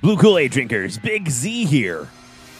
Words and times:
Blue 0.00 0.16
Kool 0.16 0.38
Aid 0.38 0.52
drinkers, 0.52 0.96
Big 0.96 1.28
Z 1.28 1.66
here. 1.66 2.08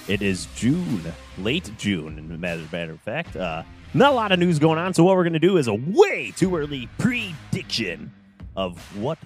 It 0.08 0.20
is 0.20 0.46
June, 0.56 1.02
late 1.38 1.70
June, 1.78 2.18
as 2.44 2.60
a 2.60 2.68
matter 2.70 2.92
of 2.92 3.00
fact. 3.00 3.34
Uh, 3.34 3.62
not 3.94 4.12
a 4.12 4.14
lot 4.14 4.30
of 4.30 4.38
news 4.38 4.58
going 4.58 4.78
on, 4.78 4.92
so 4.92 5.04
what 5.04 5.16
we're 5.16 5.22
going 5.22 5.32
to 5.32 5.38
do 5.38 5.56
is 5.56 5.66
a 5.66 5.72
way 5.74 6.32
too 6.36 6.54
early 6.54 6.86
prediction 6.98 8.12
of 8.56 8.78
what 8.94 9.16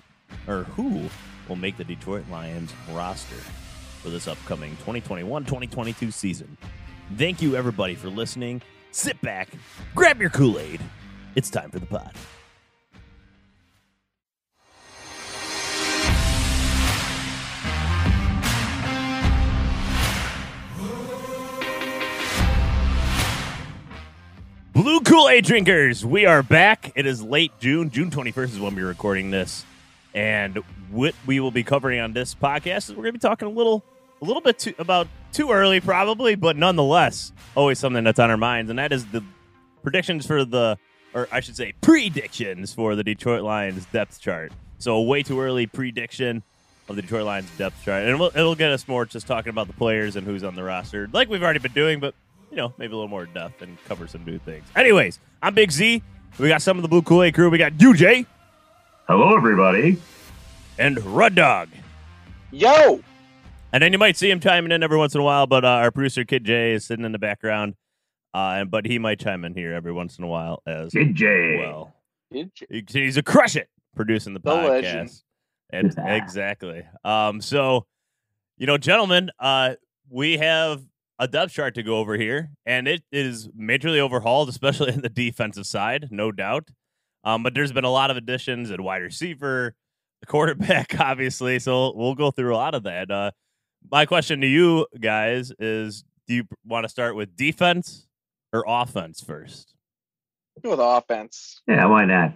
or 0.47 0.63
who 0.63 1.11
will 1.49 1.57
make 1.57 1.77
the 1.77 1.83
Detroit 1.83 2.25
Lions 2.31 2.73
roster 2.93 3.35
for 4.01 4.11
this 4.11 4.29
upcoming 4.29 4.71
2021 4.77 5.43
2022 5.45 6.13
season. 6.13 6.57
Thank 7.17 7.43
you, 7.43 7.57
everybody, 7.57 7.97
for 7.97 8.11
listening. 8.11 8.63
Sit 8.93 9.21
back, 9.23 9.49
grab 9.97 10.21
your 10.21 10.31
Kool 10.31 10.61
Aid. 10.61 10.81
It's 11.35 11.51
time 11.51 11.73
for 11.73 11.81
the 11.81 11.87
pod. 11.87 12.13
Blue 24.75 24.99
Kool 25.03 25.29
Aid 25.29 25.45
drinkers, 25.45 26.05
we 26.05 26.27
are 26.27 26.43
back. 26.43 26.91
It 26.97 27.07
is 27.07 27.23
late 27.23 27.53
June. 27.61 27.91
June 27.91 28.11
21st 28.11 28.45
is 28.45 28.59
when 28.59 28.75
we're 28.75 28.89
recording 28.89 29.31
this. 29.31 29.65
And 30.15 30.57
what 30.91 31.15
we 31.25 31.39
will 31.39 31.53
be 31.53 31.63
covering 31.63 32.01
on 32.01 32.13
this 32.13 32.35
podcast 32.35 32.89
is 32.89 32.91
we're 32.91 33.05
going 33.05 33.13
to 33.13 33.13
be 33.13 33.19
talking 33.21 33.47
a 33.47 33.53
little 33.53 33.85
a 34.21 34.25
little 34.25 34.43
bit 34.43 34.59
too, 34.59 34.75
about 34.81 35.07
too 35.33 35.53
early, 35.53 35.79
probably, 35.79 36.35
but 36.35 36.57
nonetheless, 36.57 37.33
always 37.55 37.79
something 37.79 38.03
that's 38.03 38.19
on 38.19 38.33
our 38.33 38.37
minds. 38.37 38.69
And 38.69 38.81
that 38.81 38.93
is 38.93 39.07
the 39.07 39.23
predictions 39.85 40.27
for 40.27 40.45
the, 40.45 40.77
or 41.15 41.29
I 41.31 41.39
should 41.39 41.55
say, 41.55 41.75
predictions 41.81 42.75
for 42.75 42.97
the 42.97 43.05
Detroit 43.05 43.45
Lions 43.45 43.85
depth 43.93 44.21
chart. 44.21 44.51
So, 44.81 44.97
a 44.97 45.03
way 45.05 45.23
too 45.23 45.41
early 45.41 45.69
prediction 45.69 46.43
of 46.89 46.97
the 46.97 47.03
Detroit 47.03 47.27
Lions 47.27 47.49
depth 47.57 47.85
chart. 47.85 48.03
And 48.03 48.11
it'll, 48.11 48.27
it'll 48.37 48.57
get 48.57 48.73
us 48.73 48.89
more 48.89 49.07
just 49.07 49.29
talking 49.29 49.51
about 49.51 49.69
the 49.69 49.73
players 49.73 50.17
and 50.17 50.27
who's 50.27 50.43
on 50.43 50.57
the 50.57 50.65
roster, 50.65 51.09
like 51.13 51.29
we've 51.29 51.45
already 51.45 51.61
been 51.61 51.73
doing, 51.73 52.01
but 52.01 52.17
you 52.55 52.61
know, 52.63 52.73
maybe 52.79 52.93
a 52.93 52.97
little 52.97 53.09
more 53.09 53.27
depth 53.27 53.63
and 53.63 53.77
cover 53.87 54.07
some 54.07 54.25
new 54.25 54.39
things. 54.39 54.65
Anyways, 54.77 55.19
I'm 55.43 55.55
Big 55.55 55.73
Z. 55.73 56.01
We 56.39 56.47
got 56.49 56.63
some 56.63 56.79
of 56.79 56.83
the 56.83 56.89
Blue 56.89 57.03
Kool 57.03 57.25
Aid 57.25 57.35
crew. 57.35 57.51
We 57.51 57.59
got 57.59 57.73
UJ 57.73 58.27
Hello, 59.09 59.37
everybody. 59.37 60.01
and 60.79 61.03
Rud 61.05 61.35
Dog. 61.35 61.69
Yo, 62.53 63.01
And 63.73 63.83
then 63.83 63.91
you 63.93 63.99
might 63.99 64.17
see 64.17 64.31
him 64.31 64.39
chiming 64.39 64.71
in 64.71 64.85
every 64.85 64.97
once 64.97 65.17
in 65.17 65.21
a 65.21 65.25
while, 65.25 65.49
but 65.49 65.65
uh, 65.65 65.69
our 65.69 65.91
producer 65.91 66.25
Kid 66.25 66.45
J 66.45 66.73
is 66.75 66.85
sitting 66.85 67.05
in 67.05 67.11
the 67.11 67.19
background. 67.19 67.75
Uh, 68.33 68.59
and 68.59 68.71
but 68.71 68.87
he 68.87 69.01
might 69.01 69.19
chime 69.19 69.45
in 69.45 69.55
here 69.55 69.73
every 69.75 69.93
once 69.93 70.17
in 70.19 70.23
a 70.25 70.29
while 70.29 70.63
as 70.65 70.93
Kid 70.93 71.17
J. 71.17 71.57
well. 71.59 71.93
He- 72.31 72.51
He's 72.89 73.17
a 73.17 73.23
crush 73.25 73.57
it 73.57 73.69
producing 73.97 74.33
the, 74.33 74.41
The 74.41 74.55
legend. 74.55 75.09
podcast. 75.11 75.23
And 75.71 75.95
exactly. 76.23 76.85
Um, 77.05 77.41
so, 77.41 77.87
you 78.59 78.67
know, 78.69 78.79
gentlemen, 78.79 79.31
uh, 79.41 79.75
we 80.09 80.37
have 80.39 80.83
a 81.19 81.29
depth 81.29 81.53
chart 81.53 81.75
to 81.77 81.83
go 81.83 81.99
over 81.99 82.17
here, 82.17 82.51
and 82.67 82.89
it 82.89 83.03
is 83.13 83.49
majorly 83.49 83.99
overhauled, 83.99 84.49
especially 84.49 84.93
in 84.95 85.03
the 85.03 85.09
defensive 85.09 85.67
side, 85.67 86.09
no 86.11 86.33
doubt. 86.33 86.69
Um, 87.25 87.43
but 87.43 87.55
there's 87.55 87.73
been 87.73 87.85
a 87.85 87.91
lot 87.91 88.11
of 88.11 88.17
additions 88.17 88.71
at 88.71 88.81
wide 88.81 89.03
receiver, 89.03 89.75
the 90.21 90.27
quarterback, 90.27 90.95
obviously. 91.01 91.59
So 91.59 91.95
we'll 91.95 92.15
go 92.15 92.31
through 92.31 92.55
a 92.55 92.57
lot 92.59 92.75
of 92.75 92.83
that. 92.85 93.11
Uh, 93.11 93.31
my 93.91 94.07
question 94.07 94.41
to 94.41 94.47
you 94.47 94.87
guys 95.01 95.53
is: 95.59 96.05
Do 96.27 96.35
you 96.35 96.45
want 96.67 96.85
to 96.85 96.89
start 96.89 97.17
with 97.17 97.37
defense 97.37 98.07
or 98.53 98.65
offense 98.67 99.21
first? 99.21 99.75
with 100.63 100.79
offense. 100.81 101.61
Yeah, 101.67 101.87
why 101.87 102.05
not? 102.05 102.35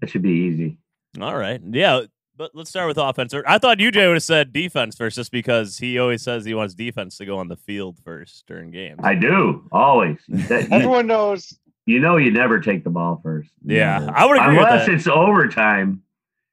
That 0.00 0.10
should 0.10 0.22
be 0.22 0.30
easy. 0.30 0.78
All 1.20 1.36
right. 1.36 1.60
Yeah. 1.70 2.02
But 2.42 2.56
let's 2.56 2.70
start 2.70 2.88
with 2.88 2.98
offense. 2.98 3.32
Or 3.34 3.44
I 3.46 3.58
thought 3.58 3.78
UJ 3.78 4.04
would 4.08 4.14
have 4.16 4.22
said 4.24 4.52
defense 4.52 4.96
first 4.96 5.14
just 5.14 5.30
because 5.30 5.78
he 5.78 5.96
always 6.00 6.22
says 6.22 6.44
he 6.44 6.54
wants 6.54 6.74
defense 6.74 7.16
to 7.18 7.24
go 7.24 7.38
on 7.38 7.46
the 7.46 7.54
field 7.54 8.00
first 8.04 8.48
during 8.48 8.72
games. 8.72 8.98
I 9.00 9.14
do 9.14 9.68
always. 9.70 10.18
That- 10.26 10.66
Everyone 10.72 11.06
knows. 11.06 11.56
you 11.86 12.00
know, 12.00 12.16
you 12.16 12.32
never 12.32 12.58
take 12.58 12.82
the 12.82 12.90
ball 12.90 13.20
first. 13.22 13.48
Yeah, 13.64 14.00
Never. 14.00 14.10
I 14.18 14.24
would 14.24 14.40
agree 14.40 14.56
with 14.58 14.66
Unless 14.66 14.86
that. 14.86 14.94
it's 14.96 15.06
overtime. 15.06 16.02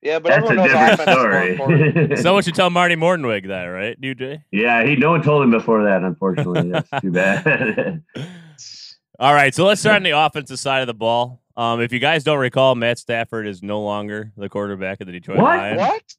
Yeah, 0.04 0.20
but 0.20 0.30
That's 0.30 0.48
a 0.52 0.54
knows 0.54 0.68
different 0.68 0.94
offense 0.94 1.10
is 1.10 1.16
more 1.18 1.44
important. 1.44 1.96
story. 2.06 2.18
Someone 2.18 2.44
should 2.44 2.54
tell 2.54 2.70
Marty 2.70 2.96
Mornhinweg 2.96 3.48
that, 3.48 3.64
right, 3.66 4.00
UJ? 4.00 4.44
yeah, 4.52 4.86
he. 4.86 4.96
No 4.96 5.10
one 5.10 5.24
told 5.24 5.42
him 5.42 5.50
before 5.50 5.86
that. 5.86 6.04
Unfortunately, 6.04 6.70
that's 6.70 6.90
too 7.02 7.12
bad. 7.12 8.04
All 9.20 9.34
right, 9.34 9.56
so 9.56 9.66
let's 9.66 9.82
start 9.82 9.96
on 9.98 10.04
the 10.04 10.12
offensive 10.12 10.60
side 10.60 10.82
of 10.82 10.88
the 10.88 10.94
ball. 10.94 11.42
Um, 11.60 11.82
if 11.82 11.92
you 11.92 12.00
guys 12.00 12.24
don't 12.24 12.40
recall, 12.40 12.74
Matt 12.74 13.00
Stafford 13.00 13.46
is 13.46 13.62
no 13.62 13.82
longer 13.82 14.32
the 14.38 14.48
quarterback 14.48 15.02
of 15.02 15.08
the 15.08 15.12
Detroit 15.12 15.40
What? 15.40 15.58
Lions. 15.58 16.14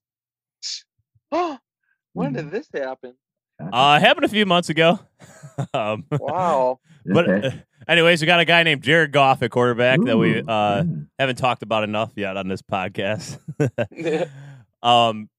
What? 1.30 1.60
when 2.12 2.34
did 2.34 2.50
this 2.50 2.68
happen? 2.74 3.14
Uh, 3.58 3.98
it 3.98 4.06
happened 4.06 4.26
a 4.26 4.28
few 4.28 4.44
months 4.44 4.68
ago. 4.68 4.98
um, 5.74 6.04
Wow. 6.10 6.80
but 7.06 7.30
uh, 7.30 7.50
anyways, 7.88 8.20
we 8.20 8.26
got 8.26 8.40
a 8.40 8.44
guy 8.44 8.64
named 8.64 8.82
Jared 8.82 9.12
Goff 9.12 9.42
at 9.42 9.50
quarterback 9.50 10.02
that 10.02 10.18
we 10.18 10.40
uh, 10.40 10.42
yeah. 10.46 10.84
haven't 11.18 11.36
talked 11.36 11.62
about 11.62 11.84
enough 11.84 12.12
yet 12.16 12.36
on 12.36 12.46
this 12.48 12.60
podcast. 12.60 13.38
um, 14.82 15.30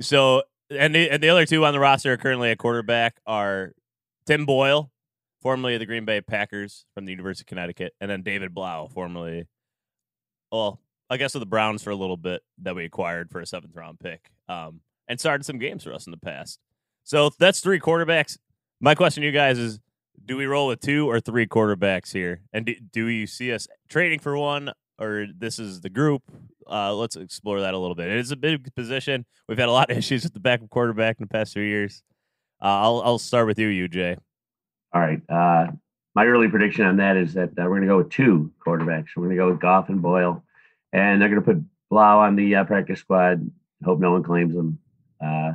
so 0.00 0.44
and 0.70 0.94
the, 0.94 1.10
and 1.10 1.22
the 1.22 1.28
other 1.28 1.44
two 1.44 1.62
on 1.66 1.74
the 1.74 1.78
roster 1.78 2.16
currently 2.16 2.52
at 2.52 2.56
quarterback 2.56 3.20
are 3.26 3.72
Tim 4.24 4.46
Boyle, 4.46 4.90
formerly 5.46 5.74
of 5.74 5.78
the 5.78 5.86
Green 5.86 6.04
Bay 6.04 6.20
Packers 6.20 6.86
from 6.92 7.04
the 7.04 7.12
University 7.12 7.44
of 7.44 7.46
Connecticut, 7.46 7.92
and 8.00 8.10
then 8.10 8.24
David 8.24 8.52
Blough, 8.52 8.88
formerly, 8.92 9.46
well, 10.50 10.80
I 11.08 11.18
guess 11.18 11.34
with 11.34 11.40
the 11.40 11.46
Browns 11.46 11.84
for 11.84 11.90
a 11.90 11.94
little 11.94 12.16
bit 12.16 12.42
that 12.62 12.74
we 12.74 12.84
acquired 12.84 13.30
for 13.30 13.38
a 13.38 13.46
seventh 13.46 13.76
round 13.76 14.00
pick, 14.00 14.32
um, 14.48 14.80
and 15.06 15.20
started 15.20 15.44
some 15.44 15.60
games 15.60 15.84
for 15.84 15.92
us 15.92 16.04
in 16.04 16.10
the 16.10 16.16
past. 16.16 16.58
So 17.04 17.30
that's 17.38 17.60
three 17.60 17.78
quarterbacks. 17.78 18.38
My 18.80 18.96
question 18.96 19.20
to 19.20 19.26
you 19.28 19.32
guys 19.32 19.56
is: 19.56 19.78
Do 20.24 20.36
we 20.36 20.46
roll 20.46 20.66
with 20.66 20.80
two 20.80 21.08
or 21.08 21.20
three 21.20 21.46
quarterbacks 21.46 22.12
here? 22.12 22.40
And 22.52 22.66
do, 22.66 22.74
do 22.92 23.06
you 23.06 23.28
see 23.28 23.52
us 23.52 23.68
trading 23.88 24.18
for 24.18 24.36
one, 24.36 24.72
or 24.98 25.26
this 25.32 25.60
is 25.60 25.80
the 25.80 25.90
group? 25.90 26.22
Uh, 26.68 26.92
let's 26.92 27.14
explore 27.14 27.60
that 27.60 27.72
a 27.72 27.78
little 27.78 27.94
bit. 27.94 28.08
It 28.08 28.18
is 28.18 28.32
a 28.32 28.36
big 28.36 28.74
position. 28.74 29.24
We've 29.48 29.58
had 29.58 29.68
a 29.68 29.72
lot 29.72 29.92
of 29.92 29.96
issues 29.98 30.24
with 30.24 30.34
the 30.34 30.40
backup 30.40 30.70
quarterback 30.70 31.20
in 31.20 31.22
the 31.22 31.32
past 31.32 31.52
few 31.52 31.62
years. 31.62 32.02
Uh, 32.60 32.82
I'll 32.82 33.02
I'll 33.04 33.18
start 33.20 33.46
with 33.46 33.60
you, 33.60 33.88
UJ. 33.88 34.18
All 34.92 35.00
right. 35.00 35.20
Uh, 35.28 35.72
my 36.14 36.24
early 36.24 36.48
prediction 36.48 36.86
on 36.86 36.96
that 36.96 37.16
is 37.16 37.34
that 37.34 37.50
uh, 37.50 37.64
we're 37.64 37.80
going 37.80 37.82
to 37.82 37.88
go 37.88 37.98
with 37.98 38.10
two 38.10 38.50
quarterbacks. 38.64 39.08
We're 39.16 39.24
going 39.24 39.36
to 39.36 39.42
go 39.42 39.50
with 39.50 39.60
Goff 39.60 39.88
and 39.88 40.00
Boyle, 40.00 40.42
and 40.92 41.20
they're 41.20 41.28
going 41.28 41.42
to 41.42 41.46
put 41.46 41.62
Blough 41.90 42.20
on 42.20 42.36
the 42.36 42.56
uh, 42.56 42.64
practice 42.64 43.00
squad. 43.00 43.50
Hope 43.84 44.00
no 44.00 44.12
one 44.12 44.22
claims 44.22 44.54
him. 44.54 44.78
Uh, 45.22 45.52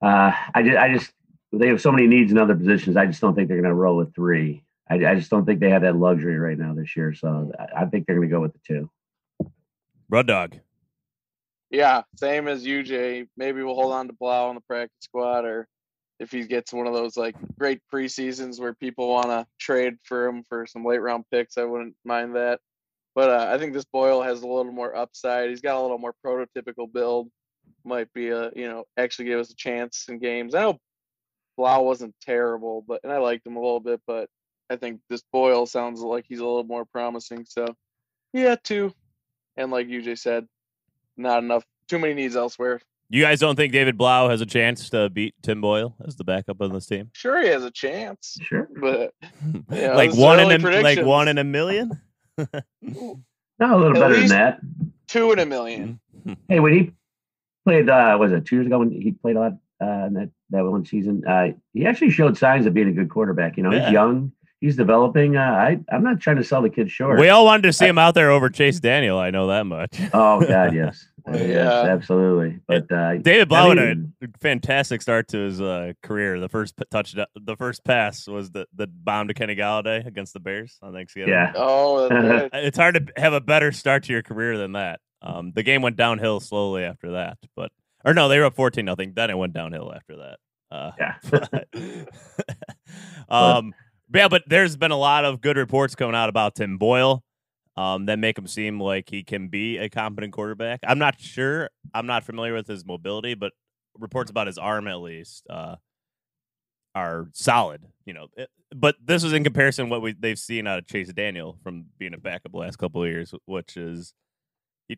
uh, 0.00 0.32
I 0.54 0.62
just, 0.62 0.76
I 0.78 0.92
just, 0.94 1.12
they 1.52 1.68
have 1.68 1.80
so 1.80 1.92
many 1.92 2.06
needs 2.06 2.32
in 2.32 2.38
other 2.38 2.56
positions. 2.56 2.96
I 2.96 3.06
just 3.06 3.20
don't 3.20 3.34
think 3.34 3.48
they're 3.48 3.60
going 3.60 3.68
to 3.68 3.74
roll 3.74 3.96
with 3.96 4.14
three. 4.14 4.64
I, 4.88 4.94
I 5.06 5.14
just 5.14 5.30
don't 5.30 5.44
think 5.44 5.60
they 5.60 5.70
have 5.70 5.82
that 5.82 5.96
luxury 5.96 6.38
right 6.38 6.58
now 6.58 6.74
this 6.74 6.96
year. 6.96 7.14
So 7.14 7.52
I, 7.58 7.82
I 7.82 7.84
think 7.86 8.06
they're 8.06 8.16
going 8.16 8.28
to 8.28 8.34
go 8.34 8.40
with 8.40 8.54
the 8.54 8.60
two. 8.66 8.90
Rud 10.08 10.26
Dog. 10.26 10.56
Yeah, 11.70 12.02
same 12.16 12.48
as 12.48 12.64
UJ. 12.64 13.28
Maybe 13.36 13.62
we'll 13.62 13.74
hold 13.74 13.92
on 13.92 14.06
to 14.08 14.12
Blough 14.12 14.48
on 14.48 14.54
the 14.54 14.60
practice 14.60 14.96
squad, 15.00 15.46
or 15.46 15.66
if 16.22 16.30
he 16.30 16.44
gets 16.44 16.72
one 16.72 16.86
of 16.86 16.94
those 16.94 17.16
like 17.16 17.34
great 17.58 17.80
preseasons 17.92 18.60
where 18.60 18.74
people 18.74 19.08
want 19.08 19.26
to 19.26 19.44
trade 19.58 19.94
for 20.04 20.28
him 20.28 20.44
for 20.48 20.66
some 20.66 20.84
late 20.84 21.02
round 21.02 21.24
picks, 21.32 21.58
I 21.58 21.64
wouldn't 21.64 21.96
mind 22.04 22.36
that. 22.36 22.60
But 23.16 23.30
uh, 23.30 23.48
I 23.52 23.58
think 23.58 23.74
this 23.74 23.84
Boyle 23.84 24.22
has 24.22 24.40
a 24.40 24.46
little 24.46 24.72
more 24.72 24.96
upside. 24.96 25.50
He's 25.50 25.60
got 25.60 25.76
a 25.76 25.82
little 25.82 25.98
more 25.98 26.14
prototypical 26.24 26.90
build. 26.90 27.28
Might 27.84 28.12
be 28.12 28.28
a 28.28 28.50
you 28.54 28.68
know 28.68 28.84
actually 28.96 29.26
give 29.26 29.40
us 29.40 29.50
a 29.50 29.56
chance 29.56 30.06
in 30.08 30.20
games. 30.20 30.54
I 30.54 30.62
know 30.62 30.78
Blough 31.56 31.82
wasn't 31.82 32.14
terrible, 32.22 32.84
but 32.86 33.00
and 33.02 33.12
I 33.12 33.18
liked 33.18 33.44
him 33.44 33.56
a 33.56 33.60
little 33.60 33.80
bit, 33.80 34.00
but 34.06 34.30
I 34.70 34.76
think 34.76 35.00
this 35.10 35.24
Boyle 35.32 35.66
sounds 35.66 36.00
like 36.00 36.24
he's 36.28 36.38
a 36.38 36.46
little 36.46 36.64
more 36.64 36.84
promising. 36.84 37.44
So 37.48 37.66
yeah, 38.32 38.54
two. 38.62 38.94
And 39.56 39.72
like 39.72 39.88
UJ 39.88 40.18
said, 40.18 40.46
not 41.16 41.42
enough. 41.42 41.64
Too 41.88 41.98
many 41.98 42.14
needs 42.14 42.36
elsewhere. 42.36 42.80
You 43.14 43.22
guys 43.22 43.40
don't 43.40 43.56
think 43.56 43.74
David 43.74 43.98
Blough 43.98 44.30
has 44.30 44.40
a 44.40 44.46
chance 44.46 44.88
to 44.88 45.10
beat 45.10 45.34
Tim 45.42 45.60
Boyle 45.60 45.94
as 46.06 46.16
the 46.16 46.24
backup 46.24 46.62
on 46.62 46.72
this 46.72 46.86
team? 46.86 47.10
Sure, 47.12 47.42
he 47.42 47.48
has 47.48 47.62
a 47.62 47.70
chance, 47.70 48.38
Sure. 48.42 48.66
but 48.80 49.12
Yeah, 49.70 49.92
like 49.94 50.14
one 50.14 50.40
in 50.40 50.50
a 50.64 50.80
like 50.80 51.04
one 51.04 51.28
in 51.28 51.36
a 51.38 51.44
million. 51.44 51.92
No, 53.58 53.76
a 53.76 53.78
little 53.78 53.96
At 53.96 54.00
better 54.00 54.14
than 54.18 54.28
that. 54.30 54.60
two 55.06 55.30
in 55.32 55.38
a 55.38 55.46
million. 55.46 56.00
Hey, 56.48 56.58
when 56.60 56.72
he 56.72 56.92
played, 57.64 57.88
uh, 57.90 58.16
was 58.18 58.32
it 58.32 58.44
two 58.46 58.56
years 58.56 58.66
ago 58.66 58.78
when 58.78 58.90
he 58.90 59.12
played 59.12 59.36
a 59.36 59.40
lot 59.40 59.52
uh, 59.82 60.06
in 60.06 60.14
that 60.14 60.30
that 60.50 60.64
one 60.64 60.84
season? 60.86 61.22
Uh, 61.26 61.48
he 61.74 61.84
actually 61.84 62.10
showed 62.10 62.36
signs 62.38 62.64
of 62.66 62.72
being 62.74 62.88
a 62.88 62.92
good 62.92 63.10
quarterback. 63.10 63.56
You 63.56 63.62
know, 63.64 63.72
Yeah. 63.72 63.84
he's 63.86 63.92
young, 63.92 64.32
he's 64.62 64.76
developing. 64.76 65.36
Uh, 65.36 65.40
I 65.42 65.78
I'm 65.94 66.02
not 66.02 66.20
trying 66.20 66.36
to 66.36 66.44
sell 66.44 66.62
the 66.62 66.70
kid 66.70 66.90
short. 66.90 67.18
We 67.20 67.28
all 67.28 67.44
wanted 67.44 67.64
to 67.64 67.72
see 67.74 67.86
him 67.86 67.98
out 67.98 68.14
there 68.14 68.30
over 68.30 68.48
Chase 68.48 68.80
Daniel. 68.80 69.18
I 69.18 69.28
know 69.30 69.48
that 69.48 69.66
much. 69.66 69.90
oh 70.14 70.40
God, 70.40 70.74
yes, 70.74 71.06
Yeah. 71.28 71.34
yes, 71.42 71.86
absolutely. 71.86 72.60
But 72.66 72.90
uh, 72.90 73.18
David 73.18 73.48
Blough 73.50 73.68
had 73.68 73.78
I 73.78 73.82
a 73.82 73.86
mean- 73.94 74.12
fantastic 74.40 75.02
start 75.02 75.28
to 75.28 75.38
his 75.38 75.60
uh, 75.60 75.92
career. 76.02 76.40
The 76.40 76.48
first 76.48 76.76
p- 76.76 76.84
touchdown, 76.90 77.26
the 77.34 77.56
first 77.56 77.84
pass 77.84 78.26
was 78.26 78.50
the 78.50 78.66
the 78.74 78.86
bomb 78.86 79.28
to 79.28 79.34
Kenny 79.34 79.54
Golladay 79.54 80.06
against 80.06 80.32
the 80.32 80.40
Bears 80.40 80.78
on 80.80 80.92
Thanksgiving. 80.94 81.28
yeah, 81.34 81.52
Oh, 81.54 82.08
right. 82.10 82.48
it's 82.54 82.78
hard 82.78 82.94
to 82.94 83.20
have 83.20 83.34
a 83.34 83.40
better 83.40 83.70
start 83.72 84.04
to 84.04 84.12
your 84.12 84.22
career 84.22 84.56
than 84.56 84.72
that. 84.72 85.00
Um, 85.20 85.52
the 85.54 85.62
game 85.62 85.82
went 85.82 85.96
downhill 85.96 86.40
slowly 86.40 86.84
after 86.84 87.12
that, 87.12 87.36
but 87.54 87.70
or 88.04 88.14
no, 88.14 88.28
they 88.28 88.38
were 88.38 88.46
up 88.46 88.56
fourteen 88.56 88.84
nothing. 88.86 89.12
Then 89.14 89.30
it 89.30 89.38
went 89.38 89.52
downhill 89.52 89.92
after 89.94 90.16
that. 90.16 90.38
Uh, 90.72 90.90
yeah. 90.98 92.04
um, 93.28 93.72
yeah, 94.14 94.28
but 94.28 94.42
there's 94.46 94.76
been 94.76 94.90
a 94.90 94.96
lot 94.96 95.24
of 95.24 95.40
good 95.40 95.56
reports 95.56 95.94
coming 95.94 96.14
out 96.14 96.28
about 96.28 96.54
Tim 96.54 96.78
Boyle 96.78 97.22
um, 97.76 98.06
that 98.06 98.18
make 98.18 98.36
him 98.38 98.46
seem 98.46 98.80
like 98.80 99.08
he 99.10 99.22
can 99.22 99.48
be 99.48 99.78
a 99.78 99.88
competent 99.88 100.32
quarterback. 100.32 100.80
I'm 100.86 100.98
not 100.98 101.20
sure. 101.20 101.70
I'm 101.94 102.06
not 102.06 102.24
familiar 102.24 102.54
with 102.54 102.66
his 102.66 102.84
mobility, 102.84 103.34
but 103.34 103.52
reports 103.98 104.30
about 104.30 104.46
his 104.46 104.58
arm 104.58 104.88
at 104.88 105.00
least 105.00 105.46
uh, 105.50 105.76
are 106.94 107.28
solid. 107.32 107.82
You 108.04 108.14
know, 108.14 108.26
It- 108.36 108.50
but 108.74 108.96
this 109.04 109.22
is 109.22 109.34
in 109.34 109.44
comparison 109.44 109.90
what 109.90 110.00
we 110.00 110.14
they've 110.14 110.38
seen 110.38 110.66
out 110.66 110.78
of 110.78 110.86
Chase 110.86 111.12
Daniel 111.12 111.58
from 111.62 111.84
being 111.98 112.14
a 112.14 112.18
backup 112.18 112.52
the 112.52 112.58
last 112.58 112.76
couple 112.76 113.02
of 113.02 113.08
years, 113.10 113.34
which 113.44 113.76
is. 113.76 114.14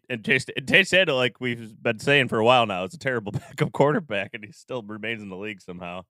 And 0.08 0.24
Chase, 0.24 0.46
and 0.56 0.68
Chase 0.68 0.90
Daniel, 0.90 1.16
like 1.16 1.40
we've 1.40 1.80
been 1.80 2.00
saying 2.00 2.26
for 2.28 2.38
a 2.38 2.44
while 2.44 2.66
now, 2.66 2.84
is 2.84 2.94
a 2.94 2.98
terrible 2.98 3.30
backup 3.32 3.70
quarterback, 3.72 4.30
and 4.34 4.44
he 4.44 4.50
still 4.50 4.82
remains 4.82 5.22
in 5.22 5.28
the 5.28 5.36
league 5.36 5.60
somehow. 5.60 6.02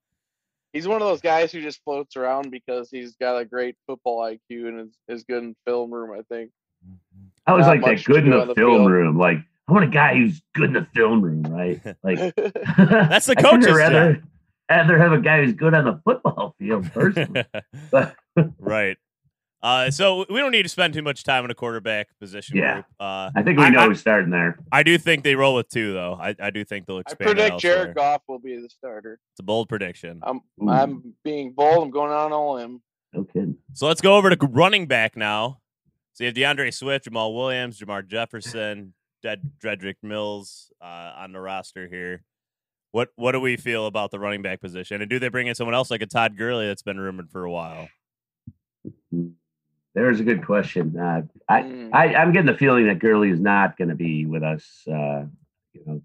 He's 0.75 0.89
one 0.89 1.01
of 1.01 1.07
those 1.07 1.21
guys 1.21 1.53
who 1.53 1.61
just 1.61 1.81
floats 1.85 2.17
around 2.17 2.51
because 2.51 2.89
he's 2.91 3.15
got 3.15 3.37
a 3.37 3.45
great 3.45 3.77
football 3.87 4.19
IQ 4.19 4.67
and 4.67 4.81
is, 4.81 4.97
is 5.07 5.23
good 5.23 5.41
in 5.41 5.55
film 5.65 5.89
room. 5.89 6.11
I 6.11 6.21
think. 6.23 6.51
I 7.47 7.53
was 7.53 7.65
Not 7.65 7.71
like 7.71 7.79
much 7.79 8.03
that 8.03 8.11
good 8.11 8.25
in 8.25 8.31
the, 8.31 8.43
the 8.43 8.55
film 8.55 8.79
field. 8.79 8.91
room. 8.91 9.17
Like 9.17 9.37
I 9.69 9.71
want 9.71 9.85
a 9.85 9.87
guy 9.87 10.15
who's 10.15 10.41
good 10.53 10.65
in 10.65 10.73
the 10.73 10.85
film 10.93 11.21
room, 11.21 11.43
right? 11.43 11.79
Like 12.03 12.19
That's 12.35 13.25
the 13.27 13.35
I 13.37 13.41
couldn't 13.41 13.61
coach's 13.61 13.73
rather 13.73 14.21
rather 14.69 14.97
have 14.97 15.13
a 15.13 15.19
guy 15.21 15.45
who's 15.45 15.53
good 15.53 15.73
on 15.73 15.85
the 15.85 16.01
football 16.03 16.55
field 16.59 16.91
personally. 16.93 17.45
but 17.89 18.13
right. 18.59 18.97
Uh, 19.63 19.89
so 19.89 20.25
we 20.29 20.39
don't 20.39 20.51
need 20.51 20.63
to 20.63 20.69
spend 20.69 20.93
too 20.93 21.01
much 21.01 21.23
time 21.23 21.43
on 21.43 21.49
a 21.49 21.55
quarterback 21.55 22.07
position 22.19 22.57
Yeah. 22.57 22.73
group. 22.75 22.85
Uh, 22.99 23.31
I 23.35 23.41
think 23.41 23.57
we 23.57 23.69
know 23.71 23.79
I- 23.79 23.85
who's 23.87 23.99
starting 23.99 24.29
there. 24.29 24.59
I 24.71 24.83
do 24.83 24.97
think 24.97 25.23
they 25.23 25.33
roll 25.35 25.55
with 25.55 25.69
two, 25.69 25.93
though. 25.93 26.17
I, 26.21 26.35
I 26.39 26.49
do 26.51 26.63
think 26.63 26.85
they'll 26.85 26.99
expand. 26.99 27.21
it 27.29 27.33
predict 27.33 27.53
elsewhere. 27.53 27.73
Jared 27.83 27.95
Goff 27.95 28.21
will 28.27 28.37
be 28.39 28.55
the 28.61 28.69
starter. 28.69 29.19
It's 29.33 29.39
a 29.39 29.43
bold 29.43 29.67
prediction. 29.69 30.19
I'm 30.23 30.41
Ooh. 30.61 30.69
I'm 30.69 31.13
being 31.23 31.51
bold. 31.53 31.83
I'm 31.83 31.89
going 31.89 32.11
on 32.11 32.31
a 32.31 32.51
limb. 32.53 32.81
No 33.13 33.23
kidding. 33.23 33.57
So 33.73 33.87
let's 33.87 34.01
go 34.01 34.15
over 34.17 34.29
to 34.35 34.45
running 34.47 34.85
back 34.87 35.15
now. 35.17 35.61
So 36.13 36.23
you 36.23 36.27
have 36.27 36.35
D'Andre 36.35 36.69
Swift, 36.71 37.05
Jamaal 37.09 37.33
Williams, 37.35 37.79
Jermar 37.79 38.05
Jefferson, 38.07 38.93
Ded- 39.23 39.51
Dredrick 39.63 39.95
Mills 40.03 40.71
uh, 40.81 41.13
on 41.17 41.31
the 41.31 41.39
roster 41.39 41.87
here. 41.87 42.23
What 42.91 43.09
what 43.15 43.31
do 43.33 43.39
we 43.41 43.57
feel 43.57 43.87
about 43.87 44.11
the 44.11 44.19
running 44.19 44.41
back 44.41 44.61
position? 44.61 45.01
And 45.01 45.09
do 45.09 45.17
they 45.19 45.27
bring 45.29 45.47
in 45.47 45.55
someone 45.55 45.73
else 45.73 45.89
like 45.91 46.01
a 46.01 46.05
Todd 46.05 46.37
Gurley 46.37 46.67
that's 46.67 46.83
been 46.83 46.99
rumored 46.99 47.29
for 47.31 47.43
a 47.43 47.51
while? 47.51 47.89
There's 49.95 50.19
a 50.19 50.23
good 50.23 50.45
question. 50.45 50.97
Uh, 50.99 51.21
I, 51.49 51.61
Mm. 51.61 51.89
I 51.93 52.13
I'm 52.15 52.31
getting 52.33 52.45
the 52.51 52.57
feeling 52.57 52.85
that 52.87 52.99
Gurley 52.99 53.29
is 53.29 53.39
not 53.39 53.77
going 53.77 53.87
to 53.89 53.95
be 53.95 54.25
with 54.25 54.43
us. 54.43 54.83
Uh, 54.87 55.25
you 55.73 55.81
know, 55.85 56.01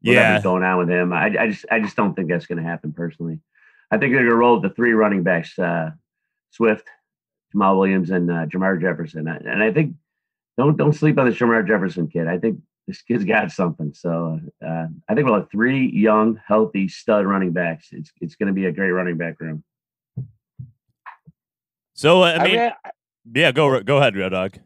Yeah. 0.00 0.40
going 0.40 0.62
on 0.62 0.78
with 0.78 0.88
him. 0.88 1.12
I, 1.12 1.26
I 1.38 1.48
just 1.50 1.66
I 1.70 1.80
just 1.80 1.96
don't 1.96 2.14
think 2.14 2.28
that's 2.30 2.46
going 2.46 2.62
to 2.62 2.68
happen 2.68 2.92
personally. 2.92 3.40
I 3.90 3.98
think 3.98 4.12
they're 4.12 4.22
going 4.22 4.30
to 4.30 4.36
roll 4.36 4.60
the 4.60 4.70
three 4.70 4.92
running 4.92 5.22
backs: 5.24 5.58
uh, 5.58 5.90
Swift, 6.50 6.86
Jamaal 7.54 7.76
Williams, 7.78 8.10
and 8.10 8.30
uh, 8.30 8.46
Jermar 8.46 8.80
Jefferson. 8.80 9.26
And 9.28 9.44
and 9.46 9.62
I 9.62 9.72
think 9.72 9.96
don't 10.56 10.76
don't 10.76 10.92
sleep 10.94 11.18
on 11.18 11.26
the 11.28 11.32
Jermar 11.36 11.66
Jefferson 11.66 12.06
kid. 12.08 12.28
I 12.28 12.38
think 12.38 12.60
this 12.86 13.02
kid's 13.02 13.24
got 13.24 13.50
something. 13.50 13.92
So 13.92 14.40
uh, 14.64 14.86
I 15.08 15.14
think 15.14 15.26
we'll 15.26 15.34
have 15.40 15.50
three 15.50 15.88
young, 15.90 16.40
healthy 16.46 16.86
stud 16.88 17.26
running 17.26 17.52
backs. 17.52 17.88
It's 17.92 18.12
it's 18.20 18.36
going 18.36 18.48
to 18.48 18.52
be 18.52 18.66
a 18.66 18.72
great 18.72 18.92
running 18.92 19.16
back 19.16 19.40
room. 19.40 19.64
So 21.94 22.22
uh, 22.22 22.26
I 22.26 22.34
I 22.36 22.44
mean, 22.44 22.56
mean, 22.56 22.70
yeah, 23.30 23.52
go 23.52 23.82
go 23.82 23.98
ahead, 23.98 24.16
Red 24.16 24.30
Dog. 24.30 24.58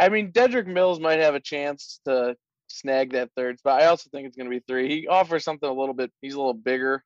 I 0.00 0.08
mean, 0.08 0.32
Dedrick 0.32 0.66
Mills 0.66 0.98
might 0.98 1.20
have 1.20 1.34
a 1.34 1.40
chance 1.40 2.00
to 2.06 2.36
snag 2.68 3.12
that 3.12 3.30
third 3.36 3.58
spot. 3.58 3.82
I 3.82 3.86
also 3.86 4.10
think 4.10 4.26
it's 4.26 4.36
going 4.36 4.50
to 4.50 4.56
be 4.56 4.64
three. 4.66 4.88
He 4.88 5.06
offers 5.06 5.44
something 5.44 5.68
a 5.68 5.72
little 5.72 5.94
bit. 5.94 6.10
He's 6.20 6.34
a 6.34 6.38
little 6.38 6.54
bigger, 6.54 7.04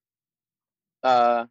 uh, 1.02 1.44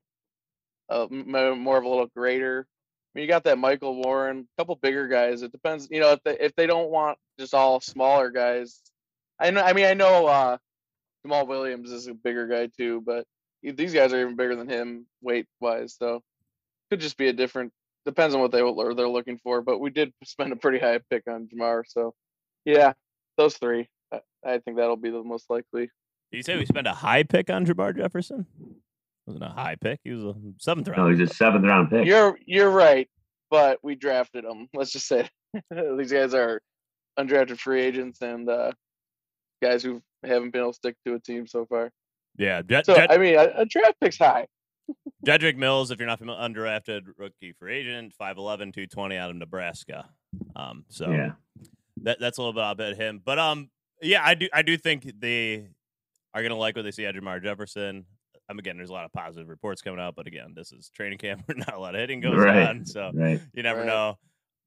uh 0.90 1.08
more 1.10 1.78
of 1.78 1.84
a 1.84 1.90
little 1.90 2.08
greater. 2.16 2.66
I 2.68 3.12
mean, 3.16 3.24
you 3.24 3.28
got 3.28 3.44
that 3.46 3.58
Michael 3.58 3.96
Warren, 3.96 4.40
a 4.40 4.62
couple 4.62 4.76
bigger 4.76 5.08
guys. 5.08 5.42
It 5.42 5.52
depends, 5.52 5.88
you 5.90 6.00
know, 6.00 6.12
if 6.12 6.24
they 6.24 6.38
if 6.40 6.56
they 6.56 6.68
don't 6.68 6.90
want 6.90 7.18
just 7.40 7.54
all 7.54 7.80
smaller 7.80 8.30
guys. 8.32 8.80
I 9.40 9.52
know. 9.52 9.62
I 9.62 9.74
mean, 9.74 9.86
I 9.86 9.94
know 9.94 10.28
uh, 10.28 10.58
Jamaal 11.26 11.48
Williams 11.48 11.92
is 11.92 12.08
a 12.08 12.14
bigger 12.14 12.48
guy 12.48 12.70
too, 12.78 13.02
but 13.06 13.26
these 13.64 13.94
guys 13.94 14.14
are 14.14 14.22
even 14.22 14.36
bigger 14.36 14.56
than 14.56 14.70
him 14.70 15.06
weight 15.22 15.48
wise. 15.60 15.96
So 15.98 16.22
could 16.90 17.00
just 17.00 17.18
be 17.18 17.28
a 17.28 17.34
different 17.34 17.72
depends 18.10 18.36
on 18.36 18.42
what 18.42 18.52
they 18.52 18.62
or 18.62 18.94
they're 18.94 19.08
looking 19.10 19.38
for. 19.38 19.62
But 19.62 19.80
we 19.80 19.90
did 19.90 20.12
spend 20.24 20.52
a 20.54 20.56
pretty 20.56 20.80
high 20.80 21.00
pick 21.10 21.24
on 21.28 21.48
Jermar, 21.48 21.84
so 21.88 22.14
yeah, 22.66 22.94
those 23.38 23.56
three. 23.58 23.88
I, 24.14 24.20
I 24.46 24.58
think 24.60 24.78
that'll 24.78 24.98
be 24.98 25.10
the 25.12 25.24
most 25.24 25.50
likely. 25.50 25.90
Did 26.32 26.38
you 26.38 26.44
say 26.44 26.58
we 26.58 26.66
spent 26.66 26.88
a 26.88 26.94
high 26.94 27.24
pick 27.24 27.50
on 27.50 27.66
Jermar 27.66 27.96
Jefferson? 27.96 28.46
Wasn't 29.26 29.44
a 29.44 29.50
high 29.50 29.76
pick. 29.80 30.00
He 30.04 30.12
was 30.12 30.24
a 30.24 30.36
seventh 30.58 30.88
round. 30.88 31.02
No, 31.02 31.10
he's 31.16 31.30
a 31.30 31.34
seventh 31.34 31.66
round 31.66 31.90
pick. 31.90 32.06
You're 32.08 32.38
you're 32.46 32.70
right, 32.70 33.08
but 33.50 33.80
we 33.84 33.96
drafted 33.96 34.44
them. 34.44 34.68
Let's 34.74 34.92
just 34.92 35.08
say 35.08 35.28
these 35.98 36.12
guys 36.12 36.34
are 36.34 36.62
undrafted 37.20 37.60
free 37.60 37.82
agents 37.82 38.22
and 38.22 38.50
uh, 38.50 38.72
guys 39.62 39.84
who 39.84 40.02
haven't 40.24 40.52
been 40.52 40.62
able 40.62 40.72
to 40.72 40.76
stick 40.76 40.96
to 41.06 41.14
a 41.16 41.20
team 41.20 41.48
so 41.48 41.66
far. 41.66 41.92
yeah, 42.38 42.62
Jet, 42.62 42.86
So 42.86 42.96
Jet, 42.96 43.12
I 43.12 43.18
mean, 43.18 43.36
a, 43.36 43.52
a 43.58 43.66
draft 43.66 43.96
pick's 44.02 44.18
high. 44.18 44.48
Jedrick 45.26 45.58
Mills, 45.58 45.92
if 45.92 46.00
you're 46.00 46.08
not 46.08 46.20
familiar, 46.20 46.42
undrafted 46.42 47.02
rookie 47.18 47.52
free 47.54 47.78
agent, 47.80 48.14
5'11", 48.20 48.74
220 48.74 49.18
out 49.18 49.30
of 49.30 49.36
Nebraska. 49.36 50.10
Um, 50.56 50.86
so 50.90 51.12
yeah. 51.12 51.32
that 52.04 52.20
that's 52.20 52.38
a 52.38 52.42
little 52.42 52.54
bit 52.54 52.64
about 52.88 52.96
him. 52.96 53.22
But 53.24 53.38
um, 53.40 53.70
yeah, 54.02 54.22
I 54.24 54.34
do 54.36 54.48
I 54.54 54.62
do 54.62 54.78
think 54.78 55.12
they 55.20 55.70
are 56.34 56.42
gonna 56.42 56.56
like 56.56 56.76
what 56.76 56.84
they 56.84 56.92
see 56.92 57.06
out 57.06 57.16
of 57.16 57.24
Jermar 57.24 57.42
Jefferson. 57.44 58.06
Um, 58.50 58.58
again, 58.60 58.78
there's 58.78 58.90
a 58.90 58.94
lot 58.94 59.06
of 59.06 59.12
positive 59.14 59.48
reports 59.50 59.82
coming 59.82 60.00
out, 60.00 60.16
but 60.16 60.26
again, 60.26 60.54
this 60.56 60.72
is 60.72 60.90
training 60.90 61.18
camp 61.20 61.42
where 61.48 61.58
not 61.58 61.74
a 61.74 61.80
lot 61.80 61.96
of 61.96 62.02
hitting 62.02 62.20
goes 62.22 62.40
Right. 62.40 62.68
on, 62.68 62.86
so 62.86 63.12
Right. 63.14 63.40
you 63.54 63.62
never 63.64 63.82
Right. 63.82 63.88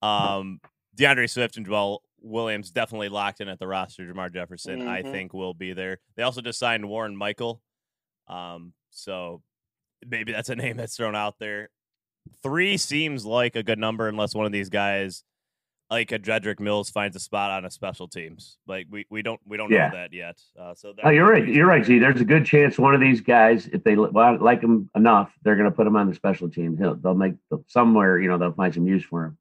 know. 0.02 0.06
Um, 0.08 0.60
D'Andre 0.94 1.26
Swift 1.26 1.56
and 1.56 1.64
Joel 1.66 2.02
Williams 2.20 2.70
definitely 2.70 3.08
locked 3.08 3.40
in 3.40 3.48
at 3.48 3.58
the 3.58 3.66
roster. 3.66 4.04
Jermar 4.04 4.32
Jefferson, 4.32 4.82
I 4.82 5.02
Mhm. 5.02 5.10
think, 5.10 5.32
will 5.34 5.54
be 5.54 5.72
there. 5.72 5.98
They 6.16 6.22
also 6.22 6.40
just 6.42 6.58
signed 6.58 6.88
Warren 6.88 7.16
Michael, 7.16 7.62
um, 8.28 8.74
so 8.90 9.42
maybe 10.06 10.32
that's 10.32 10.48
a 10.48 10.56
name 10.56 10.76
that's 10.76 10.96
thrown 10.96 11.14
out 11.16 11.38
there. 11.38 11.70
Three 12.42 12.76
seems 12.76 13.24
like 13.26 13.56
a 13.56 13.62
good 13.62 13.78
number 13.78 14.08
unless 14.08 14.34
one 14.34 14.46
of 14.46 14.52
these 14.52 14.68
guys, 14.68 15.24
like 15.90 16.12
a 16.12 16.18
Jedrick 16.18 16.60
Mills, 16.60 16.88
finds 16.88 17.16
a 17.16 17.20
spot 17.20 17.50
on 17.50 17.64
a 17.64 17.70
special 17.70 18.06
teams. 18.08 18.58
Like 18.66 18.86
we, 18.90 19.06
we 19.10 19.22
don't 19.22 19.40
we 19.46 19.56
don't 19.56 19.70
Yeah. 19.70 19.88
know 19.88 19.96
that 19.96 20.12
yet. 20.12 20.40
Uh, 20.58 20.74
so 20.74 20.92
that 20.92 21.04
Oh, 21.06 21.10
you're 21.10 21.28
right. 21.28 21.46
You're 21.46 21.66
right. 21.66 21.84
Z. 21.84 21.98
There's 21.98 22.20
a 22.20 22.24
good 22.24 22.46
chance 22.46 22.78
one 22.78 22.94
of 22.94 23.00
these 23.00 23.20
guys, 23.20 23.66
if 23.72 23.82
they 23.84 23.96
like 23.96 24.62
him 24.62 24.88
enough, 24.94 25.32
they're 25.42 25.56
going 25.56 25.68
to 25.70 25.74
put 25.74 25.86
him 25.86 25.96
on 25.96 26.08
the 26.08 26.14
special 26.14 26.48
team. 26.48 26.76
He'll, 26.78 26.94
they'll 26.94 27.14
make 27.14 27.34
somewhere, 27.66 28.18
you 28.20 28.28
know, 28.28 28.38
they'll 28.38 28.52
find 28.52 28.72
some 28.72 28.86
use 28.86 29.04
for 29.04 29.24
him. 29.24 29.38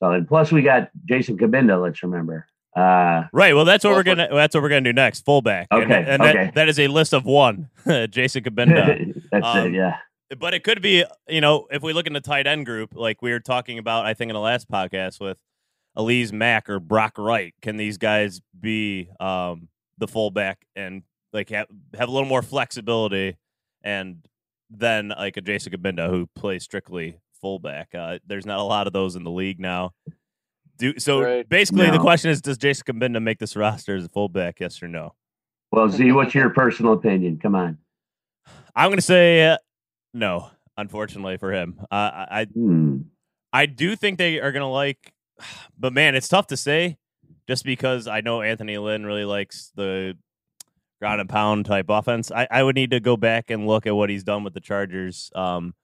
So, 0.00 0.10
and 0.12 0.26
plus 0.28 0.52
we 0.52 0.62
got 0.62 0.90
Jason 1.04 1.36
Cabinda. 1.38 1.80
Let's 1.82 2.02
remember. 2.02 2.46
Uh, 2.74 3.24
Right. 3.32 3.54
Well, 3.54 3.64
that's 3.64 3.84
what 3.84 3.94
we're 3.94 4.02
gonna. 4.02 4.28
That's 4.32 4.54
what 4.54 4.62
we're 4.62 4.68
gonna 4.68 4.80
do 4.82 4.92
next. 4.92 5.24
Fullback. 5.24 5.68
And- 5.70 5.84
Okay, 5.84 6.04
And, 6.08 6.22
okay. 6.22 6.32
That, 6.46 6.54
that 6.54 6.68
is 6.68 6.78
a 6.80 6.88
list 6.88 7.12
of 7.12 7.24
one. 7.24 7.68
Jason 8.10 8.42
Cabinda. 8.42 9.20
that's 9.30 9.46
Um, 9.46 9.66
it. 9.68 9.74
Yeah. 9.74 9.96
but 10.38 10.54
it 10.54 10.64
could 10.64 10.82
be, 10.82 11.04
you 11.28 11.40
know, 11.40 11.66
if 11.70 11.82
we 11.82 11.92
look 11.92 12.06
in 12.06 12.12
the 12.12 12.20
tight 12.20 12.46
end 12.46 12.66
group, 12.66 12.90
like 12.94 13.22
we 13.22 13.30
were 13.30 13.40
talking 13.40 13.78
about, 13.78 14.06
I 14.06 14.14
think 14.14 14.30
in 14.30 14.34
the 14.34 14.40
last 14.40 14.68
podcast 14.68 15.20
with 15.20 15.38
Alize 15.96 16.32
Mack 16.32 16.68
or 16.68 16.80
Brock 16.80 17.18
Wright, 17.18 17.54
can 17.62 17.76
these 17.76 17.98
guys 17.98 18.40
be 18.58 19.08
um, 19.20 19.68
the 19.98 20.08
fullback 20.08 20.66
and 20.74 21.02
like 21.32 21.50
have, 21.50 21.68
have 21.96 22.08
a 22.08 22.12
little 22.12 22.28
more 22.28 22.42
flexibility 22.42 23.36
and 23.84 24.26
then 24.70 25.08
like 25.16 25.36
a 25.36 25.40
Jason 25.40 25.72
Cabinda 25.72 26.08
who 26.10 26.26
plays 26.34 26.64
strictly 26.64 27.18
fullback? 27.40 27.94
Uh, 27.94 28.18
there's 28.26 28.46
not 28.46 28.58
a 28.58 28.64
lot 28.64 28.88
of 28.88 28.92
those 28.92 29.14
in 29.14 29.22
the 29.22 29.30
league 29.30 29.60
now. 29.60 29.92
Do 30.78 30.98
so. 30.98 31.22
Right. 31.22 31.48
Basically, 31.48 31.90
the 31.90 31.98
question 31.98 32.30
is: 32.30 32.40
Does 32.40 32.58
Jason 32.58 32.84
Cabinda 32.86 33.22
make 33.22 33.38
this 33.38 33.56
roster 33.56 33.96
as 33.96 34.04
a 34.04 34.08
fullback? 34.08 34.60
Yes 34.60 34.82
or 34.82 34.88
no? 34.88 35.14
Well, 35.70 35.88
Z, 35.88 36.12
what's 36.12 36.34
your 36.34 36.50
personal 36.50 36.92
opinion? 36.92 37.38
Come 37.38 37.54
on. 37.54 37.78
I'm 38.76 38.88
going 38.88 38.98
to 38.98 39.02
say 39.02 39.46
uh, 39.46 39.58
no. 40.12 40.50
Unfortunately 40.76 41.36
for 41.36 41.52
him, 41.52 41.80
uh, 41.90 42.26
I 42.30 42.46
Hmm. 42.52 42.98
I 43.52 43.66
do 43.66 43.94
think 43.94 44.18
they 44.18 44.40
are 44.40 44.50
going 44.50 44.62
to 44.62 44.66
like, 44.66 45.12
but 45.78 45.92
man, 45.92 46.16
it's 46.16 46.28
tough 46.28 46.48
to 46.48 46.56
say 46.56 46.98
just 47.46 47.64
because 47.64 48.08
I 48.08 48.20
know 48.20 48.42
Anthony 48.42 48.78
Lynn 48.78 49.06
really 49.06 49.24
likes 49.24 49.70
the 49.76 50.16
ground 51.00 51.20
and 51.20 51.28
pound 51.30 51.66
type 51.66 51.86
offense. 51.88 52.32
I, 52.32 52.48
I 52.50 52.62
would 52.62 52.74
need 52.74 52.90
to 52.90 53.00
go 53.00 53.16
back 53.16 53.50
and 53.50 53.66
look 53.66 53.86
at 53.86 53.94
what 53.94 54.10
he's 54.10 54.24
done 54.24 54.42
with 54.42 54.54
the 54.54 54.60
Chargers. 54.60 55.30
Um, 55.34 55.74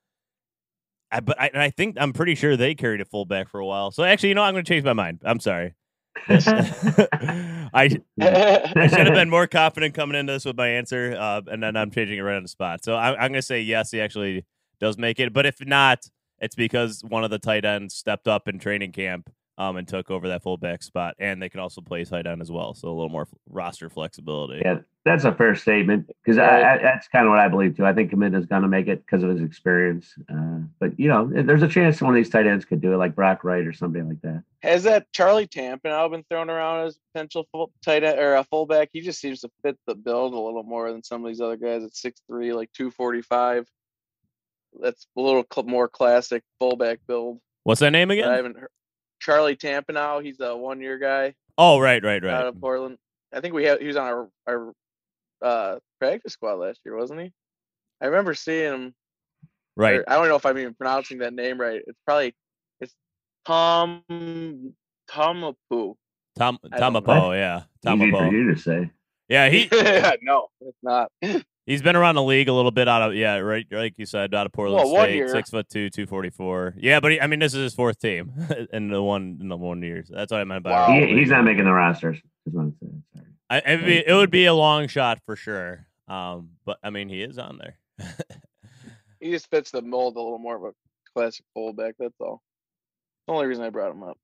I, 1.11 1.21
but 1.21 1.40
I, 1.40 1.50
I 1.55 1.71
think 1.71 1.97
I'm 1.99 2.12
pretty 2.12 2.35
sure 2.35 2.57
they 2.57 2.75
carried 2.75 3.00
a 3.00 3.05
fullback 3.05 3.49
for 3.49 3.61
a 3.61 3.67
while. 3.67 3.90
So 3.90 4.05
actually, 4.05 4.31
you 4.31 4.35
know, 4.35 4.43
I'm 4.43 4.55
going 4.55 4.64
to 4.64 4.69
change 4.69 4.85
my 4.85 4.93
mind. 4.93 5.23
I'm 5.25 5.40
sorry. 5.40 5.75
I 6.29 7.88
I 8.21 8.87
should 8.88 9.07
have 9.07 9.14
been 9.14 9.31
more 9.31 9.47
confident 9.47 9.95
coming 9.95 10.19
into 10.19 10.33
this 10.33 10.45
with 10.45 10.57
my 10.57 10.69
answer, 10.69 11.17
uh, 11.19 11.40
and 11.47 11.62
then 11.62 11.76
I'm 11.76 11.90
changing 11.90 12.19
it 12.19 12.23
right 12.23 12.37
on 12.37 12.43
the 12.43 12.49
spot. 12.49 12.85
So 12.85 12.95
I, 12.95 13.12
I'm 13.12 13.31
going 13.31 13.35
to 13.35 13.43
say 13.43 13.61
yes, 13.61 13.90
he 13.90 14.00
actually 14.00 14.45
does 14.81 14.99
make 14.99 15.21
it. 15.21 15.33
But 15.33 15.47
if 15.47 15.64
not, 15.64 16.05
it's 16.40 16.55
because 16.55 17.02
one 17.07 17.25
of 17.25 17.31
the 17.31 17.38
tight 17.38 17.64
ends 17.64 17.95
stepped 17.95 18.26
up 18.26 18.49
in 18.49 18.59
training 18.59 18.93
camp 18.93 19.31
um, 19.61 19.76
and 19.76 19.87
took 19.87 20.11
over 20.11 20.29
that 20.29 20.43
fullback 20.43 20.83
spot, 20.83 21.14
and 21.19 21.43
they 21.43 21.50
can 21.50 21.61
also 21.61 21.83
play 21.83 22.02
tight 22.02 22.26
end 22.26 22.40
as 22.40 22.50
well, 22.50 22.73
so 22.73 22.88
a 22.88 22.95
little 22.97 23.11
more 23.11 23.29
roster 23.47 23.90
flexibility. 23.90 24.62
Yeah, 24.64 24.79
that's 25.05 25.25
a 25.25 25.35
fair 25.35 25.55
statement 25.55 26.09
because 26.25 26.37
that's 26.37 27.09
kind 27.09 27.26
of 27.26 27.31
what 27.31 27.40
I 27.40 27.49
believe 27.49 27.76
too. 27.76 27.85
I 27.85 27.93
think 27.93 28.11
is 28.11 28.47
going 28.47 28.62
to 28.62 28.69
make 28.69 28.88
it 28.88 29.05
because 29.05 29.23
of 29.23 29.29
his 29.29 29.43
experience, 29.43 30.14
uh, 30.33 30.61
but 30.79 30.99
you 30.99 31.09
know, 31.09 31.31
there's 31.31 31.62
a 31.62 31.69
chance 31.69 32.00
one 32.00 32.14
of 32.14 32.17
these 32.17 32.31
tight 32.31 32.47
ends 32.47 32.64
could 32.64 32.81
do 32.81 32.95
it, 32.95 32.97
like 32.97 33.14
Brock 33.14 33.45
Wright 33.45 33.67
or 33.67 33.75
somebody 33.75 34.02
like 34.02 34.23
that. 34.23 34.43
Has 34.62 34.85
that 34.85 35.12
Charlie 35.12 35.47
Tampenau 35.47 36.11
been 36.11 36.25
thrown 36.31 36.49
around 36.49 36.87
as 36.87 36.99
potential 37.12 37.47
full, 37.52 37.71
tight 37.85 38.02
end 38.02 38.19
or 38.19 38.37
a 38.37 38.45
fullback? 38.45 38.88
He 38.95 39.02
just 39.02 39.21
seems 39.21 39.40
to 39.40 39.50
fit 39.62 39.79
the 39.87 39.95
build 39.95 40.33
a 40.33 40.40
little 40.40 40.62
more 40.62 40.90
than 40.90 41.02
some 41.02 41.23
of 41.23 41.29
these 41.29 41.43
other 41.43 41.59
guys 41.59 41.85
at 41.85 41.95
six 41.95 42.23
three, 42.26 42.55
like 42.55 42.73
two 42.73 42.90
forty 42.90 43.21
five. 43.21 43.69
That's 44.81 45.07
a 45.19 45.21
little 45.21 45.45
cl- 45.52 45.67
more 45.67 45.88
classic 45.88 46.45
fullback 46.59 47.00
build. 47.07 47.40
What's 47.64 47.81
that 47.81 47.90
name 47.90 48.11
again? 48.11 48.26
I 48.26 48.37
haven't 48.37 48.57
heard. 48.57 48.71
Charlie 49.20 49.56
Tampenau. 49.56 50.22
He's 50.22 50.40
a 50.40 50.56
one 50.56 50.80
year 50.80 50.98
guy. 50.98 51.34
Oh, 51.56 51.78
right, 51.78 52.02
right, 52.02 52.22
right. 52.22 52.32
Out 52.32 52.46
of 52.46 52.60
Portland. 52.60 52.98
I 53.32 53.40
think 53.40 53.54
we 53.54 53.64
had 53.64 53.80
he 53.80 53.86
was 53.86 53.96
on 53.96 54.06
our 54.06 54.28
our 54.48 54.72
uh, 55.42 55.78
practice 55.98 56.32
squad 56.32 56.54
last 56.54 56.80
year, 56.84 56.96
wasn't 56.96 57.20
he? 57.20 57.32
I 58.00 58.06
remember 58.06 58.34
seeing 58.34 58.72
him. 58.72 58.94
Right. 59.76 59.96
Or, 59.96 60.04
I 60.10 60.16
don't 60.16 60.28
know 60.28 60.36
if 60.36 60.44
I'm 60.44 60.58
even 60.58 60.74
pronouncing 60.74 61.18
that 61.18 61.32
name 61.32 61.60
right. 61.60 61.82
It's 61.86 61.98
probably 62.04 62.34
it's 62.80 62.94
Tom 63.46 64.02
Tomapu. 65.08 65.94
Tom 66.38 66.58
Tomapo, 66.64 67.36
yeah. 67.36 67.62
Tomapo. 67.84 68.02
Easy 68.02 68.10
for 68.10 68.32
you 68.32 68.54
to 68.54 68.60
say. 68.60 68.90
Yeah, 69.28 69.48
he. 69.48 69.68
no, 70.22 70.48
it's 70.60 70.78
not. 70.82 71.12
He's 71.70 71.82
been 71.82 71.94
around 71.94 72.16
the 72.16 72.22
league 72.24 72.48
a 72.48 72.52
little 72.52 72.72
bit 72.72 72.88
out 72.88 73.00
of 73.00 73.14
yeah, 73.14 73.36
right, 73.36 73.64
like 73.70 73.94
you 73.96 74.04
said, 74.04 74.34
out 74.34 74.44
of 74.44 74.50
Portland 74.50 74.90
well, 74.90 75.04
State, 75.04 75.30
six 75.30 75.50
foot 75.50 75.68
two, 75.68 75.88
two 75.88 76.04
forty 76.04 76.28
four. 76.28 76.74
Yeah, 76.76 76.98
but 76.98 77.12
he, 77.12 77.20
I 77.20 77.28
mean, 77.28 77.38
this 77.38 77.54
is 77.54 77.62
his 77.62 77.74
fourth 77.74 78.00
team 78.00 78.32
in 78.72 78.88
the 78.88 79.00
one 79.00 79.38
in 79.40 79.48
the 79.48 79.56
one 79.56 79.80
years. 79.80 80.10
That's 80.12 80.32
what 80.32 80.40
I 80.40 80.44
meant 80.44 80.64
by. 80.64 80.72
Wow. 80.72 80.92
He, 80.92 81.16
he's 81.16 81.28
not 81.28 81.44
making 81.44 81.66
the 81.66 81.72
rosters. 81.72 82.18
I, 83.48 83.58
it'd 83.58 83.86
be, 83.86 84.04
it 84.04 84.12
would 84.12 84.32
be 84.32 84.46
a 84.46 84.54
long 84.54 84.88
shot 84.88 85.20
for 85.24 85.36
sure. 85.36 85.86
Um, 86.08 86.50
but 86.64 86.78
I 86.82 86.90
mean, 86.90 87.08
he 87.08 87.22
is 87.22 87.38
on 87.38 87.58
there. 87.58 87.78
he 89.20 89.30
just 89.30 89.48
fits 89.48 89.70
the 89.70 89.80
mold 89.80 90.16
a 90.16 90.20
little 90.20 90.40
more 90.40 90.56
of 90.56 90.64
a 90.64 90.72
classic 91.14 91.44
fullback. 91.54 91.94
That's 92.00 92.20
all. 92.20 92.42
The 93.28 93.32
only 93.32 93.46
reason 93.46 93.62
I 93.62 93.70
brought 93.70 93.92
him 93.92 94.02
up. 94.02 94.18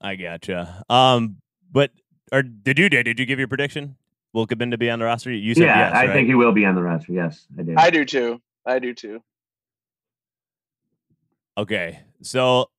I 0.00 0.16
gotcha. 0.16 0.82
Um, 0.90 1.36
but 1.70 1.92
or 2.32 2.42
did 2.42 2.80
you 2.80 2.88
did 2.88 3.04
did 3.04 3.20
you 3.20 3.26
give 3.26 3.38
your 3.38 3.46
prediction? 3.46 3.94
Will 4.32 4.46
Cabinda 4.46 4.78
be 4.78 4.90
on 4.90 4.98
the 4.98 5.04
roster? 5.04 5.30
You 5.30 5.54
said 5.54 5.64
yeah, 5.64 5.78
yes, 5.78 5.94
I 5.94 6.06
right? 6.06 6.12
think 6.12 6.28
he 6.28 6.34
will 6.34 6.52
be 6.52 6.64
on 6.64 6.74
the 6.74 6.82
roster. 6.82 7.12
Yes, 7.12 7.46
I 7.58 7.62
do. 7.62 7.74
I 7.76 7.90
do 7.90 8.04
too. 8.04 8.40
I 8.66 8.78
do 8.78 8.94
too. 8.94 9.22
Okay, 11.58 12.00
so 12.22 12.70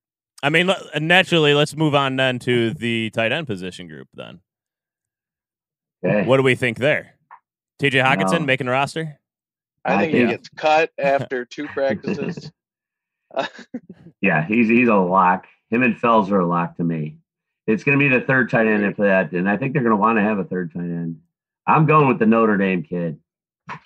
I 0.42 0.50
mean, 0.50 0.70
naturally, 1.00 1.54
let's 1.54 1.76
move 1.76 1.96
on 1.96 2.18
then 2.18 2.40
to 2.40 2.74
the 2.74 3.12
tight 3.12 3.32
end 3.32 3.48
position 3.48 3.88
group. 3.88 4.10
Then, 4.14 4.42
okay. 6.06 6.28
what 6.28 6.38
do 6.38 6.44
we 6.44 6.56
think 6.56 6.78
there? 6.78 7.16
T.J. 7.80 8.00
Hockenson 8.00 8.40
no. 8.40 8.46
making 8.46 8.66
the 8.66 8.72
roster? 8.72 9.20
I, 9.86 9.94
I 9.94 9.98
think, 10.00 10.12
think 10.12 10.30
he 10.30 10.36
gets 10.36 10.50
cut 10.50 10.92
after 10.98 11.46
two 11.46 11.68
practices. 11.68 12.52
yeah, 14.22 14.46
he's 14.46 14.68
he's 14.68 14.88
a 14.88 14.96
lock. 14.96 15.48
Him 15.70 15.84
and 15.84 15.98
Fells 15.98 16.32
are 16.32 16.40
a 16.40 16.46
lock 16.46 16.78
to 16.78 16.84
me. 16.84 17.18
It's 17.66 17.84
going 17.84 17.98
to 17.98 18.10
be 18.10 18.14
the 18.14 18.24
third 18.24 18.50
tight 18.50 18.68
end 18.68 18.86
after 18.86 19.04
that, 19.06 19.32
and 19.32 19.50
I 19.50 19.58
think 19.58 19.74
they're 19.74 19.82
going 19.82 19.96
to 19.96 20.02
want 20.02 20.18
to 20.18 20.24
have 20.24 20.40
a 20.40 20.44
third 20.44 20.74
tight 20.74 20.82
end. 20.82 21.20
I'm 21.66 21.86
going 21.86 22.08
with 22.08 22.20
the 22.20 22.26
Notre 22.26 22.58
Dame 22.58 22.84
kid. 22.84 23.20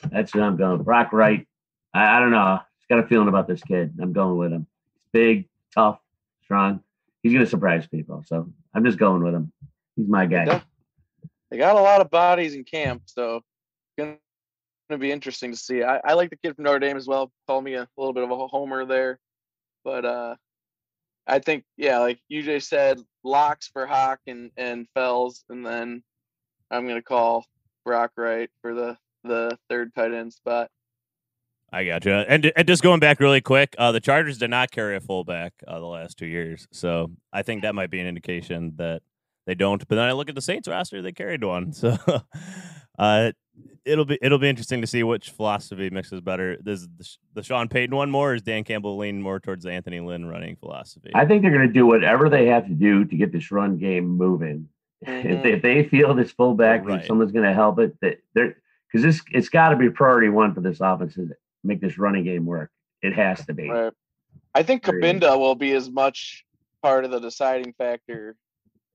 That's 0.09 0.33
what 0.33 0.43
I'm 0.43 0.57
going. 0.57 0.83
Brock 0.83 1.13
Wright. 1.13 1.47
I, 1.93 2.17
I 2.17 2.19
don't 2.19 2.31
know. 2.31 2.59
Just 2.79 2.89
got 2.89 2.99
a 2.99 3.07
feeling 3.07 3.27
about 3.27 3.47
this 3.47 3.61
kid. 3.61 3.93
I'm 4.01 4.13
going 4.13 4.37
with 4.37 4.51
him. 4.51 4.67
Big, 5.13 5.47
tough, 5.73 5.99
strong. 6.43 6.81
He's 7.21 7.33
going 7.33 7.45
to 7.45 7.49
surprise 7.49 7.87
people. 7.87 8.23
So 8.25 8.51
I'm 8.73 8.85
just 8.85 8.97
going 8.97 9.23
with 9.23 9.33
him. 9.33 9.51
He's 9.95 10.07
my 10.07 10.25
guy. 10.25 10.61
They 11.49 11.57
got 11.57 11.75
a 11.75 11.81
lot 11.81 12.01
of 12.01 12.09
bodies 12.09 12.55
in 12.55 12.63
camp, 12.63 13.03
so 13.05 13.41
going 13.97 14.17
to 14.89 14.97
be 14.97 15.11
interesting 15.11 15.51
to 15.51 15.57
see. 15.57 15.83
I, 15.83 15.99
I 16.03 16.13
like 16.13 16.29
the 16.29 16.37
kid 16.37 16.55
from 16.55 16.65
Notre 16.65 16.79
Dame 16.79 16.97
as 16.97 17.07
well. 17.07 17.31
Call 17.47 17.61
me 17.61 17.73
a 17.75 17.87
little 17.97 18.13
bit 18.13 18.23
of 18.23 18.31
a 18.31 18.47
homer 18.47 18.85
there, 18.85 19.19
but 19.83 20.05
uh, 20.05 20.35
I 21.25 21.39
think 21.39 21.65
yeah, 21.75 21.99
like 21.99 22.19
you 22.29 22.43
just 22.43 22.69
said, 22.69 22.99
locks 23.23 23.69
for 23.71 23.85
Hawk 23.85 24.19
and 24.27 24.51
and 24.55 24.87
Fells, 24.93 25.43
and 25.49 25.65
then 25.65 26.03
I'm 26.71 26.87
gonna 26.87 27.01
call 27.01 27.45
Brock 27.87 28.11
Wright 28.17 28.49
for 28.61 28.73
the 28.73 28.97
the 29.23 29.57
third 29.69 29.95
tight 29.95 30.13
end 30.13 30.33
spot. 30.33 30.69
I 31.71 31.85
gotcha. 31.85 32.25
And, 32.27 32.51
and 32.55 32.67
just 32.67 32.83
going 32.83 32.99
back 32.99 33.19
really 33.19 33.41
quick, 33.41 33.75
uh, 33.77 33.91
the 33.91 33.99
Chargers 33.99 34.37
did 34.37 34.49
not 34.49 34.71
carry 34.71 34.95
a 34.95 35.01
fullback 35.01 35.53
uh, 35.67 35.79
the 35.79 35.85
last 35.85 36.17
two 36.17 36.25
years, 36.25 36.67
so 36.71 37.11
I 37.31 37.43
think 37.43 37.61
that 37.61 37.75
might 37.75 37.89
be 37.89 37.99
an 37.99 38.07
indication 38.07 38.73
that 38.75 39.03
they 39.45 39.55
don't. 39.55 39.85
But 39.87 39.95
then 39.95 40.05
I 40.05 40.11
look 40.11 40.27
at 40.27 40.35
the 40.35 40.41
Saints 40.41 40.67
roster; 40.67 41.01
they 41.01 41.13
carried 41.13 41.45
one, 41.45 41.71
so 41.73 41.97
uh, 42.99 43.31
it'll 43.85 44.05
be 44.05 44.19
it'll 44.21 44.37
be 44.37 44.49
interesting 44.49 44.81
to 44.81 44.87
see 44.87 45.03
which 45.03 45.29
philosophy 45.29 45.89
mixes 45.89 46.19
better. 46.19 46.57
Does 46.57 46.89
the, 46.89 47.09
the 47.35 47.43
Sean 47.43 47.69
Payton 47.69 47.95
one 47.95 48.11
more, 48.11 48.31
or 48.31 48.35
is 48.35 48.41
Dan 48.41 48.65
Campbell 48.65 48.97
lean 48.97 49.21
more 49.21 49.39
towards 49.39 49.63
the 49.63 49.71
Anthony 49.71 50.01
Lynn 50.01 50.25
running 50.25 50.57
philosophy? 50.57 51.11
I 51.15 51.25
think 51.25 51.41
they're 51.41 51.51
going 51.51 51.67
to 51.67 51.73
do 51.73 51.85
whatever 51.85 52.29
they 52.29 52.47
have 52.47 52.67
to 52.67 52.73
do 52.73 53.05
to 53.05 53.15
get 53.15 53.31
this 53.31 53.49
run 53.49 53.77
game 53.77 54.07
moving. 54.07 54.67
Mm-hmm. 55.05 55.29
If, 55.29 55.43
they, 55.43 55.53
if 55.53 55.61
they 55.61 55.83
feel 55.83 56.13
this 56.15 56.31
fullback 56.31 56.85
right. 56.85 56.95
and 56.95 57.05
someone's 57.05 57.31
going 57.31 57.45
to 57.45 57.53
help 57.53 57.79
it, 57.79 57.95
that 58.01 58.19
they're 58.33 58.57
because 58.91 59.03
this 59.03 59.21
it's 59.31 59.49
got 59.49 59.69
to 59.69 59.75
be 59.75 59.89
priority 59.89 60.29
one 60.29 60.53
for 60.53 60.61
this 60.61 60.79
offense 60.81 61.15
to 61.15 61.29
make 61.63 61.81
this 61.81 61.97
running 61.97 62.23
game 62.23 62.45
work. 62.45 62.71
It 63.01 63.13
has 63.13 63.45
to 63.45 63.53
be. 63.53 63.69
Right. 63.69 63.93
I 64.55 64.63
think 64.63 64.83
Cabinda 64.83 65.37
will 65.37 65.55
be 65.55 65.73
as 65.73 65.89
much 65.89 66.45
part 66.81 67.05
of 67.05 67.11
the 67.11 67.19
deciding 67.19 67.73
factor 67.77 68.35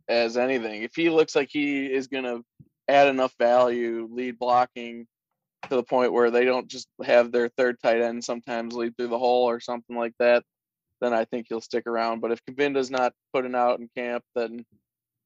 as 0.08 0.36
anything. 0.36 0.82
If 0.82 0.96
he 0.96 1.10
looks 1.10 1.36
like 1.36 1.50
he 1.52 1.86
is 1.86 2.08
going 2.08 2.24
to 2.24 2.42
add 2.88 3.08
enough 3.08 3.34
value, 3.38 4.08
lead 4.10 4.38
blocking 4.38 5.06
to 5.68 5.76
the 5.76 5.82
point 5.82 6.12
where 6.12 6.30
they 6.30 6.44
don't 6.44 6.66
just 6.66 6.88
have 7.04 7.30
their 7.30 7.48
third 7.50 7.76
tight 7.80 8.00
end 8.00 8.24
sometimes 8.24 8.74
lead 8.74 8.96
through 8.96 9.08
the 9.08 9.18
hole 9.18 9.48
or 9.48 9.60
something 9.60 9.96
like 9.96 10.14
that, 10.18 10.42
then 11.00 11.12
I 11.12 11.24
think 11.26 11.46
he'll 11.48 11.60
stick 11.60 11.86
around. 11.86 12.20
But 12.20 12.32
if 12.32 12.44
Cabinda's 12.44 12.90
not 12.90 13.12
putting 13.32 13.54
out 13.54 13.78
in 13.78 13.88
camp, 13.96 14.24
then 14.34 14.64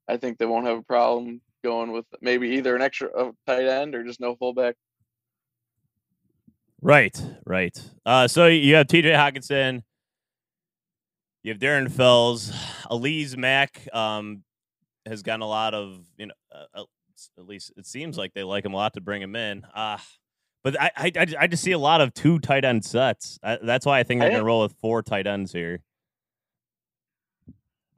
I 0.08 0.16
think 0.16 0.38
they 0.38 0.46
won't 0.46 0.66
have 0.66 0.78
a 0.78 0.82
problem 0.82 1.40
going 1.64 1.92
with 1.92 2.04
maybe 2.20 2.50
either 2.50 2.76
an 2.76 2.82
extra 2.82 3.08
tight 3.46 3.66
end 3.66 3.94
or 3.94 4.04
just 4.04 4.20
no 4.20 4.36
fullback. 4.36 4.76
Right, 6.80 7.20
right. 7.44 7.76
Uh, 8.04 8.28
so 8.28 8.46
you 8.46 8.76
have 8.76 8.86
T.J. 8.86 9.10
Hockenson, 9.10 9.82
you 11.42 11.52
have 11.52 11.60
Darren 11.60 11.90
Fells, 11.90 12.50
Alize 12.90 13.36
Mack 13.36 13.88
um, 13.92 14.44
has 15.06 15.22
gotten 15.22 15.42
a 15.42 15.48
lot 15.48 15.74
of 15.74 15.98
you 16.16 16.26
know, 16.26 16.34
uh, 16.54 16.82
at 17.38 17.46
least 17.46 17.72
it 17.76 17.86
seems 17.86 18.18
like 18.18 18.34
they 18.34 18.42
like 18.42 18.64
him 18.64 18.74
a 18.74 18.76
lot 18.76 18.94
to 18.94 19.00
bring 19.00 19.22
him 19.22 19.34
in. 19.34 19.64
Uh, 19.74 19.98
but 20.62 20.80
I, 20.80 20.90
I, 20.96 21.26
I 21.38 21.46
just 21.46 21.62
see 21.62 21.72
a 21.72 21.78
lot 21.78 22.00
of 22.00 22.12
two 22.12 22.40
tight 22.40 22.64
end 22.64 22.84
sets. 22.84 23.38
I, 23.42 23.58
that's 23.62 23.86
why 23.86 24.00
I 24.00 24.02
think 24.02 24.20
they're 24.20 24.30
going 24.30 24.40
to 24.40 24.44
roll 24.44 24.62
with 24.62 24.74
four 24.80 25.00
tight 25.02 25.26
ends 25.26 25.52
here. 25.52 25.80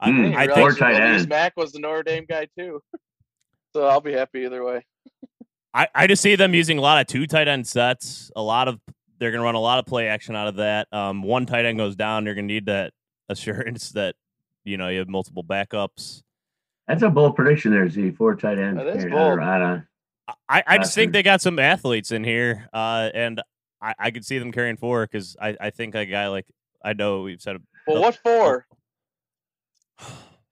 I, 0.00 0.10
mm, 0.10 0.36
I 0.36 0.46
think 0.46 0.78
tight 0.78 1.00
ends. 1.00 1.26
Mack 1.26 1.56
was 1.56 1.72
the 1.72 1.80
Notre 1.80 2.02
Dame 2.02 2.24
guy 2.28 2.46
too, 2.56 2.82
so 3.74 3.86
I'll 3.86 4.00
be 4.00 4.12
happy 4.12 4.40
either 4.40 4.64
way. 4.64 4.84
I, 5.74 5.88
I 5.94 6.06
just 6.06 6.22
see 6.22 6.36
them 6.36 6.54
using 6.54 6.78
a 6.78 6.80
lot 6.80 7.00
of 7.00 7.06
two 7.06 7.26
tight 7.26 7.48
end 7.48 7.66
sets. 7.66 8.30
A 8.36 8.42
lot 8.42 8.68
of 8.68 8.80
they're 9.18 9.30
going 9.30 9.40
to 9.40 9.44
run 9.44 9.54
a 9.54 9.60
lot 9.60 9.78
of 9.78 9.86
play 9.86 10.08
action 10.08 10.36
out 10.36 10.48
of 10.48 10.56
that. 10.56 10.88
Um, 10.92 11.22
one 11.22 11.46
tight 11.46 11.64
end 11.64 11.78
goes 11.78 11.96
down, 11.96 12.24
you're 12.24 12.34
going 12.34 12.48
to 12.48 12.54
need 12.54 12.66
that 12.66 12.92
assurance 13.28 13.90
that 13.90 14.14
you 14.64 14.76
know 14.76 14.88
you 14.88 15.00
have 15.00 15.08
multiple 15.08 15.44
backups. 15.44 16.22
That's 16.86 17.02
a 17.02 17.10
bold 17.10 17.36
prediction 17.36 17.72
there, 17.72 17.88
Z. 17.88 18.12
Four 18.12 18.36
tight 18.36 18.58
ends. 18.58 18.78
That 18.78 18.88
is 18.88 19.04
bold. 19.04 19.40
I, 20.48 20.62
I 20.66 20.78
just 20.78 20.94
think 20.94 21.12
they 21.12 21.22
got 21.22 21.40
some 21.40 21.58
athletes 21.58 22.12
in 22.12 22.22
here, 22.22 22.68
uh, 22.72 23.10
and 23.14 23.42
I, 23.80 23.94
I 23.98 24.10
could 24.10 24.24
see 24.24 24.38
them 24.38 24.52
carrying 24.52 24.76
four 24.76 25.06
because 25.06 25.36
I, 25.40 25.56
I 25.60 25.70
think 25.70 25.94
a 25.94 26.04
guy 26.04 26.28
like 26.28 26.46
I 26.82 26.92
know 26.92 27.22
we've 27.22 27.40
said. 27.40 27.58
Well, 27.86 28.02
what 28.02 28.16
for? 28.16 28.66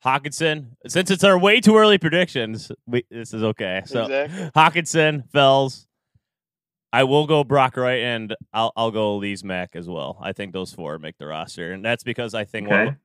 Hockenson, 0.04 0.68
since 0.86 1.10
it's 1.10 1.24
our 1.24 1.38
way 1.38 1.60
too 1.60 1.76
early 1.76 1.98
predictions, 1.98 2.70
we, 2.86 3.04
this 3.10 3.34
is 3.34 3.42
okay. 3.42 3.82
So 3.86 4.02
exactly. 4.02 4.50
Hockenson, 4.54 5.28
Fells, 5.30 5.86
I 6.92 7.04
will 7.04 7.26
go 7.26 7.42
Brock 7.42 7.76
Wright, 7.76 8.00
and 8.00 8.34
I'll 8.52 8.72
I'll 8.76 8.90
go 8.90 9.18
Alize 9.18 9.42
Mac 9.42 9.70
as 9.74 9.88
well. 9.88 10.18
I 10.20 10.32
think 10.32 10.52
those 10.52 10.72
four 10.72 10.98
make 10.98 11.18
the 11.18 11.26
roster, 11.26 11.72
and 11.72 11.84
that's 11.84 12.04
because 12.04 12.34
I 12.34 12.44
think 12.44 12.68
okay. 12.68 12.84
one, 12.86 12.98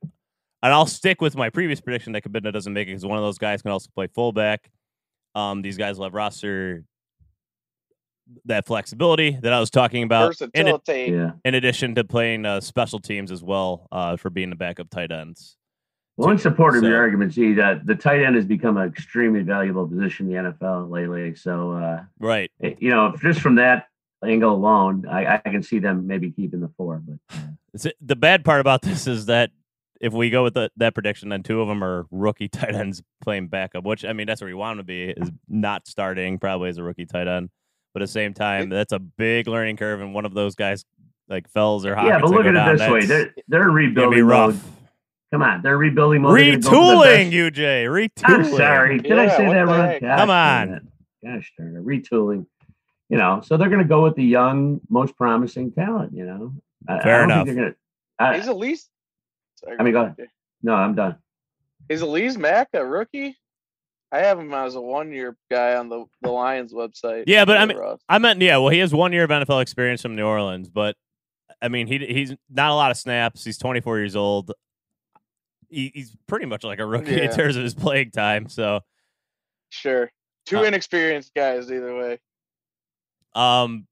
and 0.61 0.73
I'll 0.73 0.85
stick 0.85 1.21
with 1.21 1.35
my 1.35 1.49
previous 1.49 1.81
prediction 1.81 2.13
that 2.13 2.23
Cabinda 2.23 2.53
doesn't 2.53 2.71
make 2.71 2.87
it 2.87 2.91
because 2.91 3.05
one 3.05 3.17
of 3.17 3.23
those 3.23 3.39
guys 3.39 3.61
can 3.61 3.71
also 3.71 3.89
play 3.95 4.07
fullback. 4.07 4.69
Um, 5.33 5.61
these 5.61 5.77
guys 5.77 5.97
will 5.97 6.05
have 6.05 6.13
roster 6.13 6.83
that 8.45 8.65
flexibility 8.65 9.37
that 9.41 9.51
I 9.51 9.59
was 9.59 9.69
talking 9.69 10.03
about. 10.03 10.39
In, 10.53 10.67
Versatility. 10.67 11.11
Yeah. 11.13 11.31
in 11.43 11.55
addition 11.55 11.95
to 11.95 12.03
playing 12.03 12.45
uh, 12.45 12.61
special 12.61 12.99
teams 12.99 13.31
as 13.31 13.43
well 13.43 13.87
uh, 13.91 14.17
for 14.17 14.29
being 14.29 14.49
the 14.49 14.55
backup 14.55 14.89
tight 14.89 15.11
ends. 15.11 15.57
Well, 16.17 16.29
in 16.29 16.37
support 16.37 16.75
of 16.75 16.81
So- 16.81 16.87
your 16.89 16.97
argument, 16.97 17.33
see 17.33 17.53
that 17.53 17.85
the 17.85 17.95
tight 17.95 18.23
end 18.23 18.35
has 18.35 18.45
become 18.45 18.77
an 18.77 18.87
extremely 18.87 19.41
valuable 19.41 19.87
position 19.87 20.27
in 20.27 20.43
the 20.43 20.49
NFL 20.51 20.89
lately. 20.89 21.35
So, 21.35 21.71
uh, 21.73 22.03
Right. 22.19 22.51
you 22.59 22.89
know, 22.91 23.15
just 23.21 23.39
from 23.41 23.55
that 23.55 23.87
angle 24.23 24.53
alone, 24.53 25.07
I, 25.09 25.35
I 25.43 25.49
can 25.49 25.63
see 25.63 25.79
them 25.79 26.05
maybe 26.07 26.29
keeping 26.31 26.59
the 26.59 26.69
four. 26.77 27.01
But 27.03 27.39
uh, 27.85 27.89
the 28.01 28.15
bad 28.15 28.43
part 28.45 28.61
about 28.61 28.81
this 28.83 29.07
is 29.07 29.25
that 29.27 29.51
if 29.99 30.13
we 30.13 30.29
go 30.29 30.43
with 30.43 30.53
the, 30.55 30.69
that 30.77 30.93
prediction, 30.93 31.29
then 31.29 31.43
two 31.43 31.61
of 31.61 31.67
them 31.67 31.83
are 31.83 32.05
rookie 32.11 32.47
tight 32.49 32.75
ends 32.75 33.01
playing 33.23 33.47
backup, 33.47 33.83
which 33.85 34.03
I 34.05 34.13
mean 34.13 34.27
that's 34.27 34.41
where 34.41 34.49
you 34.49 34.57
want 34.57 34.77
them 34.77 34.85
to 34.85 34.87
be 34.87 35.03
is 35.09 35.31
not 35.47 35.87
starting 35.87 36.37
probably 36.39 36.69
as 36.69 36.77
a 36.77 36.83
rookie 36.83 37.05
tight 37.05 37.27
end. 37.27 37.49
But 37.93 38.01
at 38.01 38.05
the 38.05 38.11
same 38.11 38.33
time, 38.33 38.69
that's 38.69 38.93
a 38.93 38.99
big 38.99 39.47
learning 39.47 39.75
curve, 39.77 39.99
and 40.01 40.13
one 40.13 40.23
of 40.25 40.33
those 40.33 40.55
guys 40.55 40.85
like 41.27 41.49
Fells 41.49 41.85
or 41.85 41.93
Hawkins. 41.95 42.09
yeah, 42.09 42.19
but 42.19 42.29
look 42.31 42.45
at 42.45 42.51
down, 42.53 42.75
it 42.75 42.77
this 42.77 42.89
way: 42.89 43.05
they're 43.05 43.33
they're 43.49 43.69
rebuilding 43.69 44.25
mode. 44.27 44.59
Rough. 45.31 45.41
Come 45.41 45.43
on, 45.49 45.61
they're 45.61 45.77
rebuilding 45.77 46.21
mode. 46.21 46.37
They're 46.39 46.57
gonna 46.57 46.59
go 46.59 46.69
the 47.01 47.07
Retooling, 47.07 47.31
UJ. 47.31 47.85
Retooling. 47.85 48.23
I'm 48.23 48.45
sorry. 48.45 48.99
Did 48.99 49.17
I 49.17 49.27
say 49.29 49.45
that 49.45 49.67
wrong? 49.67 49.99
Gosh 49.99 50.19
Come 50.19 50.29
on. 50.29 50.91
Gosh 51.23 51.53
darn 51.57 51.75
it. 51.77 51.85
Retooling. 51.85 52.45
You 53.09 53.17
know, 53.17 53.41
so 53.43 53.57
they're 53.57 53.67
going 53.69 53.81
to 53.81 53.87
go 53.87 54.03
with 54.03 54.15
the 54.15 54.23
young, 54.23 54.79
most 54.87 55.17
promising 55.17 55.73
talent. 55.73 56.13
You 56.15 56.25
know, 56.25 56.53
I, 56.87 56.95
I 56.97 57.03
Fair 57.03 57.23
enough. 57.25 57.45
Think 57.45 57.57
they're 57.57 57.75
gonna, 58.19 58.35
He's 58.37 58.47
I, 58.47 58.51
at 58.51 58.57
least. 58.57 58.89
Sorry, 59.55 59.75
I 59.77 59.83
mean, 59.83 59.91
go 59.93 60.03
ahead. 60.03 60.15
no, 60.63 60.73
I'm 60.73 60.95
done. 60.95 61.17
Is 61.89 62.01
Alize 62.01 62.37
Mack 62.37 62.69
a 62.73 62.85
rookie? 62.85 63.37
I 64.13 64.19
have 64.19 64.39
him 64.39 64.53
as 64.53 64.75
a 64.75 64.81
one-year 64.81 65.35
guy 65.49 65.75
on 65.75 65.89
the 65.89 66.05
the 66.21 66.29
Lions 66.31 66.73
website. 66.73 67.25
Yeah, 67.27 67.43
but 67.45 67.57
I 67.57 67.61
Yeah, 67.61 67.65
mean- 67.65 67.77
Russ. 67.77 68.01
I 68.07 68.17
meant 68.19 68.41
yeah. 68.41 68.57
Well, 68.57 68.69
he 68.69 68.79
has 68.79 68.93
one 68.93 69.11
year 69.13 69.23
of 69.25 69.29
NFL 69.29 69.61
experience 69.61 70.01
from 70.01 70.15
New 70.15 70.25
Orleans, 70.25 70.69
but 70.69 70.95
I 71.61 71.67
mean 71.67 71.87
he 71.87 71.97
he's 71.99 72.33
not 72.49 72.71
a 72.71 72.75
lot 72.75 72.91
of 72.91 72.97
snaps. 72.97 73.43
He's 73.43 73.57
24 73.57 73.99
years 73.99 74.15
old. 74.15 74.51
He, 75.71 75.91
he's 75.93 76.15
pretty 76.27 76.45
much 76.45 76.63
like 76.63 76.79
a 76.79 76.85
rookie 76.85 77.21
in 77.21 77.31
terms 77.31 77.55
of 77.55 77.63
his 77.63 77.73
playing 77.73 78.11
time. 78.11 78.49
So 78.49 78.81
sure, 79.69 80.11
two 80.45 80.59
Uh, 80.59 80.63
inexperienced 80.63 81.33
guys 81.33 81.71
either 81.71 81.95
way. 81.95 82.19
Um, 83.33 83.87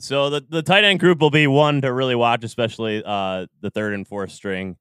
so 0.00 0.28
the 0.28 0.44
the 0.48 0.62
tight 0.62 0.84
end 0.84 0.98
group 0.98 1.20
will 1.20 1.30
be 1.30 1.46
one 1.46 1.82
to 1.82 1.92
really 1.92 2.16
watch, 2.16 2.42
especially 2.44 3.02
uh 3.04 3.46
the 3.60 3.70
third 3.70 3.94
and 3.94 4.06
fourth 4.06 4.32
string, 4.32 4.76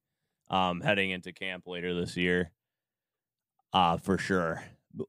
um, 0.49 0.81
heading 0.81 1.11
into 1.11 1.31
camp 1.31 1.67
later 1.67 1.93
this 1.93 2.17
year. 2.17 2.51
Uh 3.71 3.97
for 3.97 4.17
sure. 4.17 4.63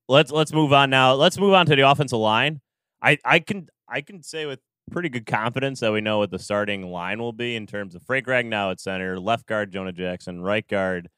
Let's 0.09 0.31
let's 0.31 0.53
move 0.53 0.73
on 0.75 0.91
now. 0.91 1.15
Let's 1.15 1.39
move 1.39 1.55
on 1.55 1.65
to 1.67 1.75
the 1.75 1.89
offensive 1.89 2.19
line. 2.19 2.61
I 3.03 3.17
I 3.25 3.39
can 3.39 3.69
I 3.89 4.03
can 4.03 4.23
say 4.23 4.45
with 4.45 4.61
pretty 4.91 5.09
good 5.09 5.25
confidence 5.25 5.81
that 5.81 5.93
we 5.93 6.01
know 6.01 6.19
what 6.19 6.31
the 6.31 6.39
starting 6.39 6.91
line 6.91 7.21
will 7.21 7.33
be 7.33 7.57
in 7.57 7.67
terms 7.67 7.95
of 7.95 8.03
Frank 8.03 8.27
Ragnow 8.27 8.73
at 8.73 8.81
center, 8.81 9.19
left 9.19 9.47
guard 9.47 9.73
Jonah 9.73 9.93
Jackson, 9.93 10.43
right 10.43 10.67
guard 10.69 11.09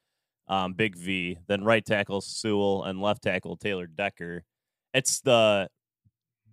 um, 0.47 0.73
Big 0.73 0.95
V, 0.95 1.37
then 1.47 1.63
right 1.63 1.85
tackle 1.85 2.21
Sewell, 2.21 2.83
and 2.83 3.01
left 3.01 3.23
tackle 3.23 3.55
Taylor 3.57 3.87
Decker. 3.87 4.43
It's 4.93 5.21
the 5.21 5.69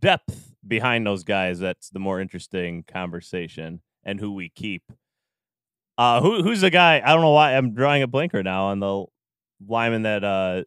depth 0.01 0.55
behind 0.67 1.07
those 1.07 1.25
guys 1.25 1.59
that's 1.59 1.91
the 1.91 1.99
more 1.99 2.21
interesting 2.21 2.85
conversation 2.87 3.81
and 4.05 4.19
who 4.21 4.33
we 4.33 4.49
keep. 4.49 4.83
Uh, 5.99 6.21
who 6.23 6.43
who's 6.43 6.63
the 6.63 6.71
guy? 6.71 7.03
I 7.05 7.13
don't 7.13 7.21
know 7.21 7.33
why 7.33 7.55
I'm 7.57 7.75
drawing 7.75 8.03
a 8.03 8.07
blank 8.07 8.33
right 8.33 8.45
now 8.45 8.67
on 8.67 8.81
the 8.81 9.05
lineman 9.67 10.03
that 10.03 10.25
uh 10.25 10.63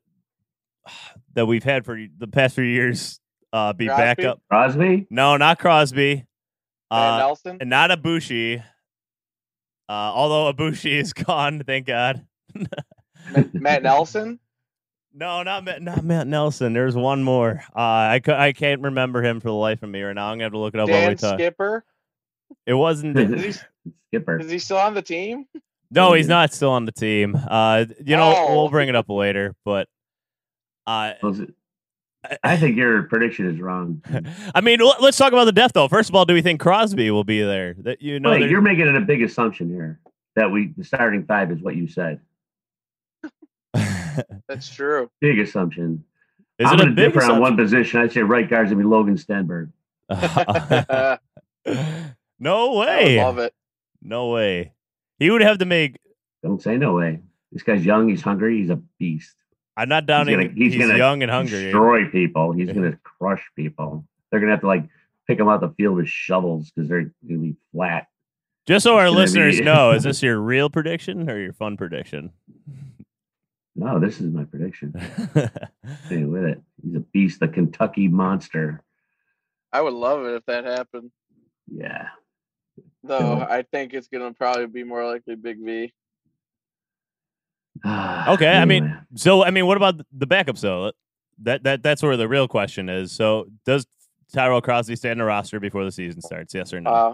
that 1.34 1.46
we've 1.48 1.64
had 1.64 1.86
for 1.86 1.98
the 2.18 2.28
past 2.28 2.56
few 2.56 2.64
years. 2.64 3.20
Uh, 3.52 3.72
be 3.74 3.86
Crosby? 3.88 4.04
backup. 4.04 4.42
Crosby? 4.50 5.08
No, 5.10 5.38
not 5.38 5.60
Crosby. 5.60 6.26
Matt 6.92 7.14
Uh, 7.14 7.18
Nelson. 7.20 7.58
and 7.62 7.70
not 7.70 7.90
Aboushi. 7.92 8.60
Uh, 8.60 9.92
although 9.92 10.52
Aboushi 10.54 10.92
is 11.00 11.14
gone, 11.14 11.62
thank 11.66 11.86
God. 11.88 12.26
Matt 13.54 13.84
Nelson. 13.84 14.40
No, 15.14 15.44
not 15.44 15.64
Matt, 15.64 15.82
not 15.82 16.04
Matt 16.04 16.28
Nelson. 16.28 16.74
There's 16.74 16.96
one 16.96 17.22
more. 17.24 17.64
Uh, 17.76 17.80
I 17.80 18.22
I 18.28 18.52
can't 18.54 18.82
remember 18.82 19.22
him 19.24 19.40
for 19.40 19.50
the 19.50 19.54
life 19.54 19.84
of 19.84 19.90
me 19.90 20.02
right 20.02 20.14
now. 20.14 20.28
I'm 20.28 20.36
gonna 20.38 20.44
have 20.46 20.54
to 20.54 20.58
look 20.58 20.74
it 20.74 20.80
up 20.80 20.90
while 20.90 21.00
we 21.02 21.06
Dan 21.08 21.18
talk. 21.18 21.36
Skipper. 21.40 21.86
It 22.66 22.74
wasn't. 22.74 23.18
Is 23.20 23.60
he, 23.84 23.92
Skipper. 24.10 24.40
is 24.40 24.50
he 24.50 24.58
still 24.60 24.78
on 24.78 24.94
the 24.96 25.02
team? 25.04 25.46
no, 25.92 26.14
he's 26.14 26.28
not 26.28 26.52
still 26.54 26.72
on 26.72 26.86
the 26.86 26.92
team. 26.92 27.36
Uh, 27.36 27.86
you 28.04 28.16
know, 28.18 28.34
Oh. 28.36 28.56
we'll 28.56 28.70
bring 28.70 28.90
it 28.90 28.96
up 28.96 29.08
later. 29.10 29.56
But, 29.64 29.88
uh, 30.88 31.14
Was 31.22 31.40
it- 31.42 31.54
I 32.42 32.56
think 32.58 32.78
your 32.78 33.04
prediction 33.04 33.54
is 33.54 33.60
wrong. 33.60 34.02
I 34.56 34.62
mean, 34.62 34.80
let's 35.02 35.18
talk 35.18 35.34
about 35.34 35.44
the 35.46 35.52
depth 35.52 35.74
though. 35.74 35.88
First 35.90 36.10
of 36.10 36.16
all, 36.16 36.24
do 36.26 36.34
we 36.34 36.42
think 36.42 36.62
Crosby 36.62 37.12
will 37.12 37.26
be 37.26 37.42
there? 37.44 37.76
That 37.80 38.02
you 38.02 38.20
know, 38.20 38.32
Wait, 38.32 38.50
you're 38.50 38.62
making 38.62 38.88
it 38.88 38.96
a 38.96 39.02
big 39.02 39.22
assumption 39.22 39.70
here 39.70 40.00
that 40.38 40.50
we 40.50 40.74
the 40.78 40.86
starting 40.86 41.26
five 41.26 41.52
is 41.52 41.62
what 41.62 41.76
you 41.76 41.88
said. 41.88 42.22
That's 44.48 44.70
true. 44.74 45.10
Big 45.22 45.40
assumption. 45.40 46.04
is 46.60 46.68
I'm 46.68 46.74
it 46.74 46.76
a 46.76 46.78
going 46.84 46.90
to 46.90 46.96
big 46.96 47.14
differ 47.14 47.32
on 47.32 47.40
one 47.42 47.56
position. 47.58 48.00
I'd 48.02 48.12
say 48.12 48.22
right 48.22 48.50
guard's 48.50 48.72
going 48.72 48.82
to 48.82 48.88
be 48.88 48.90
Logan 48.90 49.16
Stenberg. 49.18 49.72
No 52.40 52.72
would 52.74 52.80
way. 52.88 53.18
love 53.24 53.38
it. 53.38 53.54
No 54.02 54.30
way. 54.30 54.74
He 55.18 55.30
would 55.30 55.42
have 55.42 55.60
to 55.60 55.66
make. 55.66 55.98
Don't 56.44 56.62
say 56.62 56.76
no 56.78 56.94
way. 56.96 57.22
This 57.54 57.64
guy's 57.64 57.86
young. 57.86 58.10
He's 58.10 58.22
hungry. 58.22 58.58
He's 58.60 58.70
a 58.70 58.76
beast. 59.00 59.34
I'm 59.78 59.88
not 59.88 60.06
doubting. 60.06 60.36
gonna- 60.36 60.50
He's, 60.54 60.74
he's 60.74 60.82
gonna 60.86 60.98
young 60.98 61.22
and 61.24 61.32
hungry. 61.32 61.64
Destroy 61.66 62.10
people. 62.10 62.52
He's 62.52 62.68
going 62.72 62.92
to 62.92 62.98
crush 63.04 63.44
people. 63.56 64.06
They're 64.30 64.42
going 64.42 64.50
to 64.50 64.56
have 64.56 64.62
to 64.62 64.68
like 64.68 64.84
pick 65.28 65.40
him 65.40 65.48
out 65.48 65.62
the 65.62 65.70
field 65.70 65.96
with 65.96 66.10
shovels 66.10 66.70
because 66.72 66.90
they're 66.90 67.02
going 67.02 67.14
to 67.30 67.38
be 67.40 67.56
flat. 67.72 68.08
Just 68.66 68.84
so 68.84 68.98
our 68.98 69.10
listeners 69.10 69.60
be- 69.60 69.64
know, 69.66 69.92
is 69.92 70.04
this 70.04 70.22
your 70.22 70.40
real 70.40 70.70
prediction 70.70 71.30
or 71.30 71.40
your 71.40 71.54
fun 71.54 71.78
prediction? 71.78 72.32
No, 73.76 74.00
this 74.00 74.22
is 74.22 74.32
my 74.32 74.44
prediction. 74.44 74.94
Stay 76.06 76.24
with 76.26 76.44
it. 76.44 76.62
He's 76.84 76.96
a 76.96 77.00
beast, 77.00 77.40
the 77.40 77.48
Kentucky 77.48 78.08
monster. 78.08 78.84
I 79.72 79.82
would 79.82 79.94
love 79.94 80.26
it 80.26 80.36
if 80.36 80.46
that 80.46 80.66
happened. 80.66 81.12
Yeah. 81.72 82.10
Though 83.04 83.38
Yeah. 83.38 83.48
I 83.50 83.64
think 83.64 83.94
it's 83.94 84.08
gonna 84.08 84.34
probably 84.34 84.68
be 84.68 84.84
more 84.84 85.06
likely 85.06 85.36
Big 85.36 85.58
V. 85.64 85.92
Okay, 87.86 88.48
I 88.48 88.66
mean- 88.66 88.96
so, 89.16 89.44
I 89.44 89.52
mean, 89.52 89.66
what 89.66 89.78
about 89.78 89.98
the 90.12 90.28
backups 90.28 90.62
though? 90.62 90.92
That 91.42 91.64
that 91.64 91.82
that's 91.84 92.04
where 92.04 92.16
the 92.16 92.28
real 92.28 92.48
question 92.48 92.88
is. 92.90 93.12
So, 93.12 93.48
does 93.66 93.88
Tyrell 94.34 94.62
Crosby 94.62 94.96
stay 94.96 95.10
on 95.12 95.18
the 95.18 95.24
roster 95.24 95.60
before 95.60 95.84
the 95.84 95.92
season 95.92 96.22
starts? 96.22 96.54
Yes 96.54 96.72
or 96.72 96.80
no? 96.80 96.90
Uh, 96.92 97.14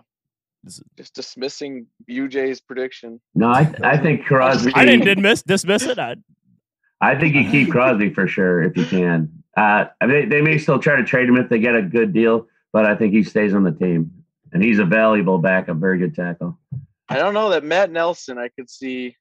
just 0.98 1.15
dismissing 1.15 1.88
UJ's 2.10 2.60
prediction. 2.60 3.22
no, 3.34 3.48
I, 3.48 3.74
I 3.82 3.98
think 3.98 4.26
Crosby. 4.28 4.74
I 4.76 4.84
didn't 4.86 5.06
dismiss 5.06 5.41
dismiss 5.41 5.84
it. 5.84 5.98
I, 5.98 6.17
I 7.01 7.15
think 7.15 7.35
you 7.35 7.49
keep 7.49 7.71
Crosby 7.71 8.13
for 8.13 8.27
sure 8.27 8.63
if 8.63 8.75
you 8.77 8.85
can. 8.85 9.43
Uh, 9.55 9.85
I 9.99 10.05
mean, 10.05 10.29
they 10.29 10.41
may 10.41 10.57
still 10.57 10.79
try 10.79 10.95
to 10.95 11.03
trade 11.03 11.27
him 11.27 11.38
if 11.38 11.49
they 11.49 11.59
get 11.59 11.75
a 11.75 11.81
good 11.81 12.13
deal, 12.13 12.47
but 12.71 12.85
I 12.85 12.95
think 12.95 13.13
he 13.13 13.23
stays 13.23 13.53
on 13.53 13.63
the 13.63 13.71
team, 13.71 14.12
and 14.53 14.63
he's 14.63 14.79
a 14.79 14.85
valuable 14.85 15.38
backup, 15.38 15.77
very 15.77 15.97
good 15.97 16.15
tackle. 16.15 16.57
I 17.09 17.17
don't 17.17 17.33
know 17.33 17.49
that 17.49 17.63
Matt 17.63 17.91
Nelson. 17.91 18.38
I 18.38 18.49
could 18.49 18.69
see. 18.69 19.15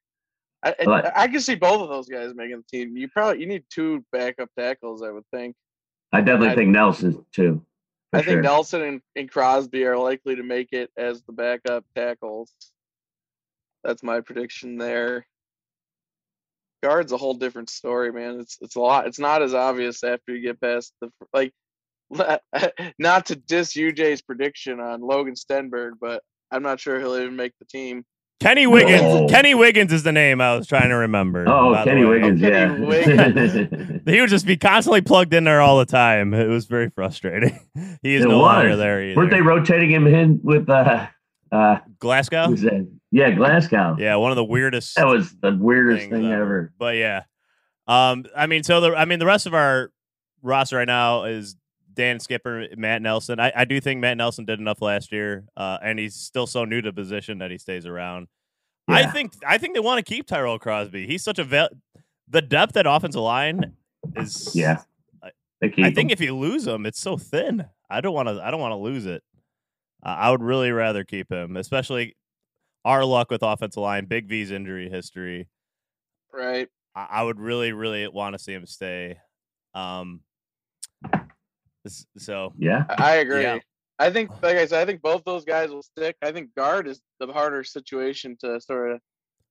I, 0.62 0.74
I- 0.86 1.12
I 1.24 1.28
could 1.28 1.42
see 1.42 1.54
both 1.54 1.80
of 1.80 1.88
those 1.88 2.08
guys 2.08 2.34
making 2.34 2.58
the 2.58 2.78
team. 2.78 2.96
You 2.96 3.08
probably 3.08 3.40
you 3.40 3.46
need 3.46 3.64
two 3.70 4.04
backup 4.12 4.50
tackles. 4.58 5.02
I 5.02 5.10
would 5.10 5.24
think. 5.32 5.54
I 6.12 6.20
definitely 6.20 6.50
I- 6.50 6.54
think 6.56 6.70
Nelson 6.70 7.24
too. 7.32 7.64
for 8.10 8.18
I 8.18 8.22
think 8.22 8.32
sure. 8.34 8.42
Nelson 8.42 8.82
and, 8.82 9.00
and 9.16 9.30
Crosby 9.30 9.84
are 9.84 9.96
likely 9.96 10.36
to 10.36 10.42
make 10.42 10.72
it 10.72 10.90
as 10.96 11.22
the 11.22 11.32
backup 11.32 11.84
tackles. 11.96 12.52
That's 13.84 14.02
my 14.02 14.20
prediction 14.20 14.76
there. 14.76 15.26
Guard's 16.82 17.12
a 17.12 17.16
whole 17.16 17.34
different 17.34 17.70
story, 17.70 18.12
man. 18.12 18.40
It's 18.40 18.58
it's 18.60 18.76
a 18.76 18.80
lot. 18.80 19.06
It's 19.06 19.18
not 19.18 19.42
as 19.42 19.54
obvious 19.54 20.04
after 20.04 20.34
you 20.34 20.42
get 20.42 20.60
past 20.60 20.92
the 21.00 21.10
like. 21.32 21.52
Not 22.98 23.26
to 23.26 23.36
diss 23.36 23.74
UJ's 23.74 24.22
prediction 24.22 24.80
on 24.80 25.02
Logan 25.02 25.34
Stenberg, 25.34 25.92
but 26.00 26.22
I'm 26.50 26.62
not 26.62 26.80
sure 26.80 26.98
he'll 26.98 27.16
even 27.16 27.36
make 27.36 27.52
the 27.58 27.66
team. 27.66 28.06
Kenny 28.40 28.66
Wiggins. 28.68 29.02
Oh. 29.02 29.26
Kenny 29.28 29.54
Wiggins 29.54 29.92
is 29.92 30.04
the 30.04 30.12
name 30.12 30.40
I 30.40 30.56
was 30.56 30.66
trying 30.68 30.90
to 30.90 30.94
remember. 30.94 31.48
Oh, 31.48 31.80
Kenny 31.84 32.04
way. 32.04 32.20
Wiggins, 32.20 32.40
Kenny 32.40 32.54
yeah. 32.54 32.86
Wiggins. 32.86 34.02
He 34.08 34.20
would 34.20 34.30
just 34.30 34.46
be 34.46 34.56
constantly 34.56 35.02
plugged 35.02 35.34
in 35.34 35.44
there 35.44 35.60
all 35.60 35.78
the 35.78 35.84
time. 35.84 36.32
It 36.32 36.46
was 36.46 36.64
very 36.66 36.88
frustrating. 36.88 37.58
he 38.02 38.14
is 38.14 38.24
It 38.24 38.28
no 38.28 38.38
longer 38.38 38.74
there 38.76 39.02
either. 39.02 39.16
Weren't 39.16 39.30
they 39.30 39.42
rotating 39.42 39.90
him 39.90 40.06
in 40.06 40.40
with 40.42 40.70
uh, 40.70 41.08
uh, 41.52 41.78
Glasgow? 41.98 42.54
Yeah, 43.10 43.30
Glasgow. 43.30 43.96
Yeah, 43.98 44.16
one 44.16 44.30
of 44.32 44.36
the 44.36 44.44
weirdest 44.44 44.96
That 44.96 45.06
was 45.06 45.34
the 45.40 45.56
weirdest 45.56 46.10
thing 46.10 46.30
ever. 46.30 46.72
But 46.78 46.96
yeah, 46.96 47.22
um, 47.86 48.26
I 48.36 48.46
mean, 48.46 48.62
so 48.62 48.80
the 48.80 48.94
I 48.94 49.04
mean, 49.04 49.18
the 49.18 49.26
rest 49.26 49.46
of 49.46 49.54
our 49.54 49.90
roster 50.42 50.76
right 50.76 50.86
now 50.86 51.24
is 51.24 51.56
Dan 51.94 52.20
Skipper, 52.20 52.66
Matt 52.76 53.02
Nelson. 53.02 53.40
I, 53.40 53.52
I 53.54 53.64
do 53.64 53.80
think 53.80 54.00
Matt 54.00 54.16
Nelson 54.16 54.44
did 54.44 54.60
enough 54.60 54.82
last 54.82 55.10
year, 55.10 55.44
uh, 55.56 55.78
and 55.82 55.98
he's 55.98 56.14
still 56.14 56.46
so 56.46 56.64
new 56.64 56.80
to 56.80 56.90
the 56.90 56.94
position 56.94 57.38
that 57.38 57.50
he 57.50 57.58
stays 57.58 57.86
around. 57.86 58.28
I 58.90 59.06
think 59.06 59.32
I 59.46 59.58
think 59.58 59.74
they 59.74 59.80
want 59.80 60.04
to 60.04 60.14
keep 60.14 60.26
Tyrell 60.26 60.58
Crosby. 60.58 61.06
He's 61.06 61.22
such 61.22 61.38
a 61.38 61.70
the 62.30 62.42
depth 62.42 62.76
at 62.76 62.86
offensive 62.86 63.20
line 63.20 63.72
is 64.16 64.54
Yeah. 64.54 64.82
Keep 65.60 65.84
I 65.84 65.90
think 65.90 66.12
if 66.12 66.20
you 66.20 66.36
lose 66.36 66.66
him, 66.66 66.86
it's 66.86 67.00
so 67.00 67.16
thin. 67.16 67.66
I 67.90 68.00
don't 68.00 68.14
want 68.14 68.28
to. 68.28 68.40
I 68.40 68.52
don't 68.52 68.60
want 68.60 68.72
to 68.72 68.76
lose 68.76 69.06
it. 69.06 69.24
Uh, 70.02 70.16
I 70.18 70.30
would 70.30 70.42
really 70.42 70.70
rather 70.70 71.04
keep 71.04 71.30
him, 71.30 71.56
especially 71.56 72.16
our 72.84 73.04
luck 73.04 73.30
with 73.30 73.42
offensive 73.42 73.82
line. 73.82 74.06
Big 74.06 74.28
V's 74.28 74.50
injury 74.50 74.88
history. 74.88 75.48
Right. 76.32 76.68
I, 76.94 77.06
I 77.10 77.22
would 77.22 77.40
really, 77.40 77.72
really 77.72 78.06
want 78.08 78.34
to 78.34 78.38
see 78.38 78.52
him 78.52 78.66
stay. 78.66 79.18
Um. 79.74 80.20
So 82.16 82.52
yeah. 82.58 82.84
I 82.88 83.12
I 83.12 83.14
agree. 83.16 83.42
Yeah. 83.42 83.58
I 83.98 84.10
think, 84.10 84.30
like 84.42 84.56
I 84.56 84.66
said, 84.66 84.80
I 84.80 84.84
think 84.84 85.02
both 85.02 85.24
those 85.24 85.44
guys 85.44 85.70
will 85.70 85.82
stick. 85.82 86.16
I 86.22 86.30
think 86.30 86.54
guard 86.54 86.86
is 86.86 87.00
the 87.18 87.26
harder 87.32 87.64
situation 87.64 88.36
to 88.40 88.60
sort 88.60 88.92
of 88.92 89.00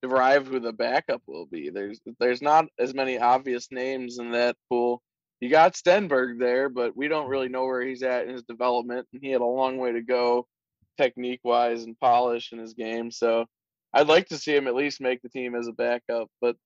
derive 0.00 0.46
who 0.46 0.58
the 0.58 0.72
backup 0.72 1.20
will 1.26 1.46
be. 1.46 1.68
There's 1.68 2.00
there's 2.18 2.40
not 2.40 2.66
as 2.78 2.94
many 2.94 3.18
obvious 3.18 3.68
names 3.70 4.18
in 4.18 4.30
that 4.32 4.56
pool. 4.70 5.02
You 5.40 5.48
got 5.50 5.74
Stenberg 5.74 6.38
there, 6.38 6.68
but 6.68 6.96
we 6.96 7.08
don't 7.08 7.28
really 7.28 7.48
know 7.48 7.64
where 7.64 7.82
he's 7.82 8.02
at 8.02 8.26
in 8.26 8.32
his 8.32 8.42
development, 8.42 9.06
and 9.12 9.22
he 9.22 9.30
had 9.30 9.40
a 9.40 9.46
long 9.46 9.78
way 9.78 9.92
to 9.92 10.02
go, 10.02 10.46
technique 10.96 11.40
wise 11.44 11.84
and 11.84 11.98
polish 11.98 12.52
in 12.52 12.58
his 12.58 12.74
game. 12.74 13.10
So 13.10 13.46
I'd 13.92 14.08
like 14.08 14.28
to 14.28 14.38
see 14.38 14.54
him 14.54 14.66
at 14.66 14.74
least 14.74 15.00
make 15.00 15.22
the 15.22 15.28
team 15.28 15.54
as 15.54 15.68
a 15.68 15.72
backup, 15.72 16.28
but. 16.40 16.56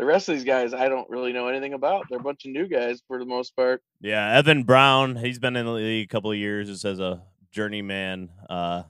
The 0.00 0.04
rest 0.04 0.28
of 0.28 0.36
these 0.36 0.44
guys, 0.44 0.74
I 0.74 0.88
don't 0.88 1.10
really 1.10 1.32
know 1.32 1.48
anything 1.48 1.72
about. 1.72 2.04
They're 2.08 2.20
a 2.20 2.22
bunch 2.22 2.44
of 2.44 2.52
new 2.52 2.68
guys 2.68 3.02
for 3.08 3.18
the 3.18 3.24
most 3.24 3.56
part. 3.56 3.82
yeah, 4.00 4.38
Evan 4.38 4.62
Brown. 4.62 5.16
He's 5.16 5.40
been 5.40 5.56
in 5.56 5.66
the 5.66 5.72
league 5.72 6.08
a 6.08 6.12
couple 6.12 6.30
of 6.30 6.36
years 6.36 6.68
just 6.68 6.84
as 6.84 7.00
a 7.00 7.24
journeyman 7.50 8.30
uh, 8.48 8.84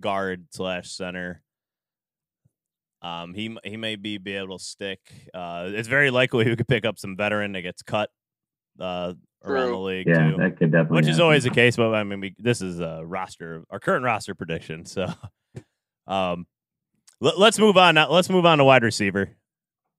guard 0.00 0.46
slash 0.50 0.90
center. 0.90 1.42
Um, 3.02 3.34
he 3.34 3.54
he 3.64 3.76
may 3.76 3.96
be 3.96 4.16
be 4.16 4.34
able 4.36 4.56
to 4.56 4.64
stick. 4.64 5.00
Uh, 5.34 5.70
it's 5.74 5.88
very 5.88 6.10
likely 6.10 6.46
he 6.46 6.56
could 6.56 6.68
pick 6.68 6.86
up 6.86 6.98
some 6.98 7.18
veteran 7.18 7.52
that 7.52 7.60
gets 7.60 7.82
cut 7.82 8.08
uh, 8.80 9.14
around 9.44 9.70
the 9.72 9.78
league 9.78 10.06
Yeah, 10.06 10.30
too. 10.30 10.36
that 10.38 10.56
could 10.58 10.72
definitely. 10.72 10.96
which 10.96 11.06
is 11.08 11.20
always 11.20 11.44
the 11.44 11.50
case. 11.50 11.76
But 11.76 11.94
I 11.94 12.02
mean, 12.04 12.20
we, 12.20 12.34
this 12.38 12.60
is 12.62 12.80
a 12.80 13.02
roster, 13.04 13.64
our 13.70 13.78
current 13.80 14.04
roster 14.04 14.34
prediction. 14.34 14.84
So, 14.86 15.06
um, 16.06 16.46
let, 17.20 17.36
us 17.38 17.58
move 17.58 17.76
on. 17.76 17.94
Now. 17.94 18.10
Let's 18.10 18.30
move 18.30 18.46
on 18.46 18.58
to 18.58 18.64
wide 18.64 18.82
receiver. 18.82 19.30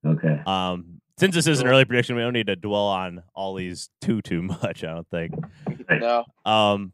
okay. 0.06 0.41
Um, 0.46 1.00
since 1.17 1.36
this 1.36 1.46
is 1.46 1.60
an 1.62 1.67
early 1.67 1.86
prediction, 1.86 2.15
we 2.15 2.24
don't 2.24 2.34
need 2.34 2.48
to 2.48 2.56
dwell 2.56 2.88
on 2.88 3.22
all 3.36 3.54
these 3.54 3.89
too 4.02 4.22
too 4.24 4.41
much. 4.63 4.84
I 4.84 4.88
don't 4.94 5.08
think. 5.10 5.34
No. 5.89 6.26
Um, 6.46 6.94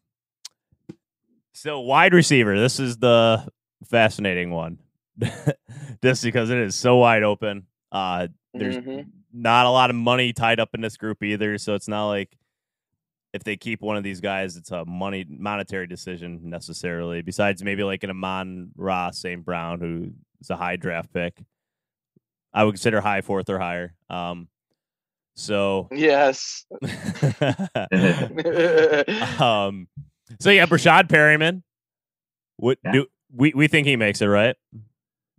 so 1.53 1.79
wide 1.79 2.13
receiver, 2.13 2.59
this 2.59 2.79
is 2.79 2.97
the 2.97 3.47
fascinating 3.89 4.51
one, 4.51 4.79
just 6.03 6.23
because 6.23 6.49
it 6.49 6.57
is 6.57 6.75
so 6.75 6.97
wide 6.97 7.23
open. 7.23 7.65
Uh, 7.91 8.27
there's 8.53 8.77
Mhm. 8.77 9.07
Not 9.33 9.65
a 9.65 9.69
lot 9.69 9.89
of 9.89 9.95
money 9.95 10.33
tied 10.33 10.59
up 10.59 10.69
in 10.73 10.81
this 10.81 10.97
group 10.97 11.21
either, 11.23 11.57
so 11.57 11.75
it's 11.75 11.87
not 11.87 12.07
like 12.07 12.37
if 13.33 13.43
they 13.43 13.57
keep 13.57 13.81
one 13.81 13.97
of 13.97 14.03
these 14.03 14.21
guys, 14.21 14.55
it's 14.55 14.71
a 14.71 14.85
money 14.85 15.25
monetary 15.29 15.85
decision 15.85 16.41
necessarily. 16.43 17.21
Besides 17.21 17.63
maybe 17.63 17.83
like 17.83 18.03
an 18.03 18.09
Amon-Ra 18.09 19.11
St. 19.11 19.43
Brown, 19.43 19.79
who 19.81 20.11
is 20.41 20.49
a 20.49 20.55
high 20.55 20.75
draft 20.77 21.13
pick. 21.13 21.43
I 22.53 22.63
would 22.63 22.71
consider 22.71 23.01
high 23.01 23.21
fourth 23.21 23.49
or 23.49 23.59
higher. 23.59 23.93
Um, 24.09 24.47
so 25.35 25.87
Yes. 25.91 26.65
um, 29.39 29.87
so 30.39 30.49
yeah, 30.49 30.65
Breshad 30.65 31.07
Perriman. 31.07 31.63
What 32.57 32.79
Yeah. 32.83 32.91
do 32.91 33.05
we 33.31 33.53
we 33.53 33.67
think 33.67 33.85
he 33.87 33.95
makes 33.95 34.21
it 34.21 34.27
right? 34.27 34.55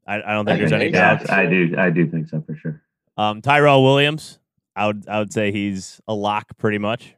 I, 0.06 0.16
I 0.22 0.32
don't 0.32 0.44
think 0.44 0.56
I 0.56 0.58
there's 0.58 0.72
any 0.72 0.84
think 0.86 0.94
yeah, 0.94 1.16
doubt. 1.18 1.30
I 1.30 1.46
do. 1.46 1.74
I 1.76 1.90
do 1.90 2.06
think 2.08 2.28
so 2.28 2.42
for 2.46 2.54
sure. 2.56 2.82
Um, 3.18 3.42
Tyrell 3.42 3.82
Williams. 3.82 4.38
I 4.76 4.86
would 4.86 5.08
I 5.08 5.18
would 5.18 5.32
say 5.32 5.50
he's 5.50 6.00
a 6.06 6.14
lock 6.14 6.56
pretty 6.56 6.78
much. 6.78 7.16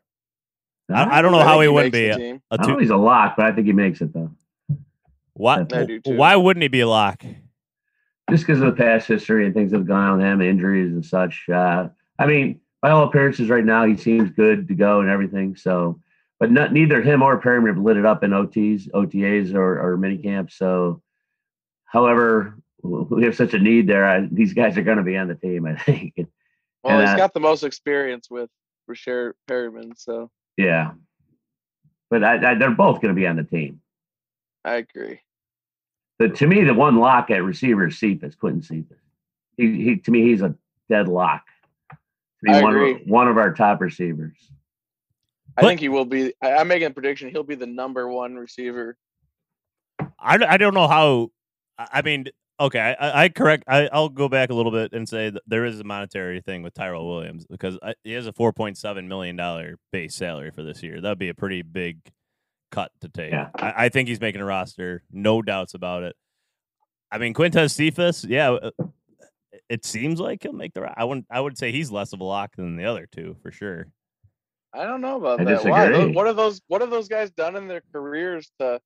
I, 0.90 1.18
I 1.18 1.22
don't 1.22 1.30
know 1.30 1.38
I 1.38 1.44
how 1.44 1.52
think 1.58 1.62
he 1.64 1.68
wouldn't 1.68 1.92
be 1.92 2.08
the 2.08 2.14
a, 2.14 2.16
team. 2.16 2.42
a 2.50 2.58
I 2.58 2.66
know 2.66 2.78
he's 2.78 2.90
a 2.90 2.96
lock, 2.96 3.34
but 3.36 3.46
I 3.46 3.52
think 3.52 3.66
he 3.66 3.72
makes 3.74 4.00
it 4.00 4.12
though. 4.12 4.30
Why 5.34 5.60
I 5.72 5.84
do 5.84 6.00
too. 6.00 6.16
why 6.16 6.36
wouldn't 6.36 6.62
he 6.62 6.68
be 6.68 6.80
a 6.80 6.88
lock? 6.88 7.22
Just 8.30 8.46
because 8.46 8.60
of 8.62 8.66
the 8.66 8.82
past 8.82 9.06
history 9.06 9.44
and 9.44 9.54
things 9.54 9.72
that 9.72 9.78
have 9.78 9.86
gone 9.86 10.08
on 10.08 10.18
with 10.18 10.26
him, 10.26 10.40
injuries 10.40 10.92
and 10.92 11.04
such. 11.04 11.48
Uh, 11.48 11.88
I 12.18 12.26
mean, 12.26 12.60
by 12.80 12.90
all 12.90 13.04
appearances, 13.04 13.50
right 13.50 13.64
now 13.64 13.84
he 13.84 13.96
seems 13.96 14.30
good 14.30 14.68
to 14.68 14.74
go 14.74 15.00
and 15.00 15.10
everything. 15.10 15.54
So, 15.56 16.00
but 16.38 16.50
not, 16.50 16.72
neither 16.72 17.02
him 17.02 17.22
or 17.22 17.40
Perriman 17.40 17.68
have 17.68 17.78
lit 17.78 17.96
it 17.96 18.06
up 18.06 18.24
in 18.24 18.30
OTs, 18.30 18.90
OTAs, 18.92 19.54
or, 19.54 19.80
or 19.80 19.96
mini 19.96 20.16
camps. 20.16 20.56
So, 20.56 21.02
however, 21.84 22.56
we 22.82 23.24
have 23.24 23.36
such 23.36 23.54
a 23.54 23.58
need 23.58 23.86
there. 23.86 24.06
I, 24.06 24.28
these 24.30 24.52
guys 24.54 24.76
are 24.78 24.82
going 24.82 24.98
to 24.98 25.02
be 25.04 25.16
on 25.16 25.28
the 25.28 25.34
team, 25.34 25.66
I 25.66 25.76
think. 25.84 26.14
Well, 26.82 26.98
And, 26.98 27.00
he's 27.02 27.14
uh, 27.14 27.16
got 27.16 27.34
the 27.34 27.40
most 27.40 27.62
experience 27.62 28.28
with 28.30 28.50
Rashard 28.90 29.32
Perriman, 29.48 29.92
so 29.96 30.30
yeah, 30.56 30.92
but 32.10 32.24
I, 32.24 32.52
I, 32.52 32.54
they're 32.54 32.70
both 32.70 33.00
going 33.00 33.14
to 33.14 33.18
be 33.20 33.26
on 33.26 33.36
the 33.36 33.44
team. 33.44 33.80
I 34.64 34.74
agree. 34.76 35.20
But 36.18 36.36
to 36.36 36.46
me, 36.46 36.64
the 36.64 36.74
one 36.74 36.96
lock 36.96 37.30
at 37.30 37.42
receiver 37.42 37.86
is 37.88 37.98
Cephus, 37.98 38.34
Quintez 38.36 38.66
Cephus. 38.66 38.98
He, 39.56 39.82
he 39.84 39.96
to 39.96 40.10
me, 40.10 40.22
he's 40.28 40.42
a 40.42 40.54
dead 40.88 41.08
lock. 41.08 41.44
To 41.90 41.96
be 42.42 42.50
I 42.52 42.62
one 42.62 42.74
agree. 42.74 42.94
Of, 42.94 43.00
one 43.06 43.28
of 43.28 43.36
our 43.38 43.52
top 43.54 43.80
receivers. 43.80 44.36
I 45.56 45.62
But- 45.62 45.68
think 45.68 45.80
he 45.80 45.88
will 45.88 46.04
be. 46.04 46.32
I, 46.42 46.54
I'm 46.54 46.68
making 46.68 46.86
a 46.86 46.90
prediction. 46.90 47.30
He'll 47.30 47.42
be 47.42 47.54
the 47.54 47.66
number 47.66 48.08
one 48.08 48.36
receiver. 48.36 48.96
I, 50.18 50.38
I 50.46 50.56
don't 50.56 50.74
know 50.74 50.88
how. 50.88 51.30
I 51.78 51.88
I 51.94 52.02
mean, 52.02 52.26
okay, 52.60 52.94
I, 53.00 53.24
I 53.24 53.28
correct. 53.28 53.64
I, 53.66 53.88
I'll 53.92 54.08
go 54.08 54.28
back 54.28 54.50
a 54.50 54.54
little 54.54 54.72
bit 54.72 54.92
and 54.92 55.08
say 55.08 55.30
that 55.30 55.42
there 55.46 55.64
is 55.64 55.80
a 55.80 55.84
monetary 55.84 56.40
thing 56.40 56.62
with 56.62 56.74
Tyrell 56.74 57.08
Williams 57.08 57.46
because 57.48 57.78
I, 57.82 57.94
he 58.04 58.12
has 58.12 58.26
a 58.26 58.32
four 58.32 58.52
point 58.52 58.78
seven 58.78 59.08
million 59.08 59.36
dollar 59.36 59.76
base 59.92 60.14
salary 60.14 60.50
for 60.50 60.62
this 60.62 60.82
year. 60.82 61.00
That'd 61.00 61.18
be 61.18 61.30
a 61.30 61.34
pretty 61.34 61.62
big 61.62 61.98
cut 62.70 62.92
to 63.00 63.08
take. 63.08 63.32
Yeah. 63.32 63.48
I, 63.56 63.86
I 63.86 63.88
think 63.88 64.08
he's 64.08 64.20
making 64.20 64.40
a 64.40 64.44
roster, 64.44 65.02
no 65.10 65.42
doubts 65.42 65.74
about 65.74 66.02
it. 66.02 66.14
I 67.10 67.18
mean, 67.18 67.34
Quintez 67.34 67.72
Cephus, 67.72 68.24
yeah, 68.24 68.50
uh, 68.52 68.70
it 69.68 69.84
seems 69.84 70.20
like 70.20 70.42
he'll 70.42 70.52
make 70.52 70.74
the. 70.74 70.82
ro- 70.82 70.94
I 70.96 71.04
wouldn't. 71.04 71.26
I 71.30 71.40
would 71.40 71.58
say 71.58 71.72
he's 71.72 71.90
less 71.90 72.12
of 72.12 72.20
a 72.20 72.24
lock 72.24 72.56
than 72.56 72.76
the 72.76 72.84
other 72.84 73.08
two 73.10 73.36
for 73.42 73.50
sure. 73.50 73.86
I 74.72 74.84
don't 74.84 75.00
know 75.00 75.16
about 75.16 75.40
I 75.40 75.44
that. 75.44 75.64
Why? 75.64 76.06
What 76.06 76.26
have 76.26 76.36
those? 76.36 76.60
What 76.68 76.80
have 76.80 76.90
those 76.90 77.08
guys 77.08 77.30
done 77.30 77.56
in 77.56 77.66
their 77.66 77.82
careers 77.92 78.52
to 78.60 78.80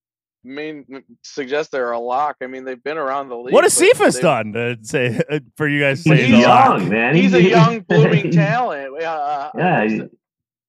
mean 0.44 1.02
suggest 1.22 1.70
they're 1.72 1.92
a 1.92 1.98
lock? 1.98 2.36
I 2.42 2.46
mean, 2.46 2.64
they've 2.64 2.82
been 2.82 2.98
around 2.98 3.28
the 3.30 3.36
league. 3.36 3.52
What 3.54 3.64
has 3.64 3.74
but 3.78 3.86
Cephus 3.86 4.18
done 4.20 4.52
to 4.52 4.78
say 4.82 5.20
for 5.56 5.66
you 5.66 5.80
guys 5.80 6.04
to 6.04 6.10
He's, 6.10 6.18
say 6.20 6.26
he's 6.26 6.36
he's 6.36 6.44
a 6.44 6.48
lock? 6.48 6.78
young, 6.80 6.88
man. 6.88 7.14
He's 7.14 7.34
a 7.34 7.42
young 7.42 7.80
blooming 7.88 8.30
talent. 8.30 9.02
Uh, 9.02 9.50
Yeah, 9.56 10.04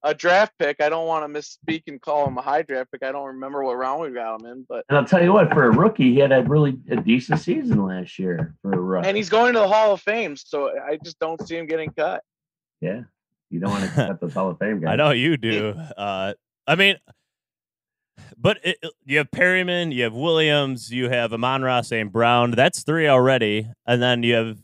a 0.03 0.13
draft 0.13 0.53
pick. 0.59 0.81
I 0.81 0.89
don't 0.89 1.07
want 1.07 1.31
to 1.33 1.39
misspeak 1.39 1.83
and 1.87 1.99
call 1.99 2.27
him 2.27 2.37
a 2.37 2.41
high 2.41 2.61
draft 2.61 2.91
pick. 2.91 3.01
I 3.03 3.11
don't 3.11 3.25
remember 3.25 3.63
what 3.63 3.75
round 3.75 4.01
we 4.01 4.11
got 4.11 4.39
him 4.39 4.45
in, 4.47 4.65
but 4.69 4.85
and 4.87 4.97
I'll 4.99 5.05
tell 5.05 5.23
you 5.23 5.33
what, 5.33 5.51
for 5.51 5.63
a 5.65 5.71
rookie, 5.71 6.13
he 6.13 6.19
had 6.19 6.31
a 6.31 6.43
really 6.43 6.77
a 6.91 6.97
decent 6.97 7.39
season 7.39 7.83
last 7.83 8.19
year 8.19 8.53
for 8.61 8.71
a 8.73 8.79
rookie. 8.79 9.07
and 9.07 9.17
he's 9.17 9.29
going 9.29 9.53
to 9.53 9.59
the 9.59 9.67
Hall 9.67 9.93
of 9.93 10.01
Fame, 10.01 10.35
so 10.35 10.71
I 10.79 10.97
just 11.03 11.17
don't 11.19 11.41
see 11.47 11.57
him 11.57 11.65
getting 11.65 11.89
cut. 11.91 12.21
yeah. 12.81 13.01
You 13.51 13.59
don't 13.59 13.69
want 13.71 13.83
to 13.85 13.89
cut 13.95 14.19
those 14.19 14.33
Hall 14.33 14.49
of 14.49 14.57
Fame 14.59 14.81
guys. 14.81 14.91
I 14.93 14.95
know 14.95 15.11
you 15.11 15.37
do. 15.37 15.69
Uh, 15.95 16.33
I 16.67 16.75
mean, 16.75 16.97
but 18.37 18.59
it, 18.63 18.77
it- 18.81 18.91
you 19.05 19.17
have 19.19 19.31
Perriman, 19.31 19.93
you 19.93 20.03
have 20.03 20.13
Williams, 20.13 20.91
you 20.91 21.09
have 21.09 21.33
Amon-Ra 21.33 21.81
St. 21.81 22.11
Brown. 22.11 22.51
That's 22.51 22.83
three 22.83 23.07
already, 23.07 23.67
and 23.85 24.01
then 24.01 24.23
you 24.23 24.33
have 24.35 24.57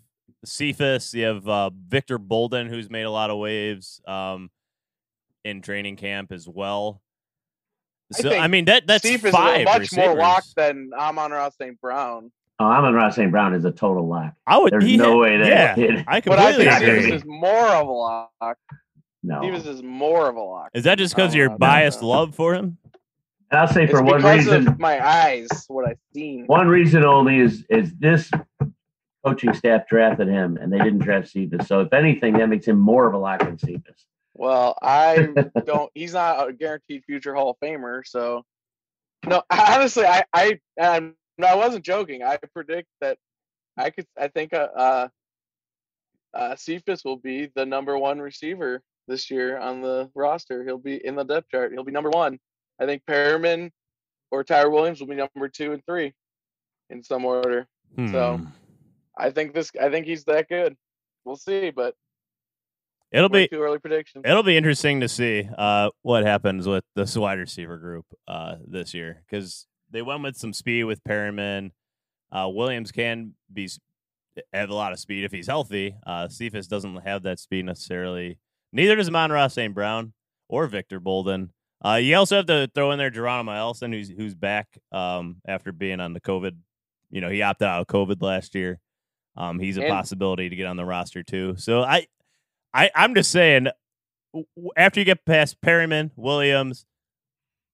Cephus, 0.46 1.14
you 1.14 1.26
have 1.26 1.48
uh, 1.48 1.70
Victor 1.88 2.18
Bolden, 2.18 2.68
who's 2.68 2.90
made 2.90 3.04
a 3.04 3.12
lot 3.12 3.30
of 3.30 3.38
waves 3.38 4.02
um, 4.08 4.50
in 5.44 5.62
training 5.62 5.96
camp 5.98 6.32
as 6.32 6.48
well. 6.48 7.02
I 8.14 8.22
So 8.22 8.30
I, 8.30 8.32
think 8.34 8.52
mean 8.52 8.66
that 8.66 8.88
that's 8.88 9.08
Steve 9.08 9.24
is 9.26 9.32
five 9.32 9.62
a 9.62 9.64
much 9.66 9.80
receivers. 9.82 10.06
more 10.06 10.16
locked 10.16 10.56
than 10.56 10.90
Amon-Ra 10.98 11.50
St. 11.50 11.80
Brown. 11.80 12.32
Oh, 12.60 12.66
Amon-Ra 12.66 13.10
St. 13.10 13.32
Brown 13.32 13.54
is 13.54 13.66
a 13.66 13.72
total 13.72 14.08
lock. 14.08 14.34
I 14.46 14.58
would. 14.58 14.72
There's 14.74 14.84
no 14.98 15.12
had- 15.24 15.32
way 15.32 15.38
that 15.38 15.48
Yeah, 15.48 15.76
kid. 15.76 16.06
I 16.08 16.22
But 16.22 16.40
I 16.40 16.52
completely 16.52 16.66
think 16.66 16.72
Not 16.72 16.82
agree. 16.84 17.02
gonna 17.04 17.16
is 17.16 17.26
more 17.26 17.68
of 17.68 17.88
a 17.88 17.92
lock. 17.92 18.58
No. 19.24 19.40
Stevens 19.42 19.68
is 19.68 19.84
more 19.84 20.28
of 20.30 20.36
a 20.36 20.42
lock. 20.42 20.70
Is 20.74 20.84
that 20.86 20.98
just 20.98 21.16
because 21.16 21.34
Oh, 21.34 21.38
your 21.38 21.48
no, 21.50 21.54
no, 21.54 21.58
biased 21.60 22.02
no. 22.02 22.08
love 22.10 22.34
for 22.36 22.56
him? 22.56 22.78
And 23.52 23.60
I'll 23.60 23.68
say 23.68 23.84
It's 23.84 23.92
for 23.92 24.02
one 24.02 24.18
because 24.18 24.46
reason, 24.46 24.78
my 24.80 25.06
eyes, 25.06 25.50
what 25.68 25.86
I've 25.88 26.00
seen. 26.14 26.46
one 26.48 26.68
reason 26.70 27.04
only 27.04 27.40
is 27.40 27.66
is 27.70 27.94
this 27.96 28.32
coaching 29.26 29.54
staff 29.54 29.88
drafted 29.88 30.28
him 30.28 30.58
and 30.58 30.72
they 30.72 30.78
didn't 30.78 31.00
draft 31.00 31.30
Cephus. 31.30 31.68
So 31.68 31.82
if 31.82 31.94
anything, 31.94 32.34
that 32.38 32.48
makes 32.48 32.66
him 32.66 32.80
more 32.80 33.08
of 33.08 33.14
a 33.14 33.18
lock 33.18 33.40
than 33.40 33.58
Cephus. 33.58 34.06
Well, 34.34 34.78
I 34.82 35.28
don't. 35.66 35.92
He's 35.94 36.14
not 36.14 36.50
a 36.50 36.54
guaranteed 36.54 37.04
future 37.06 37.36
Hall 37.36 37.52
of 37.52 37.58
Famer. 37.60 38.02
So, 38.06 38.44
no, 39.28 39.44
honestly, 39.52 40.06
I, 40.06 40.24
I, 40.34 40.60
and 40.78 41.14
no, 41.38 41.48
I 41.48 41.56
wasn't 41.56 41.84
joking. 41.86 42.24
I 42.24 42.38
predict 42.54 42.88
that 43.02 43.18
I 43.78 43.90
could. 43.90 44.08
I 44.18 44.30
think 44.30 44.54
uh, 44.54 44.70
uh, 44.76 45.08
uh, 46.34 46.56
Cephus 46.56 47.04
will 47.04 47.18
be 47.18 47.52
the 47.54 47.66
number 47.66 47.98
one 47.98 48.20
receiver 48.20 48.82
this 49.08 49.30
year 49.30 49.58
on 49.60 49.82
the 49.82 50.10
roster. 50.16 50.64
He'll 50.64 50.78
be 50.78 51.06
in 51.06 51.16
the 51.16 51.24
depth 51.24 51.50
chart. 51.52 51.74
He'll 51.74 51.84
be 51.84 51.92
number 51.92 52.10
one. 52.10 52.40
I 52.82 52.86
think 52.86 53.04
Perriman 53.06 53.72
or 54.32 54.44
Tyler 54.44 54.70
Williams 54.72 55.00
will 55.00 55.08
be 55.08 55.16
number 55.16 55.48
two 55.48 55.72
and 55.74 55.86
three 55.86 56.14
in 56.90 57.04
some 57.04 57.24
order. 57.24 57.68
So- 58.10 58.38
Hmm. 58.38 58.46
I 59.18 59.30
think 59.30 59.54
this. 59.54 59.70
I 59.80 59.90
think 59.90 60.06
he's 60.08 60.24
that 60.26 60.48
good. 60.50 60.76
We'll 61.26 61.36
see, 61.36 61.70
but 61.70 61.96
It'll 63.12 63.28
be 63.28 63.48
too 63.50 63.62
early 63.62 63.78
prediction. 63.78 64.22
it'll 64.26 64.42
be 64.42 64.56
interesting 64.56 65.02
to 65.02 65.10
see 65.10 65.48
uh, 65.58 65.90
what 66.02 66.24
happens 66.24 66.66
with 66.66 66.86
this 66.96 67.16
wide 67.18 67.38
receiver 67.40 67.78
group 67.78 68.06
uh, 68.26 68.56
this 68.66 68.94
year 68.94 69.22
because 69.30 69.68
they 69.92 70.02
went 70.02 70.24
with 70.24 70.38
some 70.38 70.54
speed 70.54 70.86
with 70.86 71.04
Perriman. 71.04 71.72
Uh, 72.32 72.48
Williams 72.50 72.94
can 72.94 73.36
be 73.52 73.70
have 74.54 74.70
a 74.70 74.74
lot 74.74 74.94
of 74.94 75.00
speed 75.00 75.26
if 75.26 75.34
he's 75.34 75.48
healthy. 75.48 75.94
Uh, 76.08 76.30
Cephus 76.30 76.68
doesn't 76.68 76.96
have 77.06 77.24
that 77.24 77.38
speed 77.38 77.66
necessarily. 77.66 78.40
Neither 78.72 78.96
does 78.96 79.12
Monroe 79.12 79.50
St. 79.50 79.74
Brown 79.76 80.14
or 80.48 80.68
Victor 80.68 81.02
Bolden. 81.02 81.52
Uh, 81.84 81.96
you 81.96 82.16
also 82.16 82.36
have 82.38 82.46
to 82.46 82.70
throw 82.76 82.92
in 82.92 83.00
there 83.00 83.10
Geronimo 83.10 83.52
Allison, 83.54 83.92
who's 83.92 84.10
who's 84.10 84.36
back 84.36 84.68
um, 84.92 85.38
after 85.48 85.72
being 85.72 86.00
on 86.00 86.14
the 86.14 86.22
COVID. 86.22 86.56
You 87.10 87.22
know, 87.22 87.30
he 87.30 87.42
opted 87.42 87.68
out 87.68 87.82
of 87.82 87.88
COVID 87.88 88.22
last 88.22 88.54
year. 88.56 88.80
Um, 89.36 89.60
he's 89.60 89.78
a 89.78 89.82
And- 89.84 89.90
possibility 89.92 90.50
to 90.50 90.56
get 90.56 90.68
on 90.68 90.78
the 90.78 90.86
roster 90.86 91.24
too. 91.24 91.56
So 91.58 91.82
I, 91.82 92.06
I, 92.74 92.92
I'm 92.96 93.16
just 93.16 93.32
saying, 93.32 93.68
after 94.78 95.00
you 95.00 95.06
get 95.06 95.26
past 95.26 95.60
Perriman, 95.62 96.12
Williams, 96.16 96.86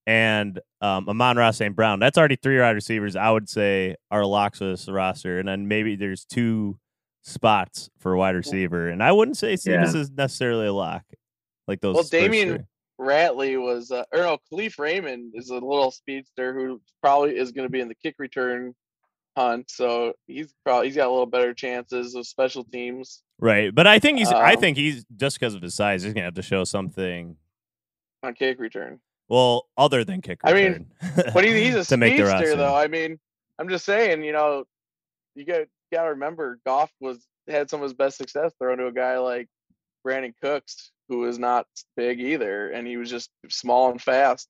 and 0.06 0.58
um, 0.80 1.08
Amon-Ra 1.08 1.50
St. 1.50 1.76
Brown, 1.76 2.00
that's 2.00 2.16
already 2.16 2.36
three 2.36 2.58
wide 2.58 2.70
receivers. 2.70 3.14
I 3.14 3.30
would 3.30 3.48
say 3.48 3.96
are 4.10 4.24
locks 4.24 4.58
for 4.58 4.64
this 4.66 4.88
roster, 4.88 5.38
and 5.38 5.48
then 5.48 5.68
maybe 5.68 5.96
there's 5.96 6.24
two 6.24 6.78
spots 7.22 7.90
for 7.98 8.16
wide 8.16 8.34
receiver, 8.36 8.88
and 8.88 9.02
I 9.02 9.12
wouldn't 9.12 9.36
say 9.36 9.56
Cephus 9.56 9.94
is 9.94 10.10
necessarily 10.10 10.66
a 10.66 10.72
lock 10.72 11.04
like 11.66 11.80
those. 11.80 11.94
Well, 11.94 12.04
Damian- 12.04 12.48
three. 12.48 12.64
Ratley 13.00 13.60
was, 13.60 13.90
uh, 13.90 14.04
or 14.12 14.18
no, 14.20 14.38
Kalif 14.52 14.78
Raymond 14.78 15.32
is 15.36 15.50
a 15.50 15.54
little 15.54 15.90
speedster 15.90 16.52
who 16.54 16.80
probably 17.02 17.36
is 17.36 17.52
going 17.52 17.66
to 17.66 17.70
be 17.72 17.80
in 17.80 17.88
the 17.88 17.94
kick 17.94 18.16
return 18.18 18.74
hunt. 19.36 19.70
So 19.70 20.14
he's 20.26 20.52
probably 20.64 20.88
he's 20.88 20.96
got 20.96 21.06
a 21.06 21.10
little 21.10 21.26
better 21.26 21.54
chances 21.54 22.14
of 22.14 22.26
special 22.26 22.64
teams 22.64 23.22
right? 23.40 23.72
But 23.72 23.86
I 23.86 23.98
think 24.00 24.18
he's. 24.18 24.32
I 24.32 24.54
Um, 24.54 24.60
think 24.60 24.76
he's 24.76 25.04
just 25.16 25.38
because 25.38 25.54
of 25.54 25.62
his 25.62 25.74
size, 25.74 26.02
he's 26.02 26.12
gonna 26.12 26.24
have 26.24 26.34
to 26.34 26.42
show 26.42 26.64
something. 26.64 27.36
on 28.24 28.34
kick 28.34 28.58
return. 28.58 28.98
Well, 29.28 29.68
other 29.76 30.02
than 30.04 30.20
kick 30.22 30.42
return. 30.42 30.86
I 31.00 31.06
mean. 31.06 31.32
But 31.34 31.44
he, 31.44 31.64
he's 31.64 31.74
a 31.76 31.84
to 31.84 31.96
make 31.96 32.16
the 32.16 32.26
speedster, 32.26 32.56
though. 32.56 32.74
I 32.74 32.88
mean, 32.88 33.18
I'm 33.58 33.68
just 33.68 33.84
saying, 33.84 34.24
you 34.24 34.32
know, 34.32 34.64
you 35.36 35.44
got 35.44 35.62
got 35.92 36.02
to 36.02 36.08
remember, 36.10 36.58
Goff 36.66 36.90
was 37.00 37.24
had 37.46 37.70
some 37.70 37.80
of 37.80 37.84
his 37.84 37.94
best 37.94 38.16
success 38.18 38.52
throwing 38.58 38.78
to 38.78 38.86
a 38.88 38.92
guy 38.92 39.18
like 39.18 39.48
Brandin 40.04 40.34
Cooks, 40.42 40.90
who 41.08 41.24
is 41.26 41.38
not 41.38 41.66
big 41.96 42.20
either, 42.20 42.70
and 42.70 42.86
he 42.86 42.96
was 42.96 43.10
just 43.10 43.30
small 43.48 43.90
and 43.90 44.00
fast. 44.00 44.48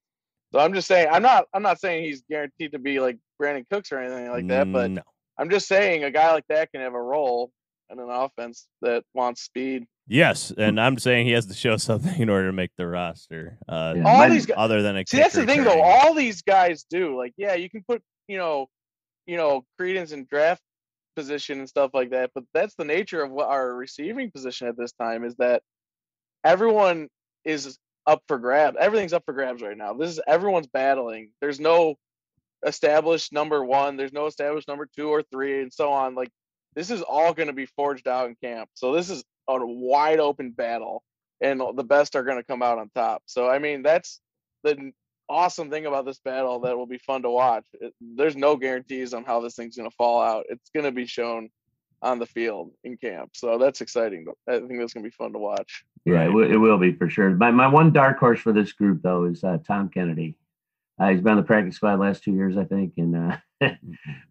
So 0.52 0.58
I'm 0.58 0.72
just 0.72 0.88
saying, 0.88 1.08
I'm 1.10 1.22
not, 1.22 1.44
I'm 1.52 1.62
not 1.62 1.78
saying 1.80 2.04
he's 2.04 2.22
guaranteed 2.28 2.72
to 2.72 2.78
be 2.78 3.00
like 3.00 3.18
Brandin 3.40 3.64
Cooks 3.70 3.92
or 3.92 3.98
anything 3.98 4.30
like 4.30 4.46
that, 4.48 4.72
but 4.72 4.90
No. 4.90 5.02
I'm 5.38 5.50
just 5.50 5.68
saying 5.68 6.04
a 6.04 6.10
guy 6.10 6.32
like 6.32 6.46
that 6.48 6.72
can 6.72 6.80
have 6.80 6.94
a 6.94 7.02
role 7.02 7.52
in 7.90 7.98
an 7.98 8.08
offense 8.10 8.66
that 8.82 9.04
wants 9.14 9.42
speed. 9.42 9.86
Yes, 10.06 10.50
and 10.56 10.80
I'm 10.80 10.98
saying 10.98 11.26
he 11.26 11.32
has 11.32 11.46
to 11.46 11.54
show 11.54 11.76
something 11.88 12.18
in 12.20 12.28
order 12.30 12.46
to 12.46 12.52
make 12.52 12.70
the 12.76 12.86
roster. 12.86 13.58
Uh, 13.68 13.94
Yeah. 13.96 14.02
All 14.06 14.28
these 14.28 14.46
guys, 14.46 14.56
other 14.58 14.82
than 14.82 14.96
a 14.96 15.04
See, 15.06 15.18
that's 15.18 15.34
the 15.34 15.46
thing, 15.46 15.64
though. 15.64 15.82
All 15.82 16.14
these 16.14 16.42
guys 16.42 16.84
do. 16.88 17.16
Like, 17.16 17.34
yeah, 17.36 17.54
you 17.54 17.68
can 17.68 17.84
put, 17.86 18.02
you 18.26 18.38
know, 18.38 18.66
you 19.26 19.36
know, 19.36 19.64
credence 19.76 20.12
in 20.12 20.26
draft 20.30 20.62
position 21.14 21.58
and 21.58 21.68
stuff 21.68 21.90
like 21.92 22.10
that. 22.10 22.30
But 22.34 22.44
that's 22.54 22.74
the 22.76 22.84
nature 22.84 23.22
of 23.22 23.30
what 23.30 23.48
our 23.48 23.74
receiving 23.74 24.30
position 24.30 24.66
at 24.66 24.78
this 24.78 24.92
time 24.92 25.24
is 25.24 25.34
that 25.36 25.62
everyone 26.44 27.08
is 27.44 27.78
up 28.06 28.22
for 28.26 28.38
grabs. 28.38 28.76
Everything's 28.80 29.12
up 29.12 29.24
for 29.24 29.34
grabs 29.34 29.62
right 29.62 29.76
now. 29.76 29.92
This 29.92 30.10
is 30.10 30.20
everyone's 30.26 30.66
battling. 30.66 31.30
There's 31.40 31.60
no 31.60 31.96
established 32.66 33.32
number 33.32 33.64
one. 33.64 33.96
There's 33.96 34.12
no 34.12 34.26
established 34.26 34.68
number 34.68 34.88
two 34.96 35.08
or 35.08 35.22
three, 35.22 35.62
and 35.62 35.72
so 35.72 35.92
on. 35.92 36.14
Like, 36.14 36.30
this 36.74 36.90
is 36.90 37.02
all 37.02 37.34
going 37.34 37.48
to 37.48 37.52
be 37.52 37.66
forged 37.66 38.08
out 38.08 38.28
in 38.28 38.36
camp. 38.42 38.70
So 38.74 38.92
this 38.92 39.10
is 39.10 39.22
a 39.48 39.58
wide 39.64 40.20
open 40.20 40.50
battle, 40.50 41.02
and 41.40 41.60
the 41.74 41.84
best 41.84 42.16
are 42.16 42.24
going 42.24 42.38
to 42.38 42.44
come 42.44 42.62
out 42.62 42.78
on 42.78 42.90
top. 42.94 43.22
So 43.26 43.48
I 43.48 43.58
mean, 43.58 43.82
that's 43.82 44.20
the 44.64 44.92
awesome 45.28 45.70
thing 45.70 45.86
about 45.86 46.06
this 46.06 46.20
battle 46.24 46.60
that 46.60 46.76
will 46.76 46.86
be 46.86 46.98
fun 46.98 47.22
to 47.22 47.30
watch. 47.30 47.64
It, 47.74 47.92
there's 48.00 48.36
no 48.36 48.56
guarantees 48.56 49.12
on 49.14 49.24
how 49.24 49.40
this 49.40 49.54
thing's 49.54 49.76
going 49.76 49.88
to 49.88 49.96
fall 49.96 50.22
out. 50.22 50.46
It's 50.48 50.70
going 50.74 50.86
to 50.86 50.92
be 50.92 51.06
shown 51.06 51.50
on 52.02 52.18
the 52.18 52.26
field 52.26 52.70
in 52.84 52.96
camp. 52.96 53.30
So 53.34 53.58
that's 53.58 53.80
exciting. 53.80 54.26
I 54.48 54.58
think 54.58 54.78
that's 54.78 54.94
going 54.94 55.04
to 55.04 55.10
be 55.10 55.10
fun 55.10 55.32
to 55.32 55.38
watch. 55.38 55.84
Yeah, 56.04 56.24
it, 56.24 56.32
will, 56.32 56.50
it 56.50 56.56
will 56.56 56.78
be 56.78 56.92
for 56.92 57.08
sure. 57.08 57.30
My 57.30 57.50
my 57.50 57.66
one 57.66 57.92
dark 57.92 58.18
horse 58.18 58.40
for 58.40 58.52
this 58.52 58.72
group 58.72 59.02
though 59.02 59.24
is 59.24 59.42
uh, 59.44 59.58
Tom 59.66 59.88
Kennedy. 59.88 60.36
Uh, 60.98 61.10
he's 61.10 61.20
been 61.20 61.32
on 61.32 61.36
the 61.36 61.42
practice 61.44 61.76
squad 61.76 62.00
last 62.00 62.24
two 62.24 62.32
years, 62.32 62.56
I 62.56 62.64
think, 62.64 62.94
and 62.96 63.14
uh, 63.14 63.36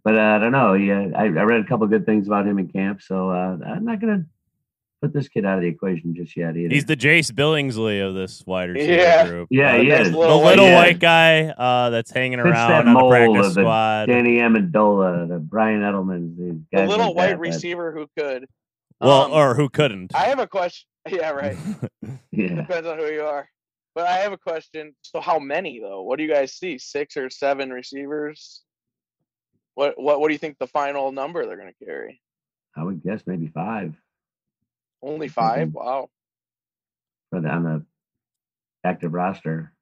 but 0.04 0.16
uh, 0.16 0.22
I 0.22 0.40
don't 0.40 0.52
know. 0.52 0.74
Yeah, 0.74 1.10
I, 1.16 1.24
I 1.24 1.28
read 1.28 1.62
a 1.62 1.68
couple 1.68 1.88
good 1.88 2.06
things 2.06 2.28
about 2.28 2.48
him 2.48 2.60
in 2.60 2.68
camp, 2.68 3.02
so 3.02 3.30
uh, 3.30 3.58
I'm 3.66 3.86
not 3.86 4.02
gonna 4.02 4.26
put 5.02 5.14
this 5.14 5.28
kid 5.28 5.46
out 5.46 5.58
of 5.58 5.62
the 5.62 5.68
equation 5.68 6.16
just 6.16 6.36
yet 6.36 6.58
either. 6.58 6.74
He's 6.74 6.86
the 6.86 6.98
Jace 6.98 7.32
Billingsley 7.32 8.06
of 8.06 8.16
this 8.16 8.44
wide 8.46 8.70
receiver 8.70 8.94
Yeah. 8.94 9.28
group. 9.28 9.48
yeah, 9.52 9.74
Uh, 9.76 9.82
he 9.82 9.90
that's 9.90 10.08
is. 10.08 10.12
the 10.12 10.18
little 10.18 10.42
little 10.44 10.66
white 10.66 10.74
white, 10.94 11.00
guy 11.00 11.48
uh, 11.50 11.90
that's 11.92 12.12
hanging 12.12 12.40
Fits 12.40 12.50
around 12.50 12.70
that 12.72 12.88
on 12.88 12.94
the 12.94 13.10
practice 13.10 13.48
of 13.48 13.54
the 13.56 13.62
squad. 13.62 14.06
Danny 14.08 14.38
Amendola, 14.38 15.28
the 15.28 15.40
Brian 15.40 15.82
Edelman, 15.82 16.38
these 16.38 16.56
The 16.72 16.86
little 16.88 17.08
like 17.08 17.16
white 17.16 17.26
that, 17.28 17.36
but- 17.36 17.42
receiver 17.42 17.92
who 17.92 18.08
could. 18.18 18.46
well, 19.00 19.24
Um, 19.26 19.32
or 19.34 19.56
who 19.56 19.70
couldn't? 19.70 20.16
I 20.16 20.26
have 20.26 20.40
a 20.40 20.48
question. 20.48 20.88
Yeah, 21.10 21.32
right. 21.32 21.56
Yeah, 22.32 22.56
Depends 22.56 22.88
on 22.88 22.98
who 22.98 23.06
you 23.08 23.22
are. 23.22 23.48
But 23.96 24.08
I 24.08 24.18
have 24.18 24.32
a 24.34 24.38
question. 24.38 24.94
So 25.02 25.20
how 25.22 25.40
many 25.40 25.80
though? 25.80 26.04
What 26.04 26.18
do 26.18 26.24
you 26.24 26.32
guys 26.32 26.54
see? 26.54 26.78
Six 26.78 27.16
or 27.18 27.30
seven 27.30 27.72
receivers? 27.72 28.62
What 29.76 30.00
what 30.02 30.20
what 30.20 30.28
do 30.28 30.34
you 30.34 30.38
think 30.40 30.58
the 30.60 30.68
final 30.68 31.12
number 31.12 31.46
they're 31.46 31.56
going 31.58 31.74
to 31.80 31.86
carry? 31.86 32.22
I 32.76 32.84
would 32.84 33.02
guess 33.04 33.22
maybe 33.26 33.48
five 33.48 33.96
Only 35.02 35.28
5 35.28 35.70
Mhm. 35.70 35.74
Wow. 35.74 36.10
for 37.30 37.42
the 37.42 37.50
on 37.50 37.64
the 37.64 37.86
active 38.84 39.14
roster. 39.14 39.74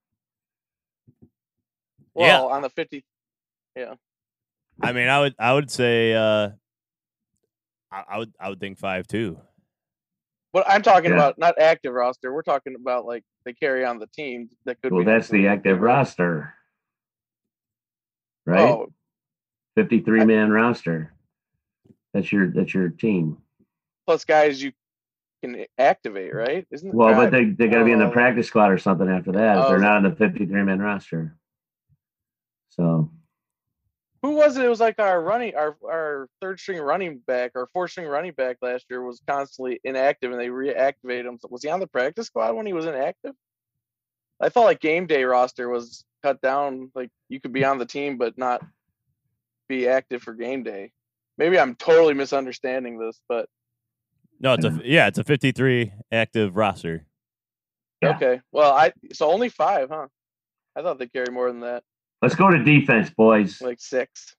Yeah. 2.15 2.41
On 2.41 2.61
the 2.61 2.69
50 2.69 3.03
Yeah. 3.75 3.95
I 4.81 4.91
mean, 4.93 5.07
I 5.07 5.19
would, 5.21 5.35
I 5.39 5.53
would 5.53 5.71
say, 5.71 6.13
uh, 6.13 6.49
I, 7.91 8.03
I 8.09 8.17
would, 8.17 8.33
I 8.39 8.49
would 8.49 8.59
think 8.59 8.77
five 8.77 9.07
too. 9.07 9.39
But 10.53 10.65
I'm 10.69 10.81
talking 10.81 11.11
Yeah. 11.11 11.17
about 11.17 11.37
not 11.37 11.59
active 11.59 11.93
roster. 11.93 12.33
We're 12.33 12.41
talking 12.41 12.75
about 12.75 13.05
like 13.05 13.23
they 13.45 13.53
carry 13.53 13.83
on 13.85 13.99
the 13.99 14.07
team 14.07 14.49
that 14.65 14.81
could 14.81 14.91
Well, 14.91 15.01
be 15.01 15.05
that's 15.05 15.27
the 15.29 15.47
active 15.47 15.81
roster, 15.81 16.53
right? 18.45 18.69
Oh, 18.69 18.87
53 19.75 20.25
man 20.25 20.51
roster. 20.51 21.13
That's 22.13 22.31
your 22.31 22.47
that's 22.51 22.73
your 22.73 22.89
team. 22.89 23.41
plus 24.05 24.23
guys 24.23 24.61
you 24.63 24.71
can 25.53 25.65
activate, 25.77 26.33
right? 26.33 26.67
Isn't 26.71 26.89
it? 26.89 26.95
Well, 26.95 27.13
Uh, 27.13 27.15
but 27.25 27.31
they 27.31 27.45
they 27.45 27.67
got 27.67 27.79
to 27.79 27.85
be 27.85 27.91
in 27.91 27.99
the 27.99 28.07
oh. 28.07 28.11
practice 28.11 28.47
squad 28.47 28.71
or 28.71 28.77
something 28.77 29.07
after 29.09 29.31
that. 29.33 29.57
if 29.57 29.65
Oh. 29.65 29.69
they're 29.69 29.79
not 29.79 29.97
on 29.97 30.03
the 30.03 30.15
53 30.15 30.63
man 30.63 30.79
roster. 30.79 31.35
So 32.69 33.11
who 34.21 34.31
was 34.31 34.57
it? 34.57 34.65
It 34.65 34.69
was 34.69 34.79
like 34.79 34.99
our 34.99 35.21
running, 35.21 35.55
our 35.55 35.77
our 35.83 36.27
third 36.41 36.59
string 36.59 36.79
running 36.79 37.19
back, 37.19 37.51
our 37.55 37.67
fourth 37.73 37.91
string 37.91 38.07
running 38.07 38.33
back 38.33 38.57
last 38.61 38.85
year 38.89 39.03
was 39.03 39.21
constantly 39.27 39.79
inactive, 39.83 40.31
and 40.31 40.39
they 40.39 40.47
reactivated 40.47 41.25
him. 41.25 41.39
Was 41.49 41.63
he 41.63 41.69
on 41.69 41.79
the 41.79 41.87
practice 41.87 42.27
squad 42.27 42.55
when 42.55 42.65
he 42.65 42.73
was 42.73 42.85
inactive? 42.85 43.33
I 44.39 44.49
felt 44.49 44.65
like 44.65 44.79
game 44.79 45.07
day 45.07 45.23
roster 45.23 45.69
was 45.69 46.03
cut 46.23 46.41
down. 46.41 46.91
Like 46.95 47.09
you 47.29 47.39
could 47.39 47.53
be 47.53 47.63
on 47.63 47.77
the 47.77 47.85
team 47.85 48.17
but 48.17 48.37
not 48.37 48.61
be 49.69 49.87
active 49.87 50.21
for 50.21 50.33
game 50.33 50.63
day. 50.63 50.91
Maybe 51.37 51.59
I'm 51.59 51.75
totally 51.75 52.13
misunderstanding 52.13 52.97
this, 52.97 53.21
but 53.27 53.47
No, 54.39 54.53
it's 54.53 54.65
a, 54.65 54.79
yeah, 54.83 55.07
it's 55.07 55.17
a 55.17 55.23
53 55.23 55.93
active 56.11 56.55
roster. 56.55 57.05
Yeah. 58.01 58.15
okay. 58.15 58.41
Well, 58.51 58.73
I 58.73 58.91
so 59.13 59.31
only 59.31 59.49
five, 59.49 59.89
huh? 59.89 60.07
I 60.75 60.81
thought 60.81 60.99
they 60.99 61.07
carry 61.07 61.31
more 61.31 61.49
than 61.49 61.61
that, 61.61 61.83
let's 62.21 62.35
go 62.35 62.49
to 62.49 62.63
defense, 62.63 63.09
boys. 63.09 63.61
like 63.61 63.79
six. 63.79 64.35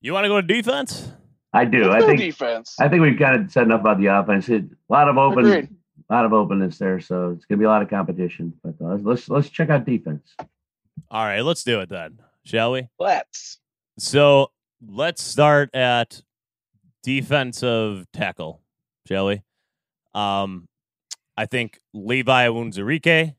You 0.00 0.12
want 0.12 0.24
to 0.24 0.28
go 0.28 0.40
to 0.40 0.46
defense? 0.46 1.12
I 1.52 1.64
do. 1.64 1.90
Let's 1.90 1.94
I 1.94 2.00
go 2.00 2.06
think 2.06 2.20
defense. 2.20 2.76
I 2.80 2.88
think 2.88 3.02
we've 3.02 3.18
kind 3.18 3.42
of 3.42 3.50
said 3.50 3.64
enough 3.64 3.80
about 3.80 3.98
the 3.98 4.06
offense. 4.06 4.48
It, 4.48 4.64
a 4.64 4.92
lot 4.92 5.08
of 5.08 5.18
open, 5.18 5.46
Agreed. 5.46 5.68
a 6.08 6.12
lot 6.12 6.24
of 6.24 6.32
openness 6.32 6.78
there. 6.78 7.00
So 7.00 7.30
it's 7.30 7.44
gonna 7.44 7.58
be 7.58 7.64
a 7.64 7.68
lot 7.68 7.82
of 7.82 7.90
competition. 7.90 8.54
But 8.62 8.74
uh, 8.80 8.96
let's 9.02 9.28
let's 9.28 9.50
check 9.50 9.70
out 9.70 9.84
defense. 9.84 10.34
All 11.10 11.24
right, 11.24 11.42
let's 11.42 11.62
do 11.62 11.80
it 11.80 11.88
then, 11.88 12.18
shall 12.44 12.72
we? 12.72 12.88
Let's. 12.98 13.58
So 13.98 14.50
let's 14.84 15.22
start 15.22 15.74
at 15.74 16.22
defensive 17.02 18.06
tackle, 18.12 18.60
shall 19.06 19.26
we? 19.26 19.42
Um, 20.14 20.68
I 21.36 21.46
think 21.46 21.80
Levi 21.94 22.46
Onwuzurike 22.48 23.34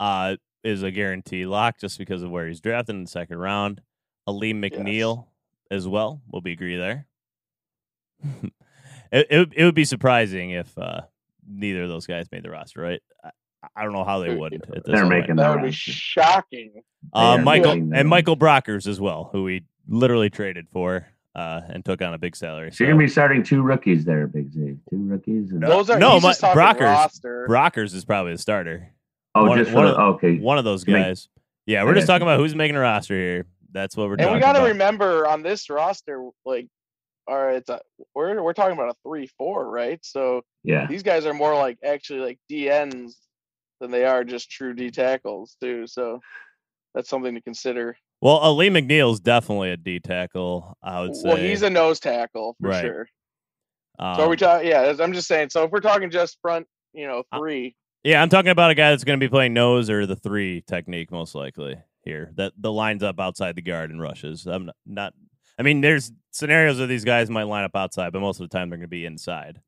uh, 0.00 0.36
is 0.64 0.82
a 0.82 0.90
guarantee 0.90 1.46
lock 1.46 1.78
just 1.80 1.98
because 1.98 2.22
of 2.22 2.30
where 2.30 2.46
he's 2.46 2.60
drafted 2.60 2.94
in 2.96 3.04
the 3.04 3.10
second 3.10 3.38
round. 3.38 3.80
Alim 4.26 4.60
McNeill 4.62 5.26
as 5.70 5.88
well. 5.88 6.20
We'll 6.30 6.42
be 6.42 6.52
agree 6.52 6.76
there. 6.76 7.06
it, 9.12 9.26
it 9.30 9.38
would- 9.38 9.54
it 9.56 9.64
would 9.64 9.74
be 9.74 9.84
surprising 9.84 10.50
if 10.50 10.76
uh, 10.78 11.02
neither 11.48 11.82
of 11.84 11.88
those 11.88 12.06
guys 12.06 12.26
made 12.30 12.42
the 12.44 12.50
roster, 12.50 12.80
right? 12.80 13.00
I, 13.24 13.30
I 13.74 13.82
don't 13.84 13.92
know 13.92 14.04
how 14.04 14.20
they 14.20 14.34
wouldn't. 14.34 14.64
At 14.74 14.84
they're 14.84 14.98
point. 15.02 15.08
making 15.08 15.36
That 15.36 15.50
would 15.54 15.64
be 15.64 15.72
shocking. 15.72 16.82
Uh, 17.12 17.38
Michael 17.38 17.72
and 17.72 18.08
Michael 18.08 18.36
Brockers 18.36 18.86
as 18.86 19.00
well, 19.00 19.30
who 19.32 19.44
we 19.44 19.64
literally 19.88 20.30
traded 20.30 20.68
for 20.72 21.06
uh, 21.38 21.60
and 21.70 21.84
took 21.84 22.02
on 22.02 22.14
a 22.14 22.18
big 22.18 22.34
salary. 22.34 22.72
So 22.72 22.82
you're 22.84 22.92
gonna 22.92 23.04
be 23.04 23.08
starting 23.08 23.42
two 23.42 23.62
rookies 23.62 24.04
there, 24.04 24.26
Big 24.26 24.50
Z. 24.52 24.76
Two 24.90 24.96
rookies. 25.04 25.52
And... 25.52 25.62
Those 25.62 25.88
are 25.88 25.98
No, 25.98 26.18
my- 26.20 26.32
Brockers- 26.32 26.80
roster. 26.80 27.46
Brockers 27.48 27.94
is 27.94 28.04
probably 28.04 28.32
the 28.32 28.38
starter. 28.38 28.92
oh, 29.34 29.44
one- 29.46 29.58
just 29.58 29.72
one 29.72 29.84
the, 29.86 29.92
of- 29.92 30.14
okay. 30.16 30.38
One 30.38 30.58
of 30.58 30.64
those 30.64 30.86
You 30.86 30.94
mean- 30.94 31.02
guys. 31.04 31.28
Yeah, 31.66 31.84
we're 31.84 31.90
I 31.92 31.94
just 31.96 32.06
talking 32.06 32.22
about 32.26 32.40
who's 32.40 32.54
making 32.54 32.76
a 32.76 32.80
roster 32.80 33.14
here. 33.14 33.46
That's 33.72 33.94
what 33.94 34.08
we're 34.08 34.16
doing. 34.16 34.28
and 34.28 34.28
talking 34.28 34.36
we 34.36 34.40
got 34.40 34.52
to 34.54 34.58
about. 34.60 34.68
remember 34.68 35.26
on 35.26 35.42
this 35.42 35.68
roster, 35.68 36.26
like, 36.46 36.66
all 37.26 37.36
right, 37.38 37.56
it's 37.56 37.68
a, 37.68 37.80
we're 38.14 38.42
we're 38.42 38.54
talking 38.54 38.72
about 38.72 38.88
a 38.88 38.94
three-four, 39.06 39.70
right? 39.70 39.98
So 40.02 40.40
Yeah. 40.64 40.86
these 40.86 41.02
guys 41.02 41.26
are 41.26 41.34
more 41.34 41.54
like 41.54 41.76
actually 41.84 42.20
like 42.20 42.38
DNs 42.50 43.12
than 43.82 43.90
they 43.90 44.06
are 44.06 44.24
just 44.24 44.50
true 44.50 44.72
D 44.72 44.90
tackles 44.90 45.56
too. 45.60 45.86
So 45.86 46.20
that's 46.94 47.10
something 47.10 47.34
to 47.34 47.42
consider. 47.42 47.96
Well, 48.20 48.36
Alim 48.38 48.74
McNeill's 48.74 49.20
definitely 49.20 49.70
a 49.70 49.76
D 49.76 50.00
tackle. 50.00 50.76
I 50.82 51.00
would 51.00 51.14
say. 51.14 51.28
Well, 51.28 51.36
he's 51.36 51.62
a 51.62 51.70
nose 51.70 52.00
tackle 52.00 52.56
for 52.60 52.68
Right. 52.68 52.80
sure. 52.80 53.08
Um, 53.98 54.16
So 54.16 54.22
are 54.22 54.28
we 54.28 54.36
talking? 54.36 54.68
Yeah, 54.68 54.94
I'm 54.98 55.12
just 55.12 55.28
saying. 55.28 55.50
So 55.50 55.64
if 55.64 55.70
we're 55.70 55.80
talking 55.80 56.10
just 56.10 56.38
front, 56.40 56.66
you 56.92 57.06
know, 57.06 57.22
Uh, 57.32 57.38
three, 57.38 57.76
Yeah, 58.04 58.22
I'm 58.22 58.28
talking 58.28 58.50
about 58.50 58.70
a 58.70 58.74
guy 58.74 58.90
that's 58.90 59.04
going 59.04 59.18
to 59.18 59.24
be 59.24 59.28
playing 59.30 59.54
nose 59.54 59.90
or 59.90 60.06
the 60.06 60.16
three 60.16 60.62
technique 60.62 61.10
most 61.10 61.34
likely 61.34 61.76
here. 62.02 62.32
That 62.36 62.52
the 62.56 62.72
lines 62.72 63.02
up 63.02 63.20
outside 63.20 63.56
the 63.56 63.62
guard 63.62 63.90
and 63.90 64.00
rushes. 64.00 64.46
I'm 64.46 64.66
not. 64.66 64.76
not 64.86 65.14
I 65.58 65.62
mean, 65.62 65.80
there's 65.80 66.12
scenarios 66.30 66.78
where 66.78 66.86
these 66.86 67.04
guys 67.04 67.28
might 67.28 67.44
line 67.44 67.64
up 67.64 67.74
outside, 67.74 68.12
but 68.12 68.20
most 68.20 68.40
of 68.40 68.48
the 68.48 68.56
time 68.56 68.70
they're 68.70 68.78
going 68.78 68.82
to 68.84 68.88
be 68.88 69.04
inside. 69.06 69.60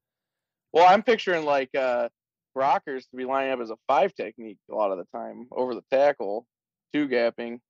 well, 0.73 0.87
I'm 0.89 1.03
picturing 1.03 1.45
like 1.45 1.71
uh 1.77 2.09
Brockers 2.57 3.09
to 3.11 3.17
be 3.17 3.25
lining 3.25 3.53
up 3.53 3.61
as 3.61 3.71
a 3.71 3.77
five 3.89 4.13
technique 4.15 4.59
a 4.71 4.75
lot 4.75 4.91
of 4.93 4.99
the 4.99 5.07
time 5.17 5.47
over 5.53 5.75
the 5.75 5.85
tackle, 5.91 6.47
two 6.93 7.09
gapping. 7.09 7.61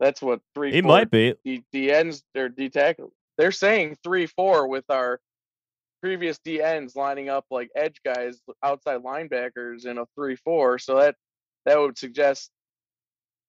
That's 0.00 0.20
what 0.20 0.40
three. 0.54 0.72
He 0.72 0.82
might 0.82 1.10
be. 1.10 1.34
D, 1.44 1.64
D 1.72 1.92
ends 1.92 2.22
or 2.36 2.48
D 2.48 2.68
tackle. 2.68 3.12
They're 3.38 3.52
saying 3.52 3.96
three 4.02 4.26
four 4.26 4.68
with 4.68 4.84
our 4.88 5.20
previous 6.02 6.38
D 6.44 6.60
ends 6.60 6.96
lining 6.96 7.28
up 7.28 7.46
like 7.50 7.70
edge 7.74 8.00
guys, 8.04 8.40
outside 8.62 9.02
linebackers 9.02 9.86
in 9.86 9.98
a 9.98 10.04
three 10.14 10.36
four. 10.36 10.78
So 10.78 10.98
that 10.98 11.16
that 11.64 11.78
would 11.78 11.96
suggest 11.96 12.50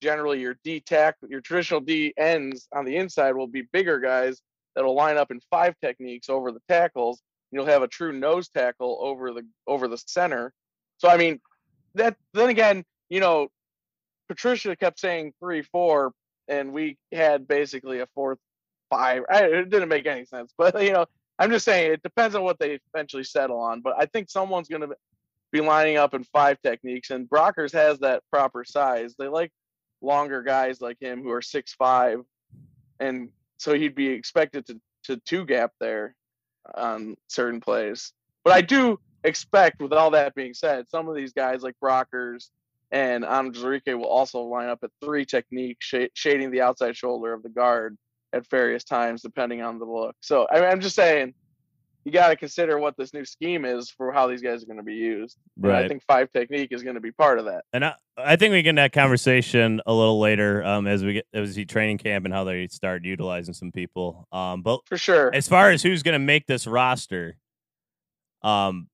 generally 0.02 0.40
your 0.40 0.58
D 0.64 0.80
tackle, 0.80 1.30
your 1.30 1.42
traditional 1.42 1.82
D 1.82 2.14
ends 2.18 2.68
on 2.74 2.86
the 2.86 2.96
inside 2.96 3.34
will 3.34 3.48
be 3.48 3.64
bigger 3.74 4.00
guys 4.00 4.42
that'll 4.76 4.96
line 4.96 5.18
up 5.18 5.32
in 5.32 5.40
five 5.50 5.76
techniques 5.82 6.30
over 6.30 6.52
the 6.52 6.62
tackles. 6.70 7.22
You'll 7.52 7.66
have 7.66 7.82
a 7.82 7.88
true 7.88 8.12
nose 8.12 8.50
tackle 8.50 9.00
over 9.02 9.32
the 9.34 9.46
over 9.68 9.88
the 9.88 9.98
center. 9.98 10.54
So 10.98 11.10
I 11.10 11.18
mean, 11.18 11.40
that 11.96 12.16
then 12.34 12.50
again, 12.50 12.84
you 13.10 13.20
know, 13.20 13.48
Patricia 14.28 14.76
kept 14.76 15.00
saying 15.00 15.34
three 15.40 15.62
four, 15.62 16.12
and 16.48 16.74
we 16.74 16.98
had 17.12 17.48
basically 17.48 18.00
a 18.00 18.08
fourth 18.16 18.40
five. 18.90 19.24
I, 19.30 19.46
it 19.46 19.70
didn't 19.70 19.90
make 19.90 20.06
any 20.06 20.26
sense, 20.26 20.54
but 20.58 20.82
you 20.82 20.94
know, 20.94 21.06
I'm 21.40 21.52
just 21.52 21.66
saying 21.66 21.92
it 21.92 22.04
depends 22.04 22.36
on 22.36 22.44
what 22.44 22.60
they 22.60 22.80
eventually 22.94 23.24
settle 23.24 23.60
on. 23.60 23.82
But 23.82 23.96
I 23.98 24.06
think 24.06 24.30
someone's 24.30 24.68
going 24.68 24.82
to 24.82 24.96
be 25.52 25.62
lining 25.62 25.98
up 25.98 26.14
in 26.14 26.24
five 26.24 26.62
techniques, 26.62 27.10
and 27.10 27.30
Brockers 27.30 27.74
has 27.74 28.00
that 28.00 28.24
proper 28.32 28.64
size. 28.64 29.16
They 29.18 29.28
like 29.28 29.52
longer 30.02 30.44
guys 30.44 30.82
like 30.82 30.98
him 31.00 31.24
who 31.24 31.32
are 31.32 31.42
six 31.42 31.74
five, 31.74 32.22
and 33.00 33.30
so 33.58 33.74
he'd 33.74 33.96
be 33.96 34.08
expected 34.08 34.66
to 34.68 34.80
to 35.06 35.18
two 35.18 35.46
gap 35.46 35.72
there 35.80 36.16
on 36.74 37.16
certain 37.28 37.62
plays. 37.62 38.12
But 38.44 38.54
I 38.54 38.62
do 38.62 39.00
expect, 39.24 39.82
with 39.82 39.94
all 39.94 40.12
that 40.12 40.36
being 40.36 40.54
said, 40.54 40.88
some 40.90 41.08
of 41.08 41.16
these 41.16 41.34
guys 41.34 41.64
like 41.64 41.76
Brockers 41.84 42.50
and 42.96 43.26
Enrique 43.26 43.94
will 43.94 44.08
also 44.08 44.40
line 44.40 44.70
up 44.70 44.80
at 44.82 44.90
three 45.04 45.26
technique, 45.26 45.78
sh- 45.82 46.08
shading 46.14 46.50
the 46.50 46.62
outside 46.62 46.96
shoulder 46.96 47.34
of 47.34 47.44
the 47.44 47.50
guard 47.50 47.98
at 48.32 48.50
various 48.50 48.86
times, 48.86 49.22
depending 49.22 49.62
on 49.62 49.80
the 49.80 49.86
look. 49.86 50.16
So 50.22 50.48
I 50.50 50.62
mean, 50.62 50.70
I'm 50.70 50.80
just 50.80 50.96
saying, 50.96 51.34
you 52.06 52.12
got 52.12 52.30
to 52.30 52.38
consider 52.38 52.80
what 52.80 52.96
this 52.98 53.14
new 53.14 53.26
scheme 53.26 53.66
is 53.66 53.90
for 53.90 54.14
how 54.14 54.28
these 54.28 54.42
guys 54.42 54.64
are 54.64 54.68
going 54.68 54.78
to 54.78 54.84
be 54.84 54.94
used. 54.94 55.38
And 55.62 55.72
I 55.74 55.88
think 55.88 56.04
five 56.08 56.32
technique 56.32 56.70
is 56.72 56.84
going 56.84 56.94
to 56.96 57.02
be 57.02 57.12
part 57.12 57.40
of 57.40 57.46
that. 57.46 57.66
And 57.74 57.84
I, 57.84 57.96
I 58.16 58.36
think 58.38 58.54
we 58.54 58.62
get 58.62 58.70
in 58.70 58.76
that 58.76 58.94
conversation 58.94 59.82
a 59.86 59.94
little 59.94 60.20
later 60.20 60.64
um, 60.64 60.88
as 60.88 61.04
we 61.04 61.14
get 61.14 61.28
as 61.34 61.50
we 61.50 61.54
see 61.54 61.66
training 61.66 61.98
camp 61.98 62.24
and 62.24 62.34
how 62.34 62.46
they 62.46 62.68
start 62.68 63.04
utilizing 63.04 63.54
some 63.54 63.72
people. 63.72 64.28
Um, 64.32 64.62
but 64.62 64.82
For 64.86 64.98
sure. 64.98 65.34
as 65.34 65.50
far 65.50 65.72
as 65.72 65.84
who's 65.84 66.02
going 66.02 66.14
to 66.14 66.20
make 66.20 66.46
this 66.48 66.66
roster, 66.66 67.36
um, 68.42 68.88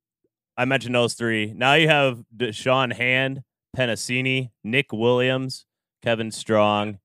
I 0.57 0.65
mentioned 0.65 0.95
those 0.95 1.13
three. 1.13 1.53
Now 1.53 1.73
you 1.75 1.87
have 1.89 2.23
Da'Shawn 2.35 2.93
Hand, 2.93 3.43
Penisini, 3.75 4.51
Nick 4.63 4.91
Williams, 4.91 5.65
Kevin 6.03 6.31
Strong. 6.31 6.99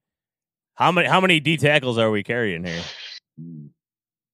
How 0.74 0.92
many 0.92 1.08
how 1.08 1.20
many 1.20 1.40
D 1.40 1.56
tackles 1.56 1.98
are 1.98 2.10
we 2.10 2.22
carrying 2.22 2.64
here? 2.64 2.82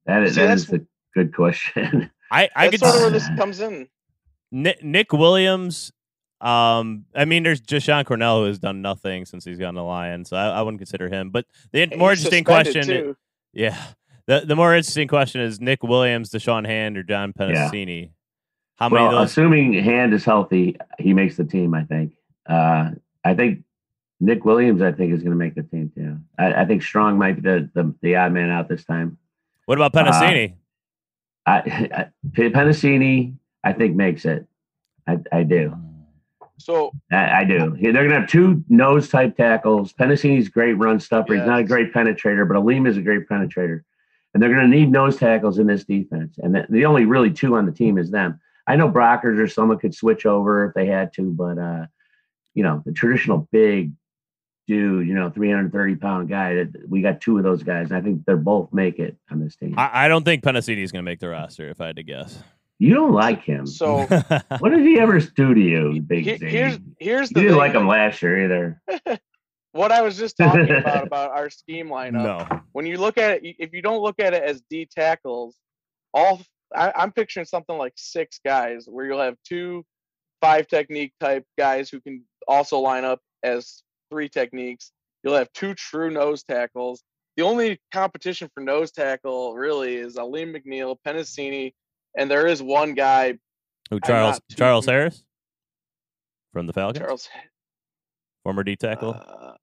That 0.06 0.22
is 0.24 0.34
See, 0.34 0.40
that's- 0.40 0.72
a 0.72 0.80
good 1.14 1.34
question. 1.34 2.10
I 2.30 2.48
I 2.56 2.68
That's 2.68 2.80
could 2.82 2.88
sort 2.88 2.94
of 2.96 3.00
where 3.02 3.10
this 3.20 3.28
comes 3.36 3.60
in. 3.60 3.88
Nick, 4.50 4.82
Nick 4.82 5.12
Williams. 5.12 5.92
Um, 6.40 7.04
I 7.14 7.24
mean, 7.24 7.44
there's 7.44 7.60
Jashon 7.60 8.04
Cornell 8.04 8.40
who 8.40 8.46
has 8.46 8.58
done 8.58 8.82
nothing 8.82 9.24
since 9.26 9.44
he's 9.44 9.58
gotten 9.58 9.76
the 9.76 9.82
to 9.82 9.84
Lions, 9.86 10.28
so 10.28 10.36
I, 10.36 10.48
I 10.48 10.62
wouldn't 10.62 10.80
consider 10.80 11.08
him. 11.08 11.30
But 11.30 11.46
the 11.72 11.82
And 11.82 11.96
more 11.96 12.10
interesting 12.10 12.42
question, 12.42 12.82
too. 12.84 13.16
yeah, 13.52 13.80
the 14.26 14.40
the 14.40 14.56
more 14.56 14.74
interesting 14.74 15.06
question 15.06 15.40
is 15.40 15.60
Nick 15.60 15.82
Williams, 15.84 16.30
Da'Shawn 16.30 16.66
Hand, 16.66 16.96
or 16.98 17.04
John 17.04 17.32
Yeah. 17.38 17.70
Penisini. 17.70 18.10
How 18.76 18.88
many 18.88 19.04
well, 19.04 19.12
of 19.18 19.20
those? 19.20 19.30
assuming 19.30 19.74
Hand 19.74 20.12
is 20.14 20.24
healthy, 20.24 20.76
he 20.98 21.14
makes 21.14 21.36
the 21.36 21.44
team. 21.44 21.74
I 21.74 21.84
think. 21.84 22.12
Uh, 22.46 22.90
I 23.24 23.34
think 23.34 23.64
Nick 24.20 24.44
Williams. 24.44 24.82
I 24.82 24.92
think 24.92 25.12
is 25.12 25.20
going 25.20 25.32
to 25.32 25.36
make 25.36 25.54
the 25.54 25.62
team 25.62 25.90
too. 25.94 26.18
I, 26.38 26.62
I 26.62 26.64
think 26.64 26.82
Strong 26.82 27.18
might 27.18 27.36
be 27.36 27.42
the, 27.42 27.70
the 27.74 27.94
the 28.02 28.16
odd 28.16 28.32
man 28.32 28.50
out 28.50 28.68
this 28.68 28.84
time. 28.84 29.18
what 29.66 29.78
about 29.78 29.92
Penisini? 29.92 30.54
I, 31.46 31.56
I 31.56 32.06
Penisini, 32.30 33.34
I 33.64 33.72
think 33.72 33.96
makes 33.96 34.24
it. 34.24 34.46
I, 35.06 35.18
I 35.32 35.42
do. 35.42 35.76
So 36.58 36.92
I, 37.10 37.40
I 37.40 37.44
do. 37.44 37.76
They're 37.80 37.92
going 37.92 38.10
to 38.10 38.20
have 38.20 38.28
two 38.28 38.62
nose 38.68 39.08
type 39.08 39.36
tackles. 39.36 39.92
Penisini's 39.92 40.48
great 40.48 40.74
run 40.74 41.00
stuffer. 41.00 41.34
He's 41.34 41.44
not 41.44 41.58
a 41.58 41.64
great 41.64 41.92
penetrator, 41.92 42.46
but 42.46 42.56
Alim 42.56 42.86
is 42.86 42.96
a 42.96 43.02
great 43.02 43.28
penetrator. 43.28 43.82
And 44.32 44.42
they're 44.42 44.54
going 44.54 44.70
to 44.70 44.76
need 44.76 44.90
nose 44.90 45.16
tackles 45.16 45.58
in 45.58 45.66
this 45.66 45.84
defense. 45.84 46.38
And 46.38 46.54
the, 46.54 46.66
the 46.70 46.84
only 46.84 47.04
really 47.04 47.30
two 47.30 47.56
on 47.56 47.66
the 47.66 47.72
team 47.72 47.98
is 47.98 48.10
them. 48.10 48.40
I 48.66 48.76
know 48.76 48.88
Brockers 48.88 49.40
or 49.40 49.48
someone 49.48 49.78
could 49.78 49.94
switch 49.94 50.24
over 50.24 50.66
if 50.66 50.74
they 50.74 50.86
had 50.86 51.12
to, 51.14 51.32
but 51.32 51.58
uh, 51.58 51.86
you 52.54 52.62
know, 52.62 52.82
the 52.84 52.92
traditional 52.92 53.48
big 53.52 53.92
dude, 54.66 55.06
you 55.06 55.14
know, 55.14 55.30
330 55.30 55.96
pound 55.96 56.28
guy 56.28 56.54
that 56.54 56.88
we 56.88 57.02
got 57.02 57.20
two 57.20 57.38
of 57.38 57.44
those 57.44 57.62
guys. 57.62 57.90
And 57.90 57.96
I 57.96 58.00
think 58.00 58.24
they're 58.26 58.36
both 58.36 58.72
make 58.72 58.98
it 58.98 59.16
on 59.30 59.40
this 59.40 59.56
team. 59.56 59.74
I, 59.76 60.04
I 60.04 60.08
don't 60.08 60.24
think 60.24 60.42
Penisini 60.42 60.82
is 60.82 60.92
going 60.92 61.04
to 61.04 61.10
make 61.10 61.20
the 61.20 61.28
roster. 61.28 61.68
If 61.68 61.80
I 61.80 61.88
had 61.88 61.96
to 61.96 62.02
guess, 62.02 62.42
you 62.78 62.94
don't 62.94 63.12
like 63.12 63.42
him. 63.42 63.66
so 63.66 64.06
what 64.58 64.70
did 64.70 64.80
he 64.80 64.98
ever 64.98 65.20
do 65.20 65.54
to 65.54 65.60
you, 65.60 66.00
Big 66.02 66.24
he- 66.24 66.36
Z? 66.36 66.46
here's 66.46 66.78
here's 66.98 67.30
you 67.30 67.34
didn't 67.36 67.50
thing 67.50 67.58
like 67.58 67.72
him 67.74 67.86
last 67.86 68.22
year 68.22 68.44
either. 68.44 69.18
what 69.72 69.90
I 69.92 70.02
was 70.02 70.16
just 70.16 70.36
talking 70.36 70.70
about 70.76 71.06
about 71.06 71.30
our 71.30 71.50
scheme 71.50 71.88
lineup. 71.88 72.48
no. 72.50 72.60
when 72.72 72.86
you 72.86 72.98
look 72.98 73.18
at 73.18 73.42
it, 73.42 73.56
if 73.58 73.72
you 73.72 73.82
don't 73.82 74.02
look 74.02 74.20
at 74.20 74.34
it 74.34 74.42
as 74.42 74.62
D 74.70 74.88
tackles, 74.90 75.56
all 76.14 76.40
I, 76.74 76.92
I'm 76.94 77.12
picturing 77.12 77.46
something 77.46 77.76
like 77.76 77.94
six 77.96 78.40
guys 78.44 78.86
where 78.88 79.06
you'll 79.06 79.20
have 79.20 79.36
two 79.46 79.84
five 80.40 80.66
technique 80.66 81.12
type 81.20 81.44
guys 81.56 81.88
who 81.88 82.00
can 82.00 82.24
also 82.48 82.78
line 82.78 83.04
up 83.04 83.20
as 83.42 83.82
three 84.10 84.28
techniques. 84.28 84.92
You'll 85.22 85.34
have 85.36 85.52
two 85.52 85.74
true 85.74 86.10
nose 86.10 86.42
tackles. 86.42 87.02
The 87.36 87.42
only 87.44 87.80
competition 87.92 88.50
for 88.54 88.60
nose 88.62 88.90
tackle 88.92 89.54
really 89.54 89.96
is 89.96 90.16
Alim 90.16 90.52
McNeill, 90.52 90.96
Penisini, 91.06 91.72
and 92.16 92.30
there 92.30 92.46
is 92.46 92.62
one 92.62 92.94
guy, 92.94 93.38
Who 93.90 94.00
Charles 94.00 94.40
Charles 94.54 94.84
familiar- 94.84 95.00
Harris 95.02 95.24
from 96.52 96.66
the 96.66 96.72
Falcons, 96.74 96.98
Charles. 96.98 97.28
former 98.44 98.62
D 98.64 98.76
tackle, 98.76 99.14
uh, 99.14 99.56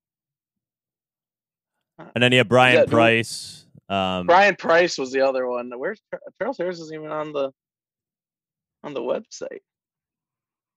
and 2.16 2.24
then 2.24 2.32
you 2.32 2.40
have 2.40 2.48
Brian 2.48 2.78
that- 2.78 2.90
Price. 2.90 3.66
Um, 3.88 4.28
Brian 4.28 4.56
Price 4.56 4.98
was 4.98 5.12
the 5.12 5.22
other 5.22 5.48
one. 5.48 5.72
Where's 5.78 6.02
Charles 6.40 6.58
Harris? 6.58 6.80
Isn't 6.80 6.96
even 6.96 7.12
on 7.12 7.34
the 7.34 7.52
on 8.84 8.94
the 8.94 9.02
website. 9.02 9.60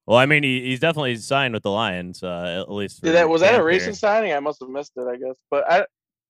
Well, 0.06 0.18
I 0.18 0.26
mean, 0.26 0.42
he, 0.42 0.60
he's 0.62 0.80
definitely 0.80 1.16
signed 1.16 1.54
with 1.54 1.62
the 1.62 1.70
Lions, 1.70 2.22
uh, 2.22 2.64
at 2.66 2.72
least. 2.72 3.02
Did 3.02 3.14
that 3.14 3.28
was 3.28 3.40
that 3.42 3.60
a 3.60 3.62
recent 3.62 3.96
signing? 3.96 4.32
I 4.32 4.40
must 4.40 4.60
have 4.60 4.68
missed 4.68 4.92
it. 4.96 5.06
I 5.06 5.16
guess, 5.16 5.36
but 5.50 5.70
I 5.70 5.80
Uh, 5.80 5.84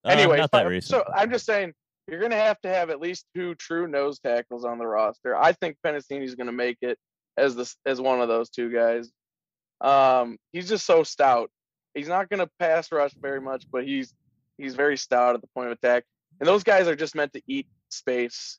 anyway. 0.04 0.44
that 0.52 0.66
recent. 0.66 0.90
So 0.90 1.04
I'm 1.14 1.30
just 1.30 1.46
saying 1.46 1.72
you're 2.08 2.18
going 2.20 2.32
to 2.32 2.36
have 2.36 2.60
to 2.62 2.68
have 2.68 2.90
at 2.90 3.00
least 3.00 3.24
two 3.34 3.54
true 3.54 3.86
nose 3.86 4.18
tackles 4.18 4.64
on 4.64 4.78
the 4.78 4.86
roster. 4.86 5.36
I 5.36 5.52
think 5.52 5.76
Penisini's 5.86 6.34
going 6.34 6.48
to 6.48 6.52
make 6.52 6.78
it 6.82 6.98
as 7.38 7.56
this 7.56 7.76
as 7.86 8.00
one 8.00 8.20
of 8.20 8.28
those 8.28 8.50
two 8.50 8.70
guys. 8.70 9.10
Um, 9.80 10.36
he's 10.52 10.68
just 10.68 10.84
so 10.84 11.02
stout. 11.02 11.50
He's 11.94 12.08
not 12.08 12.28
going 12.28 12.40
to 12.40 12.50
pass 12.58 12.92
rush 12.92 13.12
very 13.20 13.40
much, 13.40 13.64
but 13.70 13.84
he's 13.84 14.12
he's 14.58 14.74
very 14.74 14.96
stout 14.96 15.34
at 15.34 15.40
the 15.40 15.48
point 15.54 15.68
of 15.68 15.72
attack. 15.72 16.04
And 16.40 16.46
those 16.46 16.62
guys 16.62 16.88
are 16.88 16.96
just 16.96 17.14
meant 17.14 17.32
to 17.34 17.42
eat 17.46 17.66
space. 17.88 18.58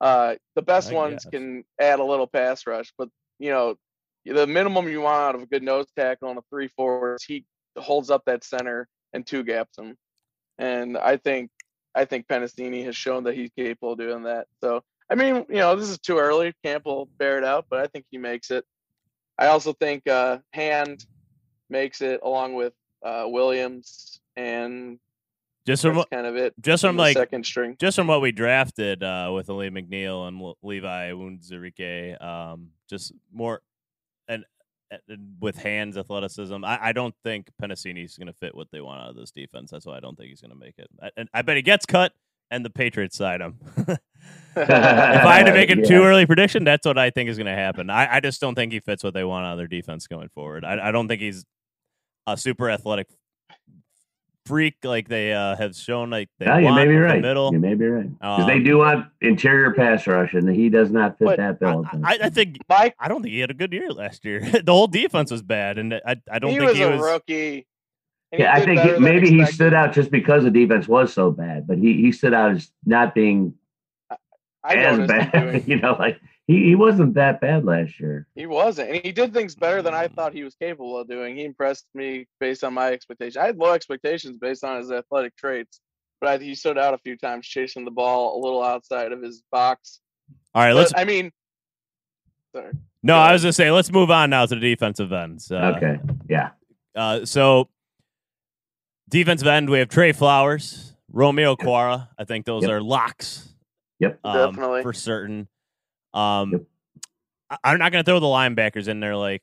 Uh, 0.00 0.34
the 0.54 0.62
best 0.62 0.90
I 0.90 0.94
ones 0.94 1.24
guess. 1.24 1.30
can 1.30 1.64
add 1.80 2.00
a 2.00 2.04
little 2.04 2.26
pass 2.26 2.66
rush, 2.66 2.92
but 2.98 3.08
you 3.38 3.50
know 3.50 3.76
the 4.32 4.46
minimum 4.46 4.88
you 4.88 5.00
want 5.00 5.22
out 5.22 5.34
of 5.34 5.42
a 5.42 5.46
good 5.46 5.62
nose 5.62 5.86
tackle 5.96 6.28
on 6.28 6.38
a 6.38 6.42
three 6.50 6.68
four 6.68 7.14
is 7.14 7.24
he 7.24 7.44
holds 7.76 8.10
up 8.10 8.22
that 8.26 8.44
center 8.44 8.88
and 9.12 9.26
two 9.26 9.42
gaps 9.42 9.78
him. 9.78 9.96
And 10.58 10.96
I 10.96 11.16
think 11.16 11.50
I 11.94 12.04
think 12.04 12.26
Penisini 12.26 12.84
has 12.84 12.96
shown 12.96 13.24
that 13.24 13.34
he's 13.34 13.50
capable 13.56 13.92
of 13.92 13.98
doing 13.98 14.24
that. 14.24 14.46
So 14.62 14.82
I 15.10 15.14
mean, 15.14 15.46
you 15.48 15.56
know, 15.56 15.74
this 15.76 15.88
is 15.88 15.98
too 15.98 16.18
early. 16.18 16.52
Camp 16.64 16.84
will 16.84 17.08
bear 17.18 17.38
it 17.38 17.44
out, 17.44 17.66
but 17.70 17.80
I 17.80 17.86
think 17.86 18.04
he 18.10 18.18
makes 18.18 18.50
it. 18.50 18.64
I 19.38 19.46
also 19.46 19.72
think 19.72 20.06
uh, 20.06 20.38
Hand 20.52 21.06
makes 21.70 22.00
it 22.00 22.20
along 22.22 22.54
with 22.54 22.72
uh, 23.02 23.24
Williams 23.26 24.20
and 24.36 24.98
just 25.66 25.82
from 25.82 25.96
what 25.96 26.10
kind 26.10 26.26
of 26.26 26.36
it. 26.36 26.54
Just 26.60 26.82
from 26.82 26.96
like 26.96 27.16
second 27.16 27.44
string. 27.44 27.76
Just 27.78 27.96
from 27.96 28.06
what 28.06 28.22
we 28.22 28.32
drafted 28.32 29.02
uh, 29.02 29.30
with 29.34 29.50
Alim 29.50 29.74
McNeill 29.74 30.26
and 30.26 30.54
Levi 30.62 31.10
Onwuzurike, 31.10 32.22
um, 32.22 32.68
just 32.88 33.12
more 33.32 33.60
and, 34.28 34.44
and, 34.90 35.36
with 35.40 35.56
hands 35.56 35.96
athleticism. 35.96 36.64
I, 36.64 36.88
I 36.88 36.92
don't 36.92 37.14
think 37.24 37.50
Penisini's 37.60 38.16
going 38.16 38.28
to 38.28 38.32
fit 38.32 38.54
what 38.54 38.68
they 38.70 38.80
want 38.80 39.00
out 39.00 39.10
of 39.10 39.16
this 39.16 39.30
defense. 39.30 39.70
That's 39.70 39.86
why 39.86 39.96
I 39.96 40.00
don't 40.00 40.16
think 40.16 40.30
he's 40.30 40.40
going 40.40 40.52
to 40.52 40.56
make 40.58 40.78
it. 40.78 40.88
I, 41.02 41.10
and 41.16 41.28
I 41.34 41.42
bet 41.42 41.56
he 41.56 41.62
gets 41.62 41.86
cut 41.86 42.12
and 42.50 42.64
the 42.64 42.70
Patriots 42.70 43.16
side 43.16 43.40
him. 43.40 43.58
if 44.56 44.70
I 44.70 45.36
had 45.38 45.46
to 45.46 45.52
make 45.52 45.70
a 45.76 45.76
yeah. 45.76 45.84
too 45.84 46.02
early 46.02 46.26
prediction, 46.26 46.64
that's 46.64 46.86
what 46.86 46.98
I 46.98 47.10
think 47.10 47.28
is 47.28 47.36
going 47.36 47.46
to 47.46 47.54
happen. 47.54 47.90
I, 47.90 48.16
I, 48.16 48.20
just 48.20 48.40
don't 48.40 48.54
think 48.54 48.72
he 48.72 48.80
fits 48.80 49.04
what 49.04 49.14
they 49.14 49.24
want 49.24 49.46
out 49.46 49.52
of 49.52 49.58
their 49.58 49.66
defense 49.66 50.06
going 50.06 50.28
forward. 50.28 50.64
I, 50.64 50.88
I 50.88 50.92
don't 50.92 51.08
think 51.08 51.20
he's 51.20 51.44
a 52.26 52.36
super 52.36 52.70
athletic 52.70 53.08
freak 54.48 54.76
like 54.82 55.08
they 55.08 55.32
uh, 55.32 55.54
have 55.56 55.76
shown. 55.76 56.10
Like 56.10 56.28
they 56.38 56.46
yeah, 56.46 56.58
you 56.58 56.74
may 56.74 56.86
be 56.86 56.96
right. 56.96 57.20
Middle. 57.20 57.52
You 57.52 57.60
may 57.60 57.74
be 57.74 57.86
right 57.86 58.10
because 58.10 58.40
um, 58.40 58.46
they 58.46 58.58
do 58.58 58.78
want 58.78 59.06
interior 59.20 59.72
pass 59.72 60.06
rush, 60.06 60.34
and 60.34 60.48
he 60.48 60.68
does 60.68 60.90
not 60.90 61.18
fit 61.18 61.36
that 61.36 61.60
bill. 61.60 61.84
I, 62.02 62.18
I, 62.24 62.30
think 62.30 62.58
Mike, 62.68 62.94
I 62.98 63.08
don't 63.08 63.22
think 63.22 63.32
he 63.32 63.40
had 63.40 63.50
a 63.50 63.54
good 63.54 63.72
year 63.72 63.90
last 63.92 64.24
year. 64.24 64.40
the 64.64 64.72
whole 64.72 64.86
defense 64.88 65.30
was 65.30 65.42
bad, 65.42 65.78
and 65.78 65.94
I, 65.94 66.16
I 66.30 66.38
don't 66.38 66.50
he 66.50 66.58
think 66.58 66.70
was 66.70 66.78
he 66.78 66.84
was 66.84 67.00
a 67.00 67.04
rookie. 67.04 67.66
Yeah, 68.32 68.52
I 68.52 68.64
think 68.64 68.80
he, 68.80 68.98
maybe 68.98 69.30
he 69.30 69.46
stood 69.46 69.72
out 69.72 69.92
just 69.92 70.10
because 70.10 70.42
the 70.44 70.50
defense 70.50 70.86
was 70.86 71.12
so 71.12 71.30
bad, 71.30 71.66
but 71.66 71.78
he, 71.78 71.94
he 71.94 72.12
stood 72.12 72.34
out 72.34 72.52
as 72.52 72.70
not 72.84 73.14
being 73.14 73.54
I 74.62 74.74
as 74.76 75.08
bad. 75.08 75.64
you 75.66 75.76
know, 75.80 75.96
like 75.98 76.20
he, 76.48 76.64
he 76.64 76.74
wasn't 76.74 77.14
that 77.14 77.40
bad 77.40 77.64
last 77.64 78.00
year. 78.00 78.26
He 78.34 78.46
wasn't, 78.46 78.90
and 78.90 79.00
he 79.04 79.12
did 79.12 79.32
things 79.32 79.54
better 79.54 79.80
than 79.80 79.94
I 79.94 80.08
thought 80.08 80.32
he 80.32 80.42
was 80.42 80.56
capable 80.56 80.98
of 80.98 81.08
doing. 81.08 81.36
He 81.36 81.44
impressed 81.44 81.86
me 81.94 82.26
based 82.40 82.64
on 82.64 82.74
my 82.74 82.88
expectations. 82.88 83.36
I 83.36 83.46
had 83.46 83.56
low 83.56 83.72
expectations 83.72 84.36
based 84.38 84.64
on 84.64 84.78
his 84.78 84.90
athletic 84.90 85.36
traits, 85.36 85.80
but 86.20 86.28
I, 86.28 86.42
he 86.42 86.56
stood 86.56 86.76
out 86.76 86.94
a 86.94 86.98
few 86.98 87.16
times 87.16 87.46
chasing 87.46 87.84
the 87.84 87.92
ball 87.92 88.36
a 88.36 88.40
little 88.42 88.64
outside 88.64 89.12
of 89.12 89.22
his 89.22 89.44
box. 89.52 90.00
All 90.56 90.62
right, 90.62 90.72
but, 90.72 90.78
let's. 90.78 90.92
I 90.96 91.04
mean, 91.04 91.30
sorry. 92.52 92.72
No, 93.04 93.14
I 93.14 93.32
was 93.32 93.42
gonna 93.42 93.52
say 93.52 93.70
let's 93.70 93.92
move 93.92 94.10
on 94.10 94.30
now 94.30 94.44
to 94.44 94.54
the 94.56 94.60
defensive 94.60 95.12
ends. 95.12 95.52
Uh, 95.52 95.74
okay, 95.76 96.00
yeah. 96.28 96.50
Uh, 96.96 97.24
so 97.24 97.68
Defensive 99.08 99.48
end, 99.48 99.70
we 99.70 99.78
have 99.78 99.88
Trey 99.88 100.12
Flowers, 100.12 100.92
Romeo 101.10 101.56
Okwara. 101.56 102.08
I 102.18 102.24
think 102.24 102.44
those 102.44 102.64
yep. 102.64 102.72
are 102.72 102.82
locks. 102.82 103.48
Yep, 104.00 104.20
um, 104.22 104.54
definitely 104.54 104.82
for 104.82 104.92
certain. 104.92 105.48
Um, 106.14 106.52
yep. 106.52 106.62
I, 107.64 107.72
am 107.72 107.78
not 107.78 107.92
going 107.92 108.04
to 108.04 108.08
throw 108.08 108.20
the 108.20 108.26
linebackers 108.26 108.88
in 108.88 109.00
there 109.00 109.16
like 109.16 109.42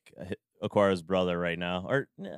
Okwara's 0.62 1.02
brother 1.02 1.38
right 1.38 1.58
now. 1.58 1.86
Or 1.88 2.08
no, 2.18 2.38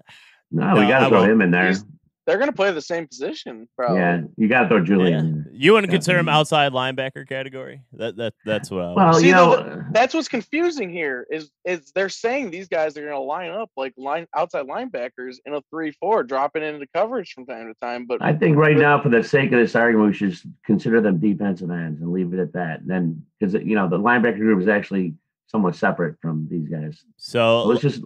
no 0.52 0.76
we 0.76 0.88
got 0.88 1.00
to 1.00 1.10
throw 1.10 1.24
him 1.24 1.42
in 1.42 1.52
there. 1.52 1.68
He's, 1.68 1.84
they're 2.28 2.38
going 2.38 2.50
to 2.50 2.56
play 2.56 2.72
the 2.74 2.82
same 2.82 3.08
position, 3.08 3.70
probably. 3.78 4.00
Yeah, 4.00 4.22
you 4.36 4.50
got 4.50 4.64
to 4.64 4.68
throw 4.68 4.84
Julian. 4.84 5.46
Yeah. 5.50 5.58
You 5.60 5.74
wouldn't 5.74 5.92
consider 5.92 6.20
him 6.20 6.28
outside 6.28 6.74
linebacker 6.74 7.28
category? 7.28 7.82
That 7.94 8.18
that 8.18 8.34
that's 8.46 8.70
what. 8.70 8.84
I 8.84 8.94
well, 8.94 9.14
See, 9.14 9.28
you 9.28 9.32
know, 9.32 9.56
the, 9.56 9.86
that's 9.92 10.14
what's 10.14 10.28
confusing 10.28 10.90
here 10.90 11.26
is 11.32 11.50
is 11.64 11.94
they're 11.96 12.10
saying 12.10 12.52
these 12.52 12.68
guys 12.68 12.98
are 12.98 13.02
going 13.02 13.14
to 13.14 13.20
line 13.20 13.52
up 13.52 13.72
like 13.78 13.94
line 13.98 14.28
outside 14.36 14.68
linebackers 14.68 15.38
in 15.46 15.54
a 15.54 15.62
three-four, 15.70 16.26
dropping 16.26 16.64
into 16.64 16.86
coverage 16.94 17.32
from 17.32 17.46
time 17.46 17.74
to 17.74 17.80
time. 17.80 18.06
But 18.06 18.22
I 18.22 18.34
think 18.34 18.58
right 18.58 18.78
now, 18.78 19.02
for 19.02 19.08
the 19.08 19.24
sake 19.24 19.54
of 19.54 19.60
this 19.60 19.74
argument, 19.74 20.10
we 20.10 20.14
should 20.14 20.32
just 20.32 20.46
consider 20.66 21.00
them 21.00 21.20
defensive 21.20 21.72
ends 21.72 22.02
and 22.02 22.12
leave 22.12 22.34
it 22.34 22.40
at 22.40 22.52
that. 22.54 22.82
And 22.82 22.90
then 22.90 23.26
because 23.40 23.54
you 23.54 23.76
know 23.76 23.88
the 23.88 23.98
linebacker 23.98 24.38
group 24.38 24.62
is 24.62 24.68
actually 24.68 25.16
somewhat 25.46 25.78
separate 25.78 26.18
from 26.22 26.46
these 26.52 26.68
guys. 26.68 27.06
So, 27.16 27.64
so 27.64 27.64
let's 27.64 27.82
just 27.82 28.04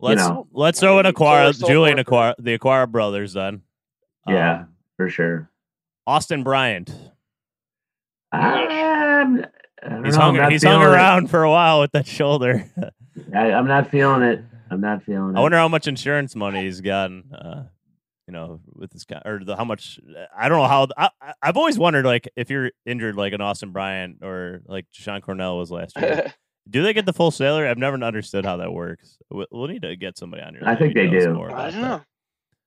let's 0.00 0.22
you 0.22 0.28
know, 0.28 0.46
let's 0.52 0.80
throw 0.80 0.98
in 0.98 1.06
Okwara, 1.06 1.58
Julian 1.66 1.98
Okwara, 1.98 2.34
the 2.38 2.58
Okwara 2.58 2.90
brothers 2.90 3.32
then. 3.32 3.62
Yeah, 4.26 4.60
um, 4.60 4.68
for 4.96 5.08
sure. 5.08 5.50
Austin 6.06 6.42
Bryant. 6.42 6.90
Um, 8.32 9.44
he's 10.04 10.16
hung, 10.16 10.50
he's 10.50 10.62
hung 10.62 10.82
around 10.82 11.24
it. 11.24 11.30
for 11.30 11.42
a 11.42 11.50
while 11.50 11.80
with 11.80 11.92
that 11.92 12.06
shoulder. 12.06 12.70
I, 13.34 13.50
am 13.50 13.66
not 13.66 13.90
feeling 13.90 14.22
it. 14.22 14.44
I'm 14.70 14.80
not 14.80 15.02
feeling 15.02 15.34
it. 15.34 15.38
I 15.38 15.40
wonder 15.40 15.56
how 15.56 15.68
much 15.68 15.86
insurance 15.86 16.36
money 16.36 16.64
he's 16.64 16.80
gotten. 16.80 17.32
Uh, 17.32 17.64
you 18.26 18.32
know, 18.32 18.60
with 18.74 18.90
this 18.90 19.04
guy, 19.04 19.22
or 19.24 19.42
the, 19.42 19.56
how 19.56 19.64
much. 19.64 19.98
I 20.36 20.50
don't 20.50 20.58
know 20.58 20.68
how. 20.68 20.88
I, 20.96 21.32
have 21.42 21.56
always 21.56 21.78
wondered, 21.78 22.04
like, 22.04 22.28
if 22.36 22.50
you're 22.50 22.70
injured, 22.84 23.16
like 23.16 23.32
an 23.32 23.40
Austin 23.40 23.72
Bryant 23.72 24.18
or 24.22 24.60
like 24.66 24.84
Sean 24.90 25.22
Cornell 25.22 25.56
was 25.56 25.70
last 25.70 25.96
year. 25.96 26.32
do 26.68 26.82
they 26.82 26.92
get 26.92 27.06
the 27.06 27.12
full 27.12 27.30
salary? 27.30 27.68
I've 27.68 27.78
never 27.78 28.02
understood 28.02 28.44
how 28.44 28.58
that 28.58 28.72
works. 28.72 29.18
We'll, 29.30 29.46
we'll 29.50 29.68
need 29.68 29.82
to 29.82 29.96
get 29.96 30.18
somebody 30.18 30.42
on 30.42 30.54
here. 30.54 30.62
I 30.66 30.76
think 30.76 30.94
they 30.94 31.08
do. 31.08 31.42
I 31.42 31.70
don't 31.70 31.80
know 31.80 32.02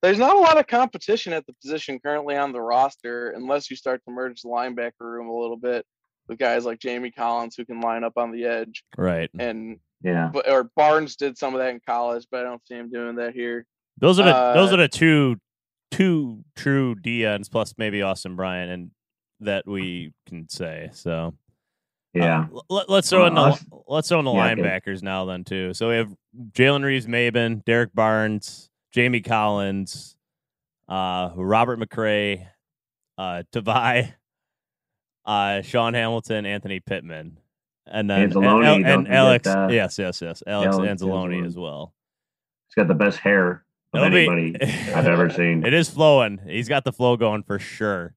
there's 0.01 0.17
not 0.17 0.35
a 0.35 0.39
lot 0.39 0.57
of 0.57 0.67
competition 0.67 1.33
at 1.33 1.45
the 1.45 1.53
position 1.53 1.99
currently 1.99 2.35
on 2.35 2.51
the 2.51 2.61
roster 2.61 3.31
unless 3.31 3.69
you 3.69 3.75
start 3.75 4.01
to 4.05 4.11
merge 4.11 4.41
the 4.41 4.49
linebacker 4.49 4.91
room 5.01 5.29
a 5.29 5.37
little 5.37 5.57
bit 5.57 5.85
with 6.27 6.39
guys 6.39 6.65
like 6.65 6.79
Jamie 6.79 7.11
Collins 7.11 7.55
who 7.55 7.65
can 7.65 7.81
line 7.81 8.03
up 8.03 8.13
on 8.17 8.31
the 8.31 8.45
edge. 8.45 8.83
Right. 8.97 9.29
And 9.37 9.79
yeah. 10.03 10.31
Or 10.47 10.69
Barnes 10.75 11.15
did 11.15 11.37
some 11.37 11.53
of 11.53 11.59
that 11.59 11.69
in 11.69 11.81
college, 11.87 12.25
but 12.31 12.41
I 12.41 12.43
don't 12.43 12.65
see 12.67 12.75
him 12.75 12.89
doing 12.89 13.15
that 13.17 13.33
here. 13.33 13.65
Those 13.99 14.19
are 14.19 14.23
the 14.23 14.35
uh, 14.35 14.53
those 14.53 14.73
are 14.73 14.77
the 14.77 14.87
two 14.87 15.35
two 15.91 16.43
true 16.55 16.95
D 16.95 17.25
ends 17.25 17.49
plus 17.49 17.75
maybe 17.77 18.01
Austin 18.01 18.35
Bryant 18.35 18.71
and 18.71 18.91
that 19.41 19.67
we 19.67 20.13
can 20.27 20.49
say. 20.49 20.89
So 20.93 21.35
yeah. 22.13 22.47
Uh, 22.53 22.61
let, 22.69 22.89
us 22.89 23.09
throw 23.09 23.25
in 23.25 23.35
the 23.35 23.59
let's 23.87 24.09
throw 24.09 24.19
in 24.19 24.25
the 24.25 24.31
yeah, 24.31 24.53
linebackers 24.53 24.97
okay. 24.97 25.05
now 25.05 25.25
then 25.25 25.43
too. 25.43 25.73
So 25.73 25.89
we 25.89 25.95
have 25.95 26.13
Jalen 26.51 26.83
Reeves-Maybin, 26.83 27.63
Derrick 27.65 27.93
Barnes, 27.93 28.69
Jamie 28.91 29.21
Collins, 29.21 30.15
uh, 30.87 31.31
Robert 31.35 31.79
McCray, 31.79 32.47
uh, 33.17 33.43
Tavai, 33.51 34.13
uh, 35.25 35.61
Shaun 35.61 35.93
Hamilton, 35.93 36.45
Anthony 36.45 36.79
Pittman, 36.79 37.37
and 37.85 38.09
then 38.09 38.29
Anzalone, 38.29 38.75
and, 38.75 38.85
and, 38.85 39.07
and 39.07 39.15
Alex. 39.15 39.47
yes, 39.47 39.97
yes, 39.97 40.21
yes. 40.21 40.43
Alex, 40.45 40.75
Alex 40.75 41.01
Anzalone, 41.01 41.41
Anzalone 41.41 41.47
as 41.47 41.55
well. 41.55 41.93
He's 42.67 42.75
got 42.75 42.87
the 42.87 42.95
best 42.95 43.19
hair 43.19 43.65
of 43.93 44.03
It'll 44.03 44.17
anybody 44.17 44.51
be, 44.51 44.65
I've 44.65 45.07
ever 45.07 45.29
seen. 45.35 45.65
It 45.65 45.73
is 45.73 45.89
flowing. 45.89 46.39
He's 46.45 46.69
got 46.69 46.83
the 46.83 46.93
flow 46.93 47.17
going 47.17 47.43
for 47.43 47.59
sure. 47.59 48.15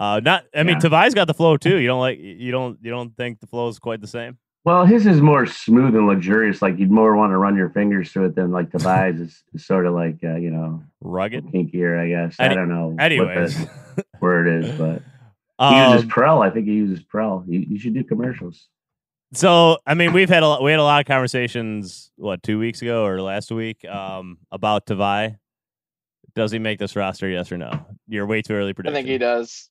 Uh, 0.00 0.18
not. 0.18 0.44
I 0.54 0.62
mean, 0.62 0.78
yeah. 0.82 0.88
Tavai's 0.88 1.14
got 1.14 1.26
the 1.26 1.34
flow 1.34 1.58
too. 1.58 1.78
You 1.78 1.86
don't 1.86 2.00
like. 2.00 2.18
You 2.18 2.50
don't. 2.50 2.78
You 2.80 2.90
don't 2.90 3.14
think 3.14 3.38
the 3.38 3.46
flow 3.46 3.68
is 3.68 3.78
quite 3.78 4.00
the 4.00 4.06
same. 4.06 4.38
Well, 4.64 4.86
his 4.86 5.06
is 5.06 5.20
more 5.20 5.44
smooth 5.46 5.94
and 5.94 6.06
luxurious. 6.06 6.62
Like 6.62 6.78
you'd 6.78 6.90
more 6.90 7.14
want 7.16 7.32
to 7.32 7.36
run 7.36 7.54
your 7.54 7.68
fingers 7.68 8.10
through 8.10 8.26
it 8.26 8.34
than 8.34 8.50
like 8.50 8.70
Tobias 8.70 9.20
is, 9.20 9.42
is 9.54 9.66
sort 9.66 9.86
of 9.86 9.94
like 9.94 10.16
uh, 10.24 10.36
you 10.36 10.50
know 10.50 10.82
rugged, 11.02 11.44
kinkier. 11.46 11.98
I 11.98 12.08
guess 12.08 12.36
Any- 12.38 12.52
I 12.52 12.56
don't 12.56 12.68
know. 12.68 12.96
Anyways, 12.98 13.58
where 14.20 14.46
it 14.46 14.64
is, 14.64 14.78
but 14.78 15.02
he 15.58 15.76
um, 15.76 15.92
uses 15.92 16.08
Prell. 16.08 16.42
I 16.42 16.50
think 16.50 16.66
he 16.66 16.72
uses 16.72 17.02
Prell. 17.02 17.44
You, 17.46 17.60
you, 17.60 17.78
should 17.78 17.94
do 17.94 18.04
commercials. 18.04 18.68
So 19.32 19.78
I 19.86 19.94
mean, 19.94 20.12
we've 20.12 20.28
had 20.28 20.42
a 20.42 20.58
we 20.62 20.70
had 20.70 20.80
a 20.80 20.84
lot 20.84 21.00
of 21.00 21.06
conversations. 21.06 22.10
What 22.16 22.42
two 22.42 22.58
weeks 22.58 22.82
ago 22.82 23.04
or 23.04 23.22
last 23.22 23.50
week 23.50 23.84
um, 23.86 24.38
about 24.50 24.86
Tavai. 24.86 25.36
Does 26.34 26.52
he 26.52 26.58
make 26.58 26.78
this 26.78 26.94
roster? 26.94 27.28
Yes 27.28 27.50
or 27.50 27.58
no? 27.58 27.86
You're 28.08 28.26
way 28.26 28.42
too 28.42 28.52
early 28.52 28.72
prediction. 28.72 28.94
I 28.94 28.98
think 28.98 29.08
he 29.08 29.18
does. 29.18 29.69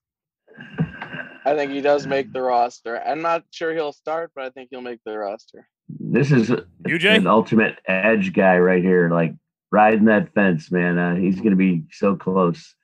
I 1.46 1.56
think 1.56 1.72
he 1.72 1.82
does 1.82 2.06
make 2.06 2.32
the 2.32 2.42
roster. 2.42 3.02
I'm 3.02 3.22
not 3.22 3.44
sure 3.52 3.74
he'll 3.74 3.94
start, 3.94 4.32
but 4.36 4.44
I 4.44 4.50
think 4.50 4.70
he'll 4.72 4.82
make 4.82 5.00
the 5.06 5.18
roster. 5.18 5.68
This 5.88 6.32
is 6.32 6.52
UJ? 6.88 7.18
an 7.18 7.28
ultimate 7.28 7.78
edge 7.88 8.34
guy 8.34 8.58
right 8.60 8.84
here, 8.84 9.10
like 9.10 9.34
riding 9.72 10.06
that 10.06 10.34
fence, 10.34 10.72
man. 10.72 10.98
Uh, 10.98 11.16
he's 11.16 11.38
going 11.38 11.52
to 11.52 11.56
be 11.56 11.86
so 11.92 12.16
close. 12.16 12.76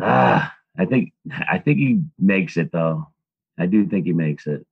Ah, 0.00 0.52
I 0.78 0.86
think 0.86 1.12
I 1.30 1.58
think 1.58 1.78
he 1.78 2.02
makes 2.18 2.56
it 2.56 2.72
though. 2.72 3.08
I 3.58 3.66
do 3.66 3.86
think 3.86 4.06
he 4.06 4.12
makes 4.12 4.46
it. 4.46 4.66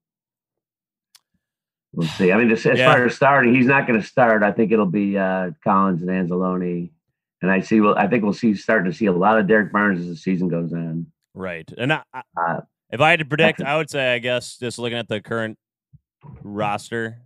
We'll 1.92 2.08
see. 2.08 2.32
I 2.32 2.38
mean, 2.38 2.50
as, 2.50 2.64
as 2.64 2.78
yeah. 2.78 2.90
far 2.90 3.04
as 3.04 3.14
starting, 3.14 3.54
he's 3.54 3.66
not 3.66 3.86
going 3.86 4.00
to 4.00 4.06
start. 4.06 4.42
I 4.42 4.50
think 4.50 4.72
it'll 4.72 4.86
be 4.86 5.18
uh, 5.18 5.50
Collins 5.62 6.02
and 6.02 6.10
Anzalone, 6.10 6.90
and 7.42 7.50
I 7.50 7.60
see. 7.60 7.80
Well, 7.80 7.96
I 7.96 8.08
think 8.08 8.24
we'll 8.24 8.32
see 8.32 8.54
starting 8.54 8.90
to 8.90 8.96
see 8.96 9.06
a 9.06 9.12
lot 9.12 9.38
of 9.38 9.46
Derrick 9.46 9.72
Barnes 9.72 10.00
as 10.00 10.06
the 10.06 10.16
season 10.16 10.48
goes 10.48 10.72
on. 10.72 11.06
Right, 11.34 11.68
and 11.76 11.92
I, 11.92 12.02
I, 12.12 12.22
uh, 12.36 12.60
if 12.90 13.00
I 13.00 13.10
had 13.10 13.20
to 13.20 13.24
predict, 13.24 13.60
I 13.66 13.76
would 13.76 13.90
say, 13.90 14.14
I 14.14 14.18
guess, 14.18 14.58
just 14.58 14.78
looking 14.78 14.98
at 14.98 15.08
the 15.08 15.20
current 15.20 15.58
roster, 16.42 17.22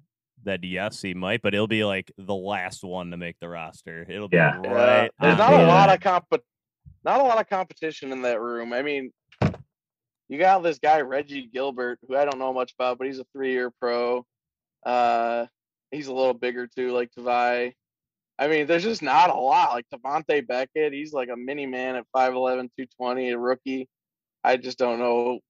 that 0.46 0.64
yes, 0.64 1.02
he 1.02 1.12
might, 1.12 1.42
but 1.42 1.54
it'll 1.54 1.66
be 1.66 1.84
like 1.84 2.11
the 2.16 2.34
last 2.34 2.82
one 2.82 3.11
to 3.11 3.16
make 3.16 3.36
the 3.40 3.48
roster. 3.48 4.07
It'll 4.09 4.28
be 4.28 4.36
yeah. 4.38 4.57
right. 4.59 5.11
There's 5.20 5.38
not 5.38 5.52
a 5.52 5.66
lot 5.66 5.90
of 5.90 6.00
comp, 6.00 6.26
not 7.04 7.20
a 7.20 7.24
lot 7.24 7.40
of 7.40 7.48
competition 7.48 8.12
in 8.12 8.22
that 8.22 8.40
room. 8.40 8.72
I 8.72 8.82
mean, 8.82 9.12
you 10.28 10.38
got 10.38 10.62
this 10.62 10.78
guy 10.78 11.00
Reggie 11.02 11.48
Gilbert, 11.52 11.98
who 12.07 12.16
I 12.16 12.24
don't 12.24 12.38
know 12.38 12.52
much 12.52 12.72
about, 12.78 12.98
but 12.98 13.07
he's 13.07 13.18
a 13.18 13.26
three-year 13.32 13.72
pro. 13.80 14.24
Uh, 14.84 15.46
he's 15.90 16.07
a 16.07 16.14
little 16.14 16.34
bigger 16.34 16.66
too, 16.66 16.92
like 16.92 17.11
Tavai. 17.16 17.72
I 18.38 18.48
mean, 18.48 18.66
there's 18.66 18.82
just 18.82 19.02
not 19.02 19.30
a 19.30 19.34
lot. 19.34 19.72
Like 19.72 19.86
Tavante 19.92 20.46
Beckett, 20.46 20.92
he's 20.92 21.12
like 21.12 21.28
a 21.32 21.36
mini 21.36 21.66
man 21.66 21.96
at 21.96 22.04
5'11, 22.14 22.70
220, 22.76 23.30
a 23.30 23.38
rookie. 23.38 23.88
I 24.47 24.57
just 24.57 24.78
don't 24.78 24.99
know. 24.99 25.40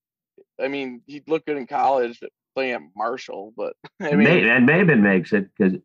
I 0.61 0.69
mean, 0.69 1.03
he 1.07 1.23
looked 1.27 1.47
good 1.47 1.59
in 1.59 1.67
college 1.67 2.19
playing 2.55 2.73
at 2.73 2.81
Marshall, 2.97 3.53
but 3.57 3.75
I 4.01 4.13
mean, 4.13 4.25
May, 4.25 4.49
and 4.49 4.69
Maybin 4.69 5.01
makes 5.01 5.33
it 5.33 5.51
because 5.57 5.79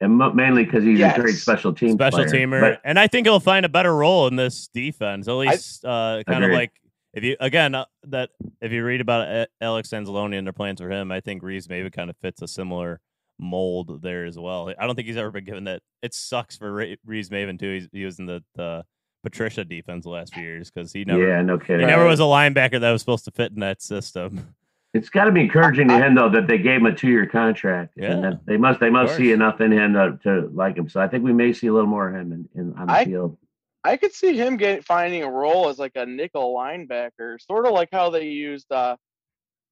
and 0.00 0.16
mainly 0.36 0.64
because 0.64 0.84
he's 0.84 1.00
a 1.00 1.12
great 1.16 1.34
special 1.34 1.72
team 1.72 1.92
special 1.92 2.24
player. 2.24 2.46
teamer, 2.46 2.60
But 2.60 2.80
and 2.84 2.98
I 2.98 3.08
think 3.08 3.26
he'll 3.26 3.40
find 3.40 3.66
a 3.66 3.68
better 3.68 3.94
role 3.94 4.28
in 4.28 4.36
this 4.36 4.68
defense. 4.68 5.26
At 5.26 5.32
least, 5.32 5.84
uh, 5.84 6.22
kind 6.26 6.44
of 6.44 6.52
like 6.52 6.70
if 7.14 7.24
you 7.24 7.36
again 7.40 7.74
uh, 7.74 7.86
that 8.04 8.30
if 8.60 8.70
you 8.70 8.84
read 8.84 9.00
about 9.00 9.28
uh, 9.28 9.46
Alex 9.60 9.88
Anzalone 9.88 10.36
and 10.36 10.46
their 10.46 10.52
plans 10.52 10.80
for 10.80 10.90
him, 10.90 11.10
I 11.10 11.20
think 11.20 11.42
Reeves 11.42 11.68
maybe 11.68 11.90
kind 11.90 12.10
of 12.10 12.16
fits 12.18 12.42
a 12.42 12.48
similar 12.48 13.00
mold 13.38 14.02
there 14.02 14.24
as 14.24 14.38
well. 14.38 14.72
I 14.78 14.86
don't 14.86 14.94
think 14.94 15.08
he's 15.08 15.16
ever 15.16 15.30
been 15.30 15.44
given 15.44 15.64
that. 15.64 15.80
It 16.02 16.14
sucks 16.14 16.56
for 16.56 16.72
Re- 16.72 16.98
Reeves 17.04 17.30
Maybin 17.30 17.58
too. 17.58 17.72
He's, 17.74 17.88
he 17.92 18.04
was 18.04 18.18
in 18.18 18.26
the, 18.26 18.42
the 18.54 18.84
Patricia 19.22 19.64
defense 19.64 20.04
the 20.04 20.10
last 20.10 20.34
few 20.34 20.42
years 20.42 20.70
because 20.70 20.92
he 20.92 21.04
never 21.04 21.26
yeah, 21.26 21.42
no 21.42 21.58
kidding. 21.58 21.80
he 21.80 21.86
never 21.86 22.06
was 22.06 22.20
a 22.20 22.24
linebacker 22.24 22.80
that 22.80 22.90
was 22.90 23.02
supposed 23.02 23.24
to 23.24 23.30
fit 23.30 23.52
in 23.52 23.60
that 23.60 23.82
system. 23.82 24.54
It's 24.94 25.10
got 25.10 25.24
to 25.24 25.32
be 25.32 25.42
encouraging 25.42 25.88
to 25.88 25.98
him 25.98 26.14
though 26.14 26.30
that 26.30 26.46
they 26.46 26.58
gave 26.58 26.80
him 26.80 26.86
a 26.86 26.94
two-year 26.94 27.26
contract. 27.26 27.92
Yeah. 27.96 28.12
and 28.12 28.24
that 28.24 28.46
they 28.46 28.56
must 28.56 28.80
they 28.80 28.90
must 28.90 29.16
see 29.16 29.32
enough 29.32 29.60
in 29.60 29.72
him 29.72 29.92
to, 29.94 30.18
to 30.22 30.50
like 30.54 30.76
him. 30.76 30.88
So 30.88 31.00
I 31.00 31.08
think 31.08 31.24
we 31.24 31.32
may 31.32 31.52
see 31.52 31.66
a 31.66 31.72
little 31.72 31.88
more 31.88 32.08
of 32.08 32.14
him 32.14 32.32
in, 32.32 32.48
in 32.60 32.74
on 32.74 32.86
the 32.86 32.92
I- 32.92 33.04
field. 33.04 33.36
I 33.84 33.96
could 33.96 34.12
see 34.12 34.36
him 34.36 34.56
get 34.56 34.84
finding 34.84 35.22
a 35.22 35.30
role 35.30 35.68
as 35.68 35.78
like 35.78 35.92
a 35.94 36.04
nickel 36.04 36.54
linebacker, 36.54 37.40
sort 37.40 37.64
of 37.64 37.72
like 37.72 37.88
how 37.92 38.10
they 38.10 38.26
used 38.26 38.70
uh 38.72 38.96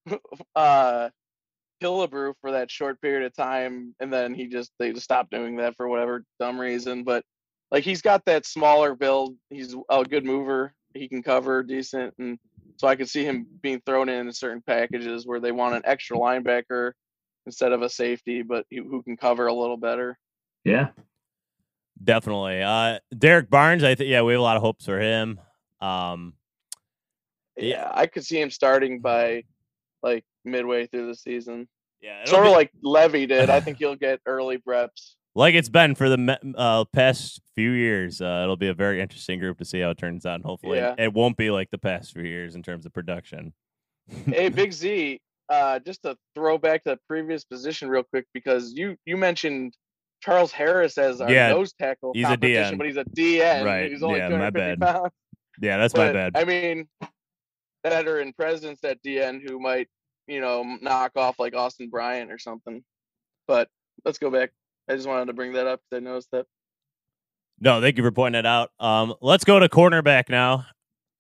uh 0.55 1.09
Hillebrew 1.83 2.35
for 2.41 2.53
that 2.53 2.71
short 2.71 3.01
period 3.03 3.27
of 3.27 3.35
time, 3.35 3.95
and 4.01 4.13
then 4.13 4.33
he 4.35 4.47
just 4.47 4.71
they 4.79 4.93
just 4.93 5.05
stopped 5.05 5.31
doing 5.31 5.57
that 5.57 5.77
for 5.77 5.89
whatever 5.89 6.25
dumb 6.41 6.59
reason. 6.59 7.05
But 7.05 7.25
like 7.71 7.85
he's 7.85 8.03
got 8.03 8.25
that 8.27 8.47
smaller 8.47 8.95
build, 8.95 9.37
he's 9.51 9.75
a 9.91 10.05
good 10.05 10.25
mover, 10.25 10.73
he 10.95 11.09
can 11.09 11.23
cover 11.23 11.63
decent, 11.63 12.15
and 12.19 12.39
so 12.77 12.87
I 12.89 12.97
could 12.97 13.09
see 13.09 13.25
him 13.25 13.47
being 13.63 13.81
thrown 13.87 14.09
in 14.09 14.31
certain 14.33 14.63
packages 14.67 15.27
where 15.27 15.41
they 15.41 15.53
want 15.53 15.75
an 15.77 15.83
extra 15.85 16.17
linebacker 16.17 16.93
instead 17.47 17.73
of 17.73 17.83
a 17.83 17.89
safety, 17.89 18.43
but 18.43 18.67
who 18.71 18.89
who 18.89 19.03
can 19.03 19.17
cover 19.17 19.47
a 19.47 19.53
little 19.55 19.77
better. 19.77 20.19
Yeah, 20.65 20.89
Definitely. 22.03 22.63
Uh, 22.63 22.99
Derrick 23.17 23.49
Barnes, 23.49 23.83
I 23.83 23.95
think 23.95 24.11
yeah, 24.11 24.23
we 24.23 24.33
have 24.35 24.41
a 24.41 24.43
lot 24.43 24.57
of 24.57 24.63
hopes 24.63 24.85
for 24.85 25.01
him. 25.01 25.41
Um, 25.81 26.35
Yeah. 27.57 27.65
Yeah, 27.69 27.91
I 27.95 28.07
could 28.07 28.25
see 28.25 28.39
him 28.41 28.51
starting 28.51 29.01
by 29.01 29.45
like 30.03 30.25
midway 30.45 30.87
through 30.87 31.07
the 31.07 31.15
season. 31.15 31.67
yeah, 32.03 32.23
it'll 32.23 32.33
Sort 32.35 32.45
be- 32.45 32.49
of 32.51 32.55
like 32.55 32.71
Levy 32.83 33.27
did. 33.27 33.49
I 33.49 33.61
think 33.65 33.79
he'll 33.79 33.97
get 33.97 34.21
early 34.27 34.61
reps. 34.67 35.17
Like 35.37 35.55
it's 35.55 35.69
been 35.69 35.95
for 35.95 36.09
the 36.09 36.55
uh, 36.57 36.85
past 36.87 37.41
few 37.55 37.71
years. 37.71 38.21
Uh, 38.21 38.41
it'll 38.43 38.57
be 38.57 38.69
a 38.69 38.75
very 38.75 39.01
interesting 39.01 39.39
group 39.39 39.59
to 39.59 39.65
see 39.65 39.81
how 39.81 39.91
it 39.91 39.99
turns 39.99 40.25
out. 40.27 40.37
And 40.37 40.45
hopefully, 40.45 40.79
Yeah. 40.79 40.95
it 40.99 41.13
won't 41.13 41.37
be 41.37 41.51
like 41.51 41.71
the 41.71 41.79
past 41.79 42.13
few 42.13 42.23
years 42.25 42.55
in 42.55 42.63
terms 42.63 42.87
of 42.87 42.93
production. 42.93 43.53
hey, 44.27 44.49
Big 44.61 44.73
Z, 44.73 45.21
uh, 45.49 45.79
just 45.81 46.03
to 46.03 46.17
throw 46.35 46.59
back 46.59 46.83
to 46.85 46.91
the 46.91 46.99
previous 47.09 47.45
position 47.45 47.89
real 47.89 48.03
quick 48.03 48.27
because 48.35 48.73
you 48.73 48.97
you 49.05 49.17
mentioned 49.17 49.75
Charles 50.23 50.51
Harris 50.53 50.97
as 50.99 51.21
our 51.21 51.31
Yeah, 51.31 51.49
nose 51.51 51.73
tackle 51.75 52.13
he's 52.15 52.27
a 52.29 52.37
DN. 52.37 52.79
but 52.79 52.87
he's 52.87 52.97
a 52.97 53.05
DN. 53.05 53.65
Right, 53.65 53.91
He's 53.91 54.03
only 54.03 54.19
yeah, 54.19 54.29
my 54.31 54.51
bad. 54.51 54.81
pounds. 54.81 55.13
Yeah, 55.61 55.77
that's 55.77 55.95
my 55.95 56.13
bad. 56.13 56.33
I 56.37 56.45
mean, 56.45 56.89
veteran 57.85 58.33
presence 58.33 58.81
at 58.85 59.03
DN 59.03 59.41
who 59.47 59.61
might, 59.61 59.89
you 60.27 60.41
know, 60.41 60.65
knock 60.81 61.13
off 61.17 61.39
like 61.39 61.55
Austin 61.55 61.89
Bryant 61.91 62.31
or 62.33 62.39
something. 62.39 62.83
But 63.47 63.69
let's 64.05 64.19
go 64.19 64.31
back. 64.31 64.51
I 64.89 64.95
just 64.95 65.07
wanted 65.09 65.27
to 65.27 65.33
bring 65.33 65.53
that 65.55 65.67
up 65.67 65.81
because 65.91 66.03
I 66.03 66.05
noticed 66.05 66.31
that. 66.33 66.47
No, 67.61 67.81
thank 67.81 67.97
you 67.97 68.03
for 68.03 68.13
pointing 68.13 68.39
it 68.41 68.47
out. 68.47 68.71
Um, 68.79 69.15
let's 69.21 69.45
go 69.45 69.59
to 69.59 69.69
cornerback 69.69 70.29
now. 70.29 70.67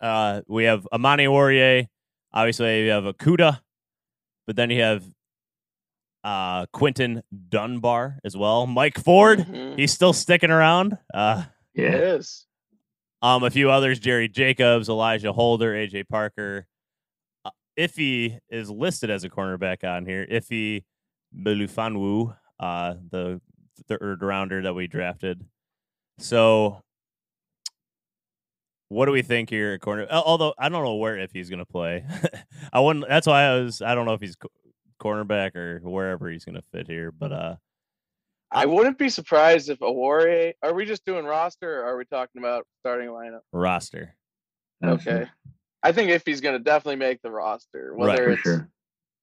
Uh, 0.00 0.42
we 0.46 0.64
have 0.64 0.86
Amani 0.92 1.24
Oruwariye. 1.24 1.88
Obviously, 2.32 2.84
you 2.84 2.90
have 2.90 3.04
Okudah, 3.04 3.60
but 4.46 4.56
then 4.56 4.68
you 4.70 4.82
have 4.82 5.02
uh, 6.24 6.66
Quinton 6.72 7.22
Dunbar 7.48 8.18
as 8.24 8.36
well. 8.36 8.66
Mike 8.66 8.98
Ford, 8.98 9.38
Mhm. 9.40 9.78
he's 9.78 9.92
still 9.92 10.12
sticking 10.12 10.50
around. 10.50 10.98
Uh, 11.14 11.44
It 11.74 11.82
yeah. 11.84 11.96
is. 12.16 12.46
um, 13.22 13.42
a 13.44 13.50
few 13.50 13.70
others: 13.70 13.98
Jerry 13.98 14.28
Jacobs, 14.28 14.88
Alijah 14.88 15.34
Holder, 15.34 15.72
AJ 15.74 16.04
Parker. 16.08 16.66
Uh, 17.44 17.50
Iffy 17.78 18.38
is 18.50 18.70
listed 18.70 19.08
as 19.08 19.24
a 19.24 19.30
cornerback 19.30 19.84
on 19.88 20.04
here. 20.04 20.26
Iffy 20.30 20.84
Melifonwu, 21.34 22.36
uh, 22.60 22.94
the 23.10 23.40
third 23.88 24.22
rounder 24.22 24.62
that 24.62 24.74
we 24.74 24.86
drafted. 24.86 25.44
So, 26.18 26.82
what 28.88 29.06
do 29.06 29.12
we 29.12 29.22
think 29.22 29.50
here 29.50 29.72
at 29.74 29.80
corner? 29.80 30.06
Although 30.10 30.54
I 30.58 30.68
don't 30.68 30.84
know 30.84 30.94
where 30.94 31.18
if 31.18 31.32
he's 31.32 31.50
going 31.50 31.58
to 31.58 31.66
play. 31.66 32.04
I 32.72 32.80
wouldn't. 32.80 33.06
That's 33.08 33.26
why 33.26 33.42
I 33.42 33.60
was. 33.60 33.82
I 33.82 33.94
don't 33.94 34.06
know 34.06 34.14
if 34.14 34.20
he's 34.20 34.36
co- 34.36 34.48
cornerback 35.00 35.56
or 35.56 35.80
wherever 35.82 36.28
he's 36.30 36.44
going 36.44 36.54
to 36.54 36.62
fit 36.62 36.86
here. 36.86 37.12
But 37.12 37.32
uh, 37.32 37.56
I 38.50 38.66
wouldn't 38.66 38.98
be 38.98 39.08
surprised 39.08 39.68
if 39.68 39.80
Oruwariye. 39.80 40.54
Are 40.62 40.74
we 40.74 40.84
just 40.84 41.04
doing 41.04 41.24
roster, 41.24 41.82
or 41.82 41.84
are 41.84 41.96
we 41.96 42.04
talking 42.04 42.40
about 42.40 42.66
starting 42.80 43.08
lineup? 43.08 43.40
roster. 43.52 44.14
Okay. 44.84 45.26
I 45.82 45.92
think 45.92 46.10
if 46.10 46.24
he's 46.26 46.40
going 46.40 46.56
to 46.56 46.62
definitely 46.62 46.96
make 46.96 47.22
the 47.22 47.30
roster, 47.30 47.94
whether 47.94 48.24
for 48.24 48.30
it's 48.30 48.42
sure. 48.42 48.68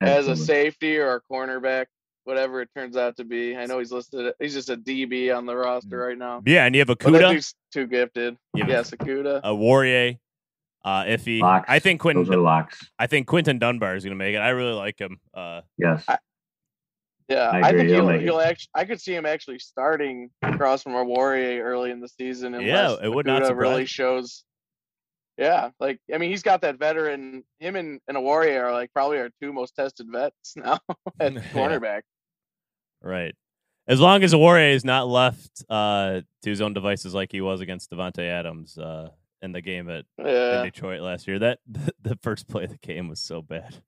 as 0.02 0.28
a 0.28 0.36
safety 0.36 0.98
or 0.98 1.16
a 1.16 1.22
cornerback, 1.34 1.86
whatever 2.26 2.62
it 2.62 2.70
turns 2.76 2.98
out 2.98 3.18
to 3.18 3.24
be. 3.24 3.56
I 3.58 3.66
know 3.66 3.80
he's 3.80 3.92
listed. 3.92 4.34
He's 4.40 4.54
just 4.54 4.70
a 4.70 4.78
DB 4.78 5.36
on 5.36 5.46
the 5.46 5.56
roster 5.56 5.98
right 5.98 6.18
now. 6.18 6.42
Yeah, 6.46 6.66
and 6.66 6.76
you 6.76 6.80
have 6.82 6.88
But 6.88 7.00
that 7.00 7.08
Okudah, 7.12 7.32
dude's 7.32 7.56
too 7.72 7.88
gifted. 7.88 8.38
Yeah. 8.56 8.66
Yeah, 8.68 8.80
Sakuda. 8.82 9.42
Oruwariye, 9.44 10.20
uh, 10.86 11.04
Iffy. 11.04 11.40
Locks. 11.42 11.66
I 11.70 11.80
think 11.80 12.02
Quentin. 12.02 12.24
Those 12.24 12.34
are 12.36 12.40
locks. 12.40 12.86
I 12.98 13.08
think 13.08 13.28
Quinton 13.28 13.60
Dunbar 13.60 13.96
is 13.96 14.04
going 14.04 14.12
to 14.12 14.18
make 14.18 14.36
it. 14.36 14.40
I 14.40 14.50
really 14.50 14.74
like 14.74 15.00
him. 15.00 15.20
Uh, 15.34 15.62
Yes. 15.78 16.04
I- 16.08 16.18
Yeah, 17.30 17.50
I 17.50 17.60
I, 17.70 17.72
think 17.72 17.90
he'll 17.90 18.08
he'll, 18.10 18.20
he'll 18.20 18.40
actually. 18.42 18.70
I 18.76 18.84
could 18.86 19.00
see 19.00 19.16
him 19.16 19.26
actually 19.26 19.60
starting 19.60 20.30
across 20.42 20.84
from 20.84 20.92
Oruwariye 20.94 21.60
early 21.62 21.90
in 21.92 22.02
the 22.02 22.10
season. 22.10 22.54
Yeah, 22.60 22.96
it 23.02 23.08
would 23.10 23.26
not 23.26 23.46
surprise 23.46 23.62
really 23.62 23.86
shows. 23.86 24.44
Yeah, 25.38 25.72
like 25.80 26.00
I 26.14 26.18
mean, 26.20 26.30
he's 26.30 26.44
got 26.44 26.62
that 26.62 26.78
veteran. 26.78 27.44
Him 27.60 27.76
and, 27.76 28.00
and 28.08 28.18
Oruwariye 28.18 28.62
are 28.62 28.72
like 28.72 28.94
probably 28.94 29.18
our 29.18 29.30
two 29.42 29.52
most 29.52 29.76
tested 29.76 30.08
vets 30.12 30.54
now 30.56 30.80
at 31.20 31.34
cornerback. 31.54 32.02
right. 33.02 33.36
As 33.86 34.00
long 34.00 34.24
as 34.24 34.34
Oruwariye 34.34 34.74
is 34.76 34.86
not 34.86 35.08
left 35.10 35.66
uh, 35.70 36.22
to 36.44 36.50
his 36.50 36.62
own 36.62 36.74
devices 36.74 37.14
like 37.14 37.32
he 37.34 37.42
was 37.42 37.60
against 37.60 37.92
Davante 37.92 38.20
Adams 38.30 38.78
uh, 38.78 39.10
in 39.42 39.52
the 39.52 39.60
game 39.62 39.90
at 39.90 40.06
in 40.20 40.26
Yeah, 40.26 40.64
Detroit 40.64 41.02
last 41.02 41.28
year. 41.28 41.38
That 41.40 41.60
the 42.02 42.18
first 42.22 42.48
play 42.48 42.64
of 42.64 42.70
the 42.70 42.78
game 42.78 43.10
was 43.10 43.20
so 43.20 43.42
bad. 43.42 43.82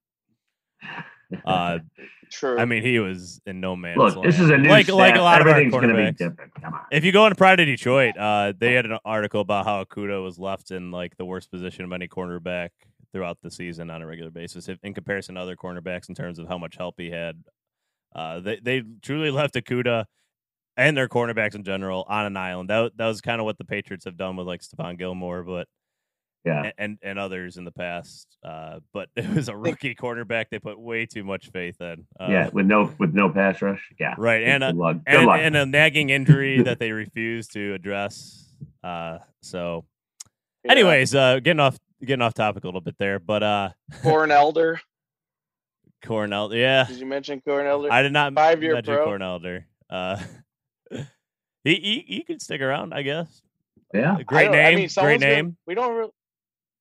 Uh, 1.45 1.79
true. 2.31 2.57
I 2.57 2.65
mean, 2.65 2.83
he 2.83 2.99
was 2.99 3.41
in 3.45 3.59
no 3.59 3.75
man's 3.75 3.97
Look, 3.97 4.23
this 4.23 4.39
is 4.39 4.49
a 4.49 4.57
new 4.57 4.69
like 4.69 4.87
like 4.87 5.15
a 5.15 5.21
lot 5.21 5.41
of 5.41 5.47
our 5.47 5.53
Everything's 5.53 5.71
going 5.73 5.89
to 5.89 5.95
be 5.95 6.01
cornerbacks. 6.01 6.17
different. 6.17 6.53
Come 6.61 6.73
on. 6.73 6.81
If 6.91 7.03
you 7.03 7.11
go 7.11 7.25
into 7.25 7.35
Pride 7.35 7.59
of 7.59 7.65
Detroit, 7.65 8.17
uh, 8.17 8.53
they 8.57 8.73
had 8.73 8.85
an 8.85 8.97
article 9.05 9.41
about 9.41 9.65
how 9.65 9.83
Okudah 9.83 10.23
was 10.23 10.39
left 10.39 10.71
in 10.71 10.91
like 10.91 11.17
the 11.17 11.25
worst 11.25 11.51
position 11.51 11.85
of 11.85 11.91
any 11.91 12.07
cornerback 12.07 12.69
throughout 13.11 13.37
the 13.41 13.51
season 13.51 13.89
on 13.89 14.01
a 14.01 14.05
regular 14.05 14.31
basis, 14.31 14.67
if, 14.67 14.77
in 14.83 14.93
comparison 14.93 15.35
to 15.35 15.41
other 15.41 15.55
cornerbacks 15.55 16.09
in 16.09 16.15
terms 16.15 16.37
of 16.37 16.47
how 16.47 16.57
much 16.57 16.75
help 16.77 16.95
he 16.97 17.09
had. 17.09 17.43
Uh, 18.13 18.39
they 18.39 18.59
they 18.61 18.83
truly 19.01 19.31
left 19.31 19.55
Okudah 19.55 20.05
and 20.77 20.95
their 20.97 21.07
cornerbacks 21.07 21.55
in 21.55 21.63
general 21.63 22.05
on 22.07 22.25
an 22.25 22.37
island. 22.37 22.69
That 22.69 22.91
that 22.97 23.07
was 23.07 23.21
kind 23.21 23.39
of 23.39 23.45
what 23.45 23.57
the 23.57 23.65
Patriots 23.65 24.05
have 24.05 24.17
done 24.17 24.35
with 24.35 24.47
like 24.47 24.61
Stephon 24.61 24.97
Gilmore, 24.97 25.43
but 25.43 25.67
Yeah. 26.45 26.61
and, 26.63 26.73
and 26.77 26.97
and 27.01 27.19
others 27.19 27.57
in 27.57 27.65
the 27.65 27.71
past. 27.71 28.37
Uh, 28.43 28.79
but 28.93 29.09
it 29.15 29.27
was 29.33 29.49
a 29.49 29.55
rookie 29.57 29.95
cornerback 29.95 30.45
they 30.51 30.59
put 30.59 30.79
way 30.79 31.05
too 31.05 31.23
much 31.23 31.49
faith 31.51 31.81
in. 31.81 32.05
Uh, 32.19 32.27
yeah. 32.29 32.49
With 32.53 32.65
no 32.67 32.93
with 32.99 33.13
no 33.13 33.29
pass 33.29 33.61
rush. 33.61 33.81
Yeah. 33.99 34.13
right, 34.17 34.43
and 34.43 34.63
uh, 34.63 34.71
good 34.71 34.77
luck. 34.77 34.97
Good 35.05 35.15
and, 35.15 35.25
luck. 35.25 35.39
and 35.41 35.55
a 35.55 35.65
nagging 35.65 36.09
injury 36.11 36.61
that 36.63 36.77
they 36.79 36.91
refused 36.91 37.53
to 37.53 37.73
address. 37.73 38.53
Uh, 38.83 39.17
so, 39.41 39.85
Yeah. 40.63 40.71
anyways, 40.73 41.15
uh, 41.15 41.39
getting 41.39 41.59
off 41.59 41.77
getting 42.01 42.21
off 42.21 42.33
topic 42.35 42.63
a 42.63 42.67
little 42.67 42.81
bit 42.81 42.95
there, 42.99 43.19
but 43.19 43.41
uh, 43.43 43.69
Corn 44.03 44.31
Elder. 44.31 44.79
Cornell, 46.05 46.53
yeah, 46.53 46.83
Did 46.83 46.97
you 46.99 47.05
mention 47.07 47.41
Corn 47.41 47.65
Elder? 47.65 47.91
I 47.91 48.03
did 48.03 48.13
not 48.13 48.33
Five-year 48.35 48.75
mention 48.75 48.93
pro. 48.93 49.05
Corn 49.05 49.21
Elder. 49.23 49.65
Uh, 49.89 50.21
he, 50.91 51.75
he 51.75 52.05
he 52.07 52.23
could 52.23 52.41
stick 52.43 52.61
around, 52.61 52.93
I 52.93 53.01
guess. 53.01 53.41
yeah. 53.91 54.17
Great 54.23 54.51
name, 54.51 54.65
I 54.65 54.69
mean, 54.71 54.77
great 54.81 54.91
someone's 54.91 55.21
gonna- 55.23 55.33
name. 55.35 55.57
we 55.65 55.73
don't 55.73 55.95
really. 55.95 56.11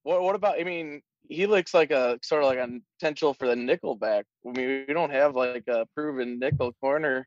What 0.04 0.22
What 0.22 0.34
about? 0.36 0.60
I 0.60 0.64
mean, 0.64 1.02
he 1.28 1.46
looks 1.46 1.74
like 1.74 1.90
a 1.90 2.18
sort 2.22 2.42
of 2.44 2.48
like 2.48 2.58
a 2.58 2.68
potential 2.98 3.34
for 3.34 3.48
the 3.48 3.56
nickel 3.56 3.96
back. 3.96 4.24
I 4.46 4.50
mean, 4.52 4.84
we 4.86 4.94
don't 4.94 5.10
have 5.10 5.34
like 5.34 5.64
a 5.68 5.86
proven 5.94 6.38
nickel 6.38 6.72
corner. 6.80 7.26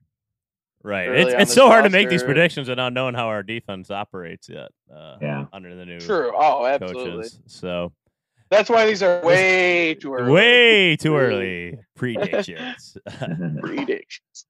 Right, 0.83 1.09
it's 1.09 1.33
it's 1.33 1.37
this 1.45 1.53
so 1.53 1.67
hard 1.67 1.83
to 1.85 1.89
make 1.89 2.07
these 2.07 2.21
roster. 2.21 2.27
predictions 2.33 2.69
without 2.69 2.93
knowing 2.93 3.15
how 3.15 3.27
our 3.27 3.41
defense 3.43 3.89
operates 3.91 4.47
yet. 4.47 4.69
Uh, 4.95 5.17
Yeah. 5.21 5.45
under 5.51 5.75
the 5.75 5.85
new 5.85 5.99
True. 5.99 6.31
Oh, 6.35 6.65
absolutely. 6.65 7.11
coaches, 7.23 7.39
so 7.47 7.91
That's 8.51 8.69
why 8.69 8.85
these 8.85 9.01
are 9.03 9.19
way 9.25 9.95
too 9.95 10.13
early. 10.13 10.31
way 10.31 10.95
too 10.95 11.17
early 11.17 11.79
predictions. 11.95 12.95
predictions. 13.59 14.45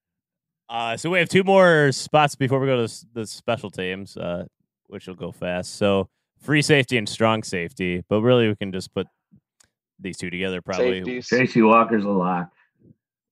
Uh, 0.69 0.97
so 0.97 1.09
we 1.09 1.17
have 1.19 1.29
two 1.29 1.45
more 1.45 1.93
spots 1.93 2.35
before 2.35 2.59
we 2.59 2.67
go 2.67 2.75
to 2.75 2.83
s- 2.83 3.05
the 3.13 3.25
special 3.25 3.69
teams, 3.71 4.17
uh, 4.17 4.43
which 4.87 5.07
will 5.07 5.15
go 5.15 5.31
fast. 5.31 5.75
So 5.77 6.09
free 6.41 6.61
safety 6.61 6.97
and 6.97 7.07
strong 7.07 7.43
safety, 7.43 8.03
but 8.09 8.21
really 8.21 8.47
we 8.47 8.55
can 8.55 8.71
just 8.71 8.93
put 8.93 9.07
these 9.99 10.17
two 10.17 10.29
together 10.29 10.61
probably. 10.61 10.99
Safeties. 10.99 11.27
Tracy 11.27 11.61
Walker's 11.61 12.05
a 12.05 12.09
lock. 12.09 12.49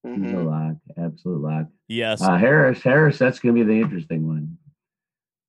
He's 0.03 0.31
a 0.33 0.37
lock. 0.37 0.75
Absolute 0.97 1.41
lock. 1.41 1.65
Yes. 1.87 2.21
Uh, 2.21 2.35
Harris, 2.37 2.81
Harris, 2.83 3.17
that's 3.17 3.39
going 3.39 3.55
to 3.55 3.63
be 3.65 3.67
the 3.73 3.79
interesting 3.81 4.27
one. 4.27 4.57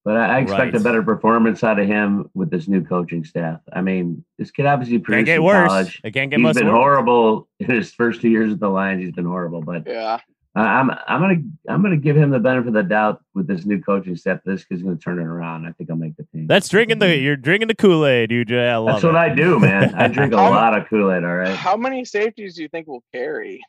But 0.05 0.17
I, 0.17 0.37
I 0.37 0.39
expect 0.39 0.75
a 0.77 0.81
better 0.81 1.03
performance 1.03 1.65
out 1.65 1.81
of 1.81 1.87
him 1.89 2.31
with 2.33 2.49
this 2.49 2.69
new 2.69 2.83
coaching 2.85 3.25
staff. 3.25 3.61
I 3.73 3.81
mean, 3.83 4.25
this 4.39 4.51
kid 4.53 4.65
obviously 4.65 4.99
can't 4.99 5.05
produced 5.05 5.27
get 5.27 5.37
in 5.39 5.43
worse. 5.43 5.69
college. 5.69 6.01
It 6.05 6.13
can't 6.13 6.31
get 6.31 6.37
He's 6.39 6.45
much 6.45 6.55
been 6.55 6.69
worse. 6.69 6.75
horrible 6.77 7.49
in 7.61 7.71
his 7.71 7.93
first 7.93 8.21
two 8.21 8.29
years 8.31 8.53
at 8.53 8.61
the 8.61 8.69
Lions. 8.69 9.03
He's 9.03 9.13
been 9.13 9.25
horrible, 9.27 9.63
but 9.63 9.87
Yeah. 9.87 10.21
I'm 10.61 10.91
I'm 11.07 11.21
gonna 11.21 11.43
I'm 11.69 11.83
gonna 11.83 11.97
give 11.97 12.17
him 12.17 12.31
the 12.31 12.39
benefit 12.39 12.69
of 12.69 12.75
the 12.75 12.83
doubt 12.83 13.21
with 13.35 13.47
this 13.47 13.65
new 13.67 13.81
coaching 13.81 14.17
staff. 14.17 14.41
This 14.45 14.65
kid's 14.65 14.83
gonna 14.83 14.97
turn 14.97 15.19
it 15.19 15.25
around. 15.27 15.67
I 15.67 15.73
think 15.73 15.91
I'll 15.91 15.97
make 15.97 16.17
the 16.17 16.25
team. 16.25 16.47
That's 16.47 16.69
drinking 16.69 16.99
the 16.99 17.15
you're 17.17 17.37
drinking 17.37 17.69
the 17.69 17.75
Kool 17.75 18.07
Aid, 18.07 18.31
UJ. 18.31 18.71
I 18.71 18.77
love 18.77 18.87
That's 18.95 19.05
it. 19.05 19.07
what 19.09 19.17
I 19.17 19.35
do, 19.35 19.59
man. 19.61 19.95
I 19.95 20.09
drink 20.17 20.33
a 20.33 20.37
lot 20.37 20.77
of 20.79 20.89
Kool 20.89 21.13
Aid. 21.13 21.25
All 21.25 21.37
right. 21.37 21.55
How 21.55 21.77
many 21.77 22.05
safeties 22.05 22.55
do 22.57 22.63
you 22.63 22.69
think 22.69 22.87
will 22.87 23.05
carry? 23.13 23.61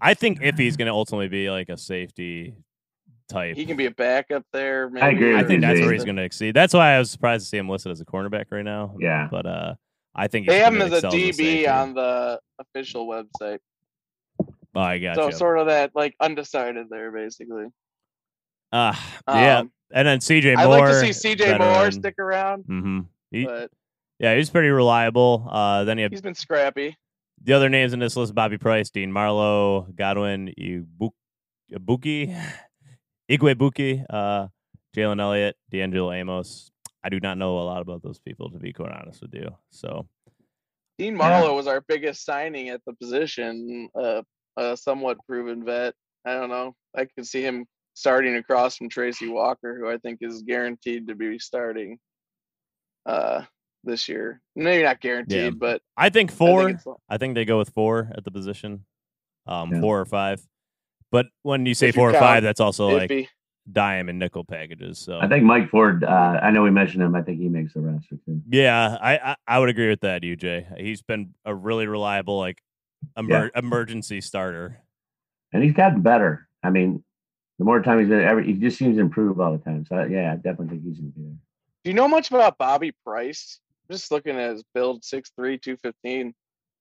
I 0.00 0.14
think 0.14 0.38
if 0.42 0.56
he's 0.56 0.76
going 0.76 0.86
to 0.86 0.92
ultimately 0.92 1.26
be 1.28 1.50
like 1.50 1.68
a 1.70 1.76
safety 1.76 2.54
type, 3.28 3.56
He 3.56 3.66
can 3.66 3.76
be 3.76 3.86
a 3.86 3.90
backup 3.90 4.44
there. 4.52 4.88
Maybe, 4.88 5.02
I 5.04 5.08
agree 5.10 5.36
I 5.36 5.42
think 5.44 5.60
that's 5.62 5.80
where 5.80 5.92
he's 5.92 6.04
going 6.04 6.16
to 6.16 6.22
exceed. 6.22 6.54
That's 6.54 6.72
why 6.72 6.94
I 6.94 6.98
was 7.00 7.10
surprised 7.10 7.44
to 7.46 7.48
see 7.48 7.56
him 7.58 7.68
listed 7.68 7.90
as 7.90 8.00
a 8.00 8.04
cornerback 8.04 8.44
right 8.52 8.64
now. 8.64 8.94
Yeah. 9.00 9.26
but 9.28 9.46
uh, 9.46 9.74
I 10.14 10.28
think 10.28 10.44
he's 10.46 10.52
They 10.54 10.60
have 10.60 10.72
him 10.72 10.78
gonna 10.78 10.94
as 10.96 11.02
a 11.04 11.08
DB 11.08 11.34
safety. 11.34 11.68
on 11.68 11.94
the 11.94 12.40
official 12.60 13.08
website. 13.08 13.58
Oh, 14.74 14.80
I 14.80 14.98
got 14.98 15.16
So 15.16 15.26
you. 15.26 15.32
sort 15.32 15.58
of 15.58 15.66
that 15.66 15.92
like 15.94 16.14
undecided 16.20 16.86
there, 16.90 17.10
basically. 17.10 17.66
Uh, 18.72 18.94
yeah, 19.28 19.58
Um, 19.60 19.72
and 19.92 20.06
then 20.06 20.18
CJ 20.20 20.54
Moore. 20.56 20.58
I'd 20.58 20.66
like 20.66 20.90
to 20.90 21.12
see 21.12 21.28
CJ 21.34 21.58
Moore 21.58 21.90
stick 21.90 22.18
around, 22.18 22.64
Mm-hmm. 22.64 23.00
He, 23.32 23.44
but 23.44 23.70
yeah, 24.18 24.36
he's 24.36 24.50
pretty 24.50 24.68
reliable. 24.68 25.48
Uh, 25.50 25.84
then 25.84 25.98
you 25.98 26.02
have 26.04 26.12
he's 26.12 26.20
been 26.22 26.34
scrappy. 26.34 26.96
the 27.42 27.52
other 27.52 27.68
names 27.68 27.92
in 27.92 27.98
this 27.98 28.16
list: 28.16 28.34
Bobby 28.34 28.58
Price, 28.58 28.90
Dean 28.90 29.10
Marlowe, 29.10 29.86
Godwin 29.96 30.52
Ibu- 30.58 31.10
Ibuki, 31.72 32.36
Igwebuike, 33.30 34.04
uh, 34.10 34.48
Jalen 34.96 35.20
Elliott, 35.20 35.56
D'Angelo 35.70 36.12
Amos. 36.12 36.70
I 37.02 37.08
do 37.08 37.18
not 37.20 37.38
know 37.38 37.58
a 37.58 37.62
lot 37.64 37.80
about 37.82 38.02
those 38.02 38.18
people, 38.18 38.50
to 38.50 38.58
be 38.58 38.72
quite 38.72 38.92
honest 38.92 39.22
with 39.22 39.32
you. 39.34 39.48
So 39.70 40.06
Dean 40.98 41.16
Marlowe 41.16 41.54
was 41.56 41.66
our 41.66 41.80
biggest 41.80 42.24
signing 42.24 42.68
at 42.68 42.82
the 42.86 42.92
position, 42.92 43.88
uh, 43.98 44.22
a 44.56 44.76
somewhat 44.76 45.18
proven 45.26 45.64
vet. 45.64 45.94
I 46.24 46.34
don't 46.34 46.50
know. 46.50 46.74
I 46.96 47.06
could 47.06 47.26
see 47.26 47.42
him 47.42 47.66
starting 47.94 48.36
across 48.36 48.76
from 48.76 48.88
Tracy 48.88 49.28
Walker, 49.28 49.78
who 49.78 49.88
I 49.88 49.98
think 49.98 50.18
is 50.22 50.42
guaranteed 50.42 51.08
to 51.08 51.14
be 51.14 51.38
starting 51.38 51.98
uh, 53.06 53.42
this 53.84 54.08
year. 54.08 54.40
Maybe 54.56 54.82
not 54.84 55.00
guaranteed, 55.00 55.58
but 55.58 55.80
I 55.96 56.10
think 56.10 56.30
I 56.30 56.34
four. 56.34 56.64
think 56.66 56.80
I 57.08 57.18
think 57.18 57.34
they 57.34 57.44
go 57.44 57.58
with 57.58 57.70
four 57.70 58.10
at 58.14 58.24
the 58.24 58.30
position, 58.30 58.84
um, 59.46 59.72
Yeah. 59.72 59.80
four 59.80 60.00
or 60.00 60.04
five. 60.04 60.40
But 61.10 61.26
when 61.42 61.66
you 61.66 61.74
say 61.74 61.88
If 61.88 61.96
you 61.96 62.00
four 62.00 62.10
or 62.10 62.12
count 62.12 62.22
five, 62.22 62.42
that's 62.42 62.60
also 62.60 62.88
like 62.90 63.10
iffy. 63.10 63.26
dime 63.70 64.08
and 64.08 64.18
nickel 64.18 64.44
packages. 64.44 64.98
So 64.98 65.18
I 65.20 65.26
think 65.28 65.44
Mike 65.44 65.70
Ford. 65.70 66.04
Uh, 66.04 66.38
I 66.42 66.50
know 66.50 66.62
we 66.62 66.70
mentioned 66.70 67.02
him. 67.02 67.14
I 67.14 67.22
think 67.22 67.38
he 67.40 67.48
makes 67.48 67.72
the 67.74 67.80
roster 67.80 68.16
too. 68.26 68.40
yeah, 68.48 68.96
I, 69.00 69.16
I 69.18 69.36
I 69.46 69.58
would 69.58 69.70
agree 69.70 69.88
with 69.88 70.00
that, 70.02 70.22
UJ. 70.22 70.78
He's 70.78 71.02
been 71.02 71.34
a 71.44 71.54
really 71.54 71.86
reliable 71.86 72.38
like 72.38 72.60
emer- 73.18 73.50
emergency 73.54 74.20
starter. 74.20 74.82
and 75.52 75.62
he's 75.62 75.72
gotten 75.72 76.02
better. 76.02 76.48
I 76.62 76.70
mean, 76.70 77.02
the 77.58 77.64
more 77.64 77.82
time 77.82 77.98
he's 78.00 78.10
in, 78.10 78.20
every 78.20 78.46
he 78.46 78.54
just 78.54 78.78
seems 78.78 78.96
to 78.96 79.00
improve 79.00 79.40
all 79.40 79.52
the 79.52 79.58
time. 79.64 79.84
So 79.86 80.02
yeah, 80.04 80.32
I 80.32 80.36
definitely 80.36 80.68
think 80.68 80.84
he's 80.84 80.98
gonna 80.98 81.12
be 81.12 81.22
there. 81.22 81.36
Do 81.84 81.90
you 81.90 81.94
know 81.94 82.08
much 82.08 82.30
about 82.30 82.58
Bobby 82.58 82.92
Price? 83.04 83.60
Just 83.90 84.12
looking 84.12 84.36
at 84.36 84.52
his 84.52 84.64
build, 84.74 85.02
6'3", 85.02 85.60
215. 85.60 86.32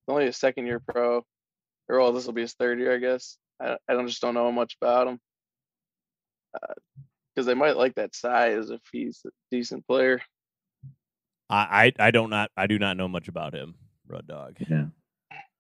Only 0.08 0.28
a 0.28 0.34
second 0.34 0.68
year 0.68 0.80
pro. 0.80 1.24
Or 1.88 2.00
well, 2.00 2.14
this 2.14 2.26
will 2.26 2.34
be 2.34 2.42
his 2.42 2.54
third 2.54 2.80
year, 2.80 2.94
I 2.94 2.98
guess. 2.98 3.38
I, 3.60 3.78
I 3.88 3.94
don't 3.94 4.08
just 4.08 4.22
don't 4.22 4.36
know 4.36 4.52
much 4.52 4.78
about 4.82 5.08
him. 5.08 5.20
Uh, 6.54 6.74
because 7.34 7.46
they 7.46 7.54
might 7.54 7.78
like 7.78 7.96
that 7.96 8.16
size 8.16 8.70
if 8.70 8.82
he's 8.92 9.22
a 9.26 9.30
decent 9.52 9.88
player. 9.88 10.22
I, 11.50 11.94
I 12.00 12.08
I 12.08 12.12
don't 12.12 12.30
not 12.30 12.52
I 12.58 12.68
do 12.68 12.78
not 12.78 12.98
know 12.98 13.08
much 13.08 13.28
about 13.28 13.54
him, 13.54 13.76
Rud 14.08 14.28
Dog. 14.28 14.58
Yeah, 14.70 14.86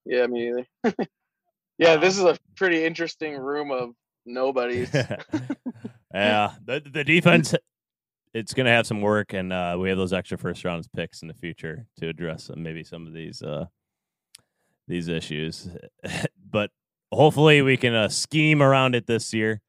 Yeah, 0.09 0.25
me 0.25 0.49
either. 0.49 0.65
yeah, 1.77 1.97
this 1.97 2.17
is 2.17 2.23
a 2.23 2.35
pretty 2.55 2.83
interesting 2.83 3.37
room 3.37 3.69
of 3.69 3.91
nobodies. 4.25 4.91
yeah, 6.13 6.51
the 6.65 6.81
the 6.91 7.03
defense 7.03 7.53
it's 8.33 8.53
going 8.55 8.65
to 8.65 8.71
have 8.71 8.87
some 8.87 9.01
work, 9.01 9.33
and 9.33 9.53
uh, 9.53 9.75
we 9.79 9.89
have 9.89 9.97
those 9.97 10.13
extra 10.13 10.37
first 10.37 10.65
round 10.65 10.87
picks 10.95 11.21
in 11.21 11.27
the 11.27 11.33
future 11.33 11.85
to 11.99 12.07
address 12.07 12.45
some, 12.45 12.61
maybe 12.63 12.83
some 12.83 13.05
of 13.05 13.13
these 13.13 13.41
uh, 13.43 13.65
these 14.87 15.07
issues. 15.07 15.67
but 16.51 16.71
hopefully, 17.11 17.61
we 17.61 17.77
can 17.77 17.93
uh, 17.93 18.09
scheme 18.09 18.63
around 18.63 18.95
it 18.95 19.05
this 19.05 19.31
year 19.31 19.61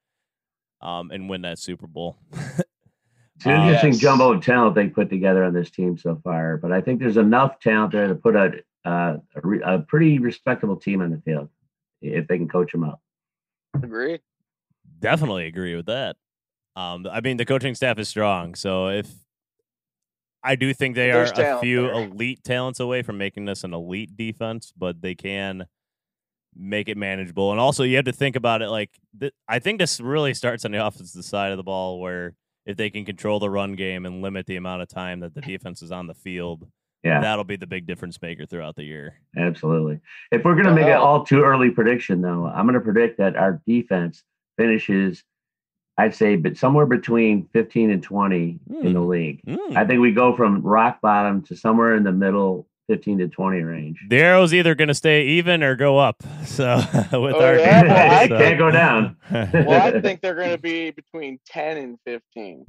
um, 0.81 1.11
and 1.11 1.29
win 1.29 1.43
that 1.43 1.59
Super 1.59 1.87
Bowl. 1.87 2.17
it's 2.33 3.45
an 3.45 3.53
Uh, 3.53 3.63
interesting 3.67 3.93
Yes. 3.93 4.01
jumbo 4.01 4.33
of 4.33 4.43
talent 4.43 4.75
they 4.75 4.89
put 4.89 5.11
together 5.11 5.45
on 5.45 5.53
this 5.53 5.71
team 5.71 5.99
so 5.99 6.19
far. 6.25 6.57
But 6.57 6.73
I 6.73 6.81
think 6.81 6.99
there's 7.01 7.19
enough 7.19 7.61
talent 7.61 7.93
there 7.93 8.09
to 8.09 8.15
put 8.15 8.37
a 8.37 8.63
uh, 8.85 9.17
a, 9.35 9.41
re- 9.43 9.63
a 9.65 9.79
pretty 9.81 10.19
respectable 10.19 10.77
team 10.77 11.01
on 11.01 11.11
the 11.11 11.21
field 11.25 11.49
if 12.03 12.27
they 12.29 12.39
can 12.39 12.49
coach 12.49 12.73
them 12.73 12.85
up. 12.85 13.01
Agree. 13.75 14.21
Definitely 14.99 15.47
agree 15.47 15.77
with 15.77 15.87
that. 15.87 16.17
Um, 16.77 17.07
I 17.11 17.21
mean, 17.21 17.37
the 17.37 17.45
coaching 17.45 17.75
staff 17.75 17.99
is 17.99 18.09
strong, 18.09 18.55
so 18.55 18.89
if 18.89 19.11
I 20.43 20.57
do 20.57 20.73
think 20.73 20.95
they 20.95 21.11
There's 21.11 21.33
are 21.33 21.57
a 21.57 21.61
few 21.61 21.83
there. 21.83 21.93
elite 21.93 22.43
talents 22.45 22.81
away 22.81 23.03
from 23.03 23.19
making 23.19 23.45
this 23.45 23.65
an 23.65 23.75
elite 23.75 24.17
defense, 24.17 24.73
but 24.77 25.03
they 25.03 25.15
can 25.15 25.67
make 26.57 26.89
it 26.89 26.97
manageable. 26.97 27.51
And 27.51 27.61
also, 27.61 27.85
you 27.85 27.97
have 27.97 28.07
to 28.07 28.13
think 28.13 28.37
about 28.37 28.63
it 28.63 28.69
like 28.69 28.91
th- 29.19 29.35
I 29.49 29.59
think 29.59 29.79
this 29.79 30.01
really 30.01 30.33
starts 30.35 30.65
on 30.65 30.73
the 30.73 30.85
offensive 30.85 31.25
side 31.25 31.51
of 31.51 31.57
the 31.59 31.63
ball, 31.63 32.01
where 32.01 32.35
if 32.67 32.77
they 32.77 32.91
can 32.91 33.05
control 33.05 33.39
the 33.39 33.51
run 33.51 33.75
game 33.75 34.07
and 34.07 34.23
limit 34.23 34.47
the 34.47 34.57
amount 34.57 34.83
of 34.83 34.89
time 34.89 35.21
that 35.21 35.35
the 35.35 35.41
defense 35.41 35.83
is 35.83 35.93
on 35.93 36.07
the 36.07 36.15
field, 36.15 36.67
Yeah, 37.03 37.21
that'll 37.21 37.45
be 37.45 37.57
the 37.57 37.67
big 37.67 37.87
difference 37.87 38.21
maker 38.21 38.45
throughout 38.47 38.77
the 38.77 38.85
year. 38.85 39.15
absolutely. 39.37 40.01
If 40.31 40.45
we're 40.45 40.55
gonna 40.57 40.75
make 40.75 40.87
an 40.87 40.93
all 40.99 41.25
too 41.25 41.43
early 41.43 41.71
prediction, 41.71 42.21
though, 42.21 42.47
I'm 42.47 42.67
gonna 42.67 42.81
predict 42.81 43.19
that 43.19 43.37
our 43.37 43.61
defense 43.67 44.23
finishes. 44.59 45.25
I'd 45.99 46.15
say, 46.15 46.37
but 46.37 46.57
somewhere 46.57 46.87
between 46.87 47.47
15 47.53 47.91
and 47.91 48.03
20 48.03 48.59
in 48.83 48.93
the 48.95 49.01
Hmm. 49.01 49.07
league. 49.09 49.41
Mm. 49.47 49.77
I 49.77 49.85
think 49.87 50.01
we 50.01 50.13
go 50.13 50.35
from 50.35 50.63
rock 50.63 51.01
bottom 51.03 51.43
to 51.43 51.57
somewhere 51.57 51.95
in 51.95 52.05
the 52.05 52.13
middle, 52.13 52.67
15 52.89 53.19
to 53.19 53.29
20 53.29 53.61
range. 53.63 53.99
The 54.09 54.17
arrow's 54.19 54.55
either 54.55 54.75
going 54.75 54.89
to 54.89 54.95
stay 54.95 55.27
even 55.27 55.63
or 55.63 55.77
go 55.77 55.99
up. 55.99 56.23
So 56.47 56.77
with 57.13 57.35
Oh, 57.35 57.45
our 57.45 57.59
yeah? 57.59 57.83
Well, 57.83 58.11
I 58.21 58.23
defense, 58.29 58.43
Can't 58.43 58.59
go 58.59 58.71
down. 58.71 59.17
Well, 59.31 59.83
I 59.83 60.01
think 60.01 60.21
they're 60.23 60.35
going 60.35 60.51
to 60.53 60.59
be 60.59 60.91
between 60.91 61.39
10 61.47 61.77
and 61.77 61.99
15. 62.07 62.65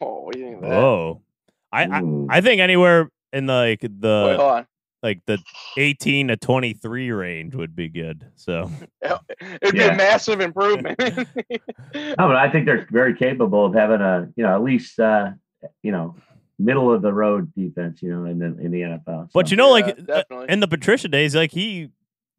Oh, 0.00 0.22
what 0.24 0.32
do 0.34 0.40
you 0.40 0.44
think 0.46 0.56
of 0.56 0.62
that? 0.62 0.68
Whoa. 0.70 1.22
I, 1.72 1.84
I 1.84 2.02
I 2.38 2.40
think 2.40 2.60
anywhere 2.60 3.10
in 3.32 3.46
the 3.46 3.52
like 3.52 3.80
the 3.80 4.36
hold 4.38 4.40
on. 4.40 4.66
like 5.02 5.20
the 5.26 5.38
18 5.76 6.28
to 6.28 6.36
23 6.36 7.10
range 7.12 7.54
would 7.54 7.74
be 7.76 7.88
good. 7.88 8.24
So 8.36 8.70
It'd 9.02 9.72
be 9.74 9.78
Yeah. 9.78 9.92
a 9.94 9.96
massive 9.96 10.40
improvement. 10.40 10.98
No, 11.94 12.14
but 12.28 12.36
I 12.36 12.50
think 12.50 12.66
they're 12.66 12.86
very 12.90 13.14
capable 13.14 13.64
of 13.66 13.74
having 13.74 14.00
a, 14.00 14.28
you 14.36 14.42
know, 14.42 14.54
at 14.54 14.62
least, 14.62 14.98
uh, 15.00 15.30
you 15.82 15.92
know, 15.92 16.14
middle 16.58 16.92
of 16.92 17.02
the 17.02 17.12
road 17.12 17.52
defense, 17.54 18.00
you 18.02 18.10
know, 18.10 18.24
in 18.24 18.38
the 18.38 18.46
in 18.58 18.70
the 18.70 18.80
NFL. 18.82 19.30
but 19.34 19.50
you 19.50 19.56
know 19.56 19.70
like 19.70 19.98
Yeah, 20.08 20.22
in 20.48 20.60
the 20.60 20.68
Patricia 20.68 21.08
days 21.08 21.34
like 21.34 21.52
he 21.52 21.90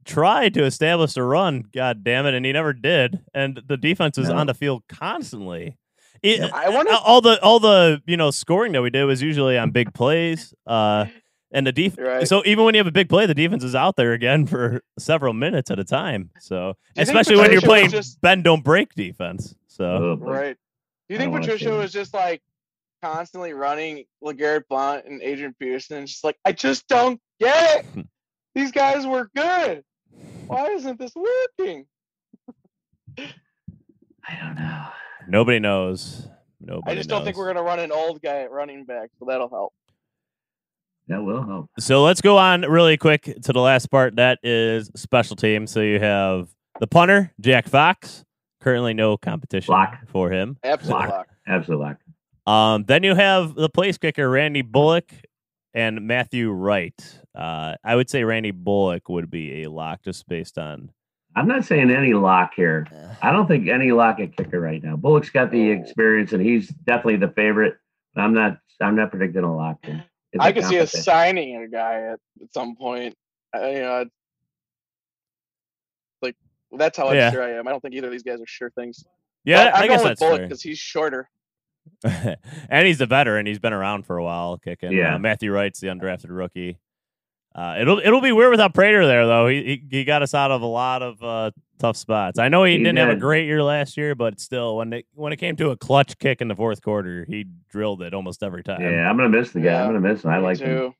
tried 0.06 0.54
to 0.56 0.64
establish 0.64 1.16
a 1.18 1.24
run, 1.24 1.66
god 1.74 2.04
damn 2.04 2.26
it, 2.26 2.34
and 2.34 2.46
he 2.46 2.52
never 2.52 2.74
did. 2.74 3.20
And 3.34 3.62
the 3.68 3.78
defense 3.78 4.18
was 4.18 4.30
No. 4.30 4.38
on 4.38 4.48
the 4.48 4.54
field 4.54 4.84
constantly. 4.90 5.78
It, 6.24 6.40
Yeah. 6.40 6.50
I 6.54 6.70
wonder. 6.70 6.92
all 7.04 7.22
the 7.22 7.42
all 7.42 7.60
the 7.60 8.02
you 8.06 8.18
know 8.18 8.32
scoring 8.32 8.72
that 8.74 8.82
we 8.82 8.90
did 8.90 9.06
was 9.06 9.22
usually 9.22 9.58
on 9.58 9.72
big 9.72 9.94
plays. 9.94 10.54
Uh 10.66 11.06
and 11.52 11.66
the 11.66 11.72
defense. 11.72 12.06
Right. 12.06 12.28
so 12.28 12.44
even 12.46 12.66
when 12.66 12.76
you 12.76 12.80
have 12.80 12.88
a 12.88 12.92
big 12.92 13.08
play, 13.08 13.26
the 13.26 13.34
defense 13.34 13.64
is 13.64 13.74
out 13.74 13.96
there 13.96 14.12
again 14.12 14.46
for 14.48 14.82
several 15.00 15.34
minutes 15.34 15.72
at 15.72 15.80
a 15.80 15.86
time. 15.86 16.30
So 16.40 16.74
Do 16.96 17.02
you 17.02 17.06
think 17.06 17.18
especially 17.18 17.42
when 17.42 17.52
you're 17.54 17.62
playing 17.62 17.90
just- 17.90 18.20
bend 18.22 18.44
don't 18.44 18.64
break 18.64 18.94
defense. 18.96 19.56
So 19.68 19.86
oh. 19.86 20.18
Right. 20.20 20.58
Do 21.08 21.14
you 21.16 21.20
think 21.20 21.34
Patricia 21.34 21.72
was 21.74 21.94
just 21.94 22.14
like 22.14 22.42
constantly 23.02 23.54
running 23.54 24.04
LeGarrette 24.22 24.68
Blunt 24.70 25.06
and 25.06 25.22
Adrian 25.22 25.56
Peterson 25.58 25.98
and 25.98 26.08
just 26.08 26.24
like, 26.26 26.36
I 26.44 26.52
just 26.52 26.86
don't 26.90 27.22
get 27.40 27.86
it. 27.96 28.06
These 28.56 28.72
guys 28.74 29.06
were 29.08 29.30
good. 29.36 29.84
Why 30.48 30.68
isn't 30.72 31.00
this 31.00 31.14
working? 31.16 31.86
I 33.18 34.36
don't 34.42 34.56
know. 34.56 34.88
Nobody 35.28 35.60
knows. 35.60 36.28
Nobody 36.60 36.92
I 36.92 36.96
just 36.96 37.10
don't 37.10 37.24
think 37.24 37.38
we're 37.38 37.48
gonna 37.48 37.64
run 37.64 37.80
an 37.80 37.92
old 37.92 38.22
guy 38.22 38.42
at 38.42 38.52
running 38.52 38.86
back, 38.86 39.10
so 39.20 39.26
that'll 39.28 39.50
help. 39.50 39.74
That 41.08 41.24
will 41.24 41.46
help. 41.46 41.70
So 41.80 42.04
let's 42.04 42.20
go 42.22 42.38
on 42.38 42.62
really 42.62 42.98
quick 42.98 43.24
to 43.44 43.54
the 43.54 43.62
last 43.62 43.88
part. 43.90 44.18
That 44.18 44.40
is 44.44 44.92
special 44.96 45.36
team. 45.36 45.66
So 45.68 45.80
you 45.82 46.00
have 46.00 46.50
the 46.80 46.88
punter, 46.88 47.32
Jack 47.40 47.68
Fox. 47.68 48.26
Currently 48.62 48.94
no 48.94 49.16
competition 49.18 49.72
Lock. 49.72 49.98
for 50.08 50.30
him. 50.30 50.58
Absolute 50.64 51.00
Lock. 51.00 51.10
lock. 51.10 51.28
Absolute 51.48 51.80
lock. 51.80 51.98
Um, 52.54 52.84
then 52.86 53.04
you 53.04 53.16
have 53.16 53.56
the 53.56 53.70
place 53.70 53.98
kicker, 53.98 54.30
Randy 54.30 54.62
Bullock, 54.62 55.12
and 55.74 56.08
Matthew 56.08 56.52
Wright. 56.52 56.96
Uh, 57.36 57.76
I 57.84 57.96
would 57.96 58.10
say 58.10 58.24
Randy 58.24 58.52
Bullock 58.52 59.08
would 59.10 59.30
be 59.30 59.64
a 59.64 59.70
lock 59.70 60.02
just 60.04 60.28
based 60.28 60.58
on. 60.58 60.92
I'm 61.38 61.48
not 61.48 61.66
saying 61.66 61.92
any 61.92 62.14
lock 62.14 62.54
here. 62.56 62.88
I 63.22 63.32
don't 63.32 63.48
think 63.48 63.68
any 63.68 63.92
lock 63.92 64.20
at 64.20 64.36
kicker 64.36 64.60
right 64.60 64.84
now. 64.84 64.96
Bullock's 64.96 65.30
got 65.30 65.52
the 65.52 65.70
experience, 65.70 66.34
and 66.34 66.42
he's 66.42 66.68
definitely 66.70 67.18
the 67.18 67.30
favorite. 67.30 67.76
I'm 68.16 68.34
not. 68.34 68.58
I'm 68.82 68.96
not 68.96 69.12
predicting 69.12 69.44
a 69.44 69.56
lock. 69.56 69.78
here. 69.86 70.04
It's 70.34 70.44
I 70.44 70.50
a 70.50 70.54
could 70.54 70.66
see 70.66 70.80
us 70.80 70.92
signing 70.92 71.56
a 71.64 71.68
guy 71.68 72.02
at, 72.14 72.20
at 72.42 72.54
some 72.54 72.76
point. 72.76 73.16
Uh, 73.56 73.68
you 73.68 73.80
know, 73.80 74.02
it's- 74.02 74.08
like 76.22 76.36
that's 76.72 76.98
how 76.98 77.12
Yeah. 77.12 77.28
unsure 77.28 77.44
I 77.44 77.52
am. 77.60 77.68
I 77.68 77.72
don't 77.72 77.82
think 77.82 77.94
either 77.94 78.08
of 78.08 78.12
these 78.12 78.24
guys 78.24 78.42
are 78.42 78.48
sure 78.48 78.72
things. 78.72 79.04
Yeah, 79.46 79.66
But 79.66 79.76
I 79.76 79.82
I'm 79.84 79.88
guess 79.88 79.98
going 80.02 80.08
that's 80.10 80.22
with 80.22 80.30
Bullock 80.30 80.42
because 80.42 80.62
he's 80.62 80.80
shorter. 80.80 81.30
and 82.04 82.86
he's 82.88 83.00
a 83.00 83.06
veteran. 83.06 83.46
He's 83.46 83.60
been 83.60 83.74
around 83.74 84.06
for 84.06 84.18
a 84.18 84.24
while, 84.24 84.58
kicking. 84.58 84.92
Yeah. 84.92 85.16
Uh, 85.16 85.20
Matthew 85.20 85.52
Wright's 85.52 85.80
the 85.80 85.88
undrafted 85.88 86.26
rookie. 86.30 86.80
Uh, 87.58 87.76
it'll 87.82 87.98
it'll 87.98 88.22
be 88.22 88.32
weird 88.32 88.52
without 88.52 88.74
Prater 88.76 89.08
there 89.08 89.26
though. 89.26 89.48
He, 89.48 89.64
he 89.64 89.98
he 89.98 90.04
got 90.04 90.22
us 90.22 90.36
out 90.36 90.52
of 90.52 90.62
a 90.62 90.68
lot 90.68 91.02
of 91.02 91.24
uh, 91.24 91.52
tough 91.80 91.98
spots. 91.98 92.38
I 92.38 92.50
know 92.50 92.64
he, 92.64 92.74
He 92.74 92.78
didn't 92.84 92.98
have 92.98 93.10
a 93.10 93.16
great 93.16 93.48
year 93.48 93.64
last 93.64 93.98
year, 93.98 94.14
but 94.14 94.40
still, 94.40 94.78
when 94.78 94.94
it 94.94 95.08
when 95.16 95.34
it 95.34 95.38
came 95.38 95.56
to 95.56 95.72
a 95.72 95.76
clutch 95.76 96.20
kick 96.20 96.40
in 96.40 96.50
the 96.50 96.56
fourth 96.56 96.84
quarter, 96.84 97.26
he 97.28 97.48
drilled 97.72 98.04
it 98.04 98.14
almost 98.14 98.44
every 98.44 98.64
time. 98.64 98.82
Yeah, 98.82 99.10
I'm 99.10 99.18
gonna 99.18 99.30
miss 99.30 99.52
the 99.52 99.60
guy. 99.60 99.72
Yeah, 99.72 99.82
I'm 99.86 99.88
gonna 99.94 100.08
miss 100.08 100.24
him. 100.24 100.30
I 100.30 100.38
Me 100.38 100.44
like 100.44 100.60
him. 100.60 100.68
too. 100.68 100.94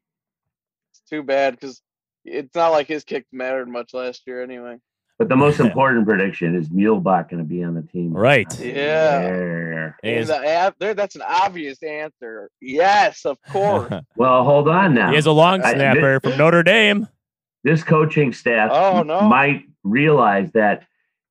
It's 0.92 1.02
too 1.08 1.22
bad 1.22 1.54
because 1.54 1.80
it's 2.26 2.56
not 2.56 2.70
like 2.70 2.88
his 2.88 3.04
kick 3.04 3.28
mattered 3.32 3.70
much 3.70 3.94
last 3.94 4.24
year 4.26 4.42
anyway. 4.42 4.78
But 5.20 5.30
the 5.30 5.36
most 5.46 5.60
important 5.60 6.06
prediction 6.06 6.56
is 6.56 6.70
Muhlbach 6.70 7.30
going 7.30 7.40
to 7.42 7.48
be 7.48 7.64
on 7.64 7.74
the 7.74 7.82
team. 7.82 8.14
Right. 8.14 8.48
Yeah. 8.60 9.20
There. 9.22 9.98
He 10.04 10.10
And 10.10 10.20
is- 10.20 10.28
the 10.28 10.38
ab- 10.48 10.76
there, 10.80 10.94
that's 10.94 11.16
an 11.16 11.24
obvious 11.28 11.82
answer. 11.82 12.50
Yes, 12.62 13.26
of 13.26 13.38
course. 13.50 13.92
Well, 14.16 14.44
hold 14.44 14.68
on 14.70 14.94
now. 14.94 15.12
he 15.12 15.18
is 15.18 15.26
a 15.26 15.32
long 15.32 15.62
I- 15.62 15.74
snapper 15.74 16.20
from 16.20 16.38
Notre 16.38 16.64
Dame. 16.64 17.08
this 17.64 17.84
coaching 17.84 18.32
staff 18.34 18.70
Oh, 18.72 19.04
no. 19.04 19.22
might 19.22 19.64
realize 19.84 20.52
that 20.52 20.84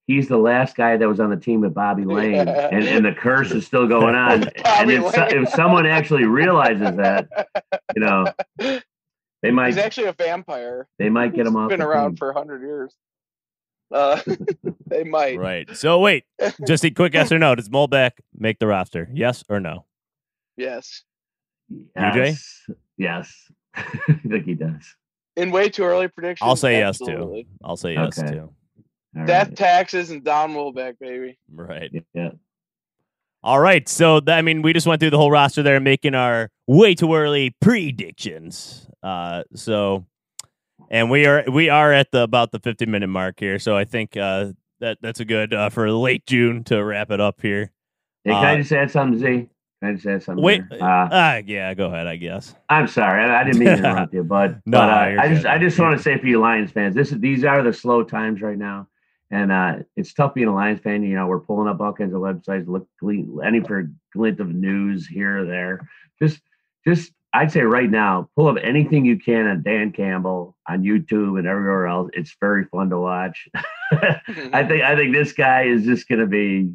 he's 0.07 0.28
the 0.28 0.37
last 0.39 0.76
guy 0.76 0.97
that 0.97 1.09
was 1.09 1.20
on 1.20 1.30
the 1.30 1.37
team 1.37 1.61
with 1.61 1.74
Bobby 1.74 2.05
Layne, 2.05 2.47
Yeah. 2.47 2.68
and, 2.72 2.84
and 2.84 3.05
the 3.05 3.12
curse 3.12 3.51
is 3.53 3.66
still 3.66 3.87
going 3.89 4.14
on. 4.14 4.45
and 4.45 4.53
Bobby 4.64 4.95
if, 4.95 5.12
so- 5.14 5.20
Lane. 5.22 5.43
if 5.45 5.49
someone 5.51 5.87
actually 5.87 6.24
realizes 6.24 6.97
that, 6.97 7.28
you 7.95 8.01
know, 8.03 8.26
they 9.43 9.51
might 9.53 9.66
He's 9.68 9.76
actually 9.78 10.07
a 10.09 10.12
vampire. 10.12 10.89
they 10.99 11.09
might 11.09 11.34
get 11.34 11.47
him 11.47 11.55
off. 11.57 11.68
Been 11.68 11.80
the 11.80 11.87
around 11.87 12.12
team. 12.12 12.16
for 12.16 12.32
hundred 12.32 12.62
years. 12.62 12.93
Uh, 13.93 14.20
they 14.87 15.05
might. 15.05 15.39
Right. 15.39 15.74
So 15.76 15.99
wait, 16.01 16.24
just 16.66 16.84
a 16.84 16.91
quick 16.91 17.14
yes 17.14 17.30
or 17.32 17.39
no. 17.39 17.55
Does 17.55 17.68
Muhlbach 17.68 18.12
make 18.37 18.59
the 18.59 18.66
roster? 18.66 19.09
Yes 19.12 19.45
or 19.49 19.61
no? 19.61 19.84
Yes. 20.57 21.03
Yes. 21.97 22.62
Yes. 22.97 23.51
I 23.74 23.82
think 24.28 24.45
he 24.45 24.55
does. 24.55 24.95
In 25.37 25.51
way 25.51 25.68
too 25.68 25.84
early 25.84 26.09
predictions. 26.09 26.47
I'll 26.47 26.57
say 26.57 26.78
yes, 26.78 26.99
too. 26.99 27.45
I'll 27.62 27.76
say 27.76 27.93
yes 27.95 28.18
Okay. 28.18 28.32
too. 28.32 28.51
All 29.18 29.26
Death 29.26 29.49
right. 29.49 29.57
taxes 29.57 30.11
and 30.11 30.24
Don 30.24 30.53
Muhlbach, 30.55 30.99
baby. 30.99 31.39
Right. 31.53 31.91
Yeah. 32.14 32.30
All 33.43 33.61
right. 33.61 33.89
So 33.89 34.20
I 34.26 34.43
mean, 34.43 34.62
we 34.62 34.72
just 34.72 34.87
went 34.87 35.01
through 35.01 35.11
the 35.11 35.18
whole 35.18 35.30
roster 35.30 35.62
there, 35.62 35.78
making 35.78 36.14
our 36.14 36.51
way 36.66 36.95
too 36.95 37.14
early 37.14 37.55
predictions. 37.61 38.89
Uh, 39.03 39.45
so, 39.55 40.07
and 40.91 41.11
we 41.11 41.26
are 41.26 41.45
we 41.51 41.68
are 41.68 41.93
at 41.93 42.11
the 42.11 42.22
about 42.22 42.53
the 42.53 42.59
fifty 42.61 42.87
minute 42.87 43.09
mark 43.09 43.39
here. 43.41 43.59
So 43.59 43.76
I 43.76 43.84
think 43.84 44.16
uh, 44.16 44.53
that 44.80 44.99
that's 45.01 45.20
a 45.20 45.24
good 45.24 45.53
uh, 45.55 45.68
for 45.70 45.91
late 45.91 46.26
June 46.26 46.64
to 46.64 46.82
wrap 46.84 47.11
it 47.11 47.20
up 47.20 47.41
here. 47.43 47.72
Hey, 48.24 48.32
can 48.32 48.45
I 48.45 48.55
Uh, 48.55 48.57
just 48.59 48.72
add 48.72 48.91
something, 48.91 49.18
Z? 49.18 49.49
Can 49.82 49.91
I 49.91 49.93
just 49.95 50.07
add 50.07 50.22
something? 50.22 50.43
Wait. 50.45 50.62
here? 50.70 50.82
Uh, 50.82 51.09
Uh, 51.09 51.43
yeah. 51.47 51.72
Go 51.74 51.87
ahead. 51.87 52.07
I 52.07 52.16
guess. 52.16 52.55
I'm 52.68 52.89
sorry, 52.89 53.22
I, 53.22 53.41
I 53.41 53.45
didn't 53.45 53.59
mean 53.59 53.68
to 53.68 53.78
interrupt 53.78 54.14
you, 54.14 54.24
but 54.24 54.53
No, 54.66 54.78
but 54.78 54.89
uh, 54.91 55.07
you're 55.09 55.20
I 55.20 55.28
just 55.28 55.43
good. 55.43 55.51
I 55.51 55.59
just 55.59 55.78
want 55.78 55.97
to 55.97 56.03
say 56.03 56.18
for 56.18 56.26
you 56.26 56.41
Lions 56.41 56.70
fans, 56.72 56.95
this 56.95 57.12
is 57.12 57.18
these 57.20 57.45
are 57.45 57.62
the 57.62 57.72
slow 57.72 58.03
times 58.03 58.41
right 58.43 58.59
now, 58.59 58.89
and 59.30 59.53
uh, 59.53 59.76
it's 59.97 60.12
tough 60.14 60.34
being 60.34 60.49
a 60.49 60.55
Lions 60.55 60.80
fan. 60.80 61.03
You 61.03 61.14
know, 61.14 61.26
we're 61.26 61.41
pulling 61.41 61.68
up 61.68 61.80
all 61.80 61.93
kinds 61.93 62.14
of 62.14 62.20
websites, 62.20 62.66
look 62.66 62.89
any 63.45 63.61
for 63.61 63.80
a 63.80 63.87
glint 64.12 64.41
of 64.41 64.49
news 64.49 65.07
here 65.07 65.41
or 65.43 65.45
there. 65.47 65.89
Just 66.20 66.41
just 66.87 67.12
I'd 67.37 67.53
say 67.53 67.61
right 67.61 67.91
now, 67.91 68.30
pull 68.34 68.49
up 68.49 68.57
anything 68.62 69.05
you 69.05 69.18
can 69.18 69.47
on 69.47 69.62
Dan 69.62 69.93
Campbell 69.93 70.57
on 70.66 70.82
YouTube 70.82 71.39
and 71.39 71.47
everywhere 71.47 71.87
else. 71.87 72.09
It's 72.14 72.34
very 72.41 72.64
fun 72.64 72.89
to 72.89 72.99
watch. 72.99 73.47
I 73.93 74.64
think 74.66 74.82
I 74.82 74.97
think 74.97 75.14
this 75.14 75.34
guy 75.34 75.64
is 75.64 75.84
just 75.84 76.09
going 76.09 76.20
to 76.20 76.26
be. 76.26 76.72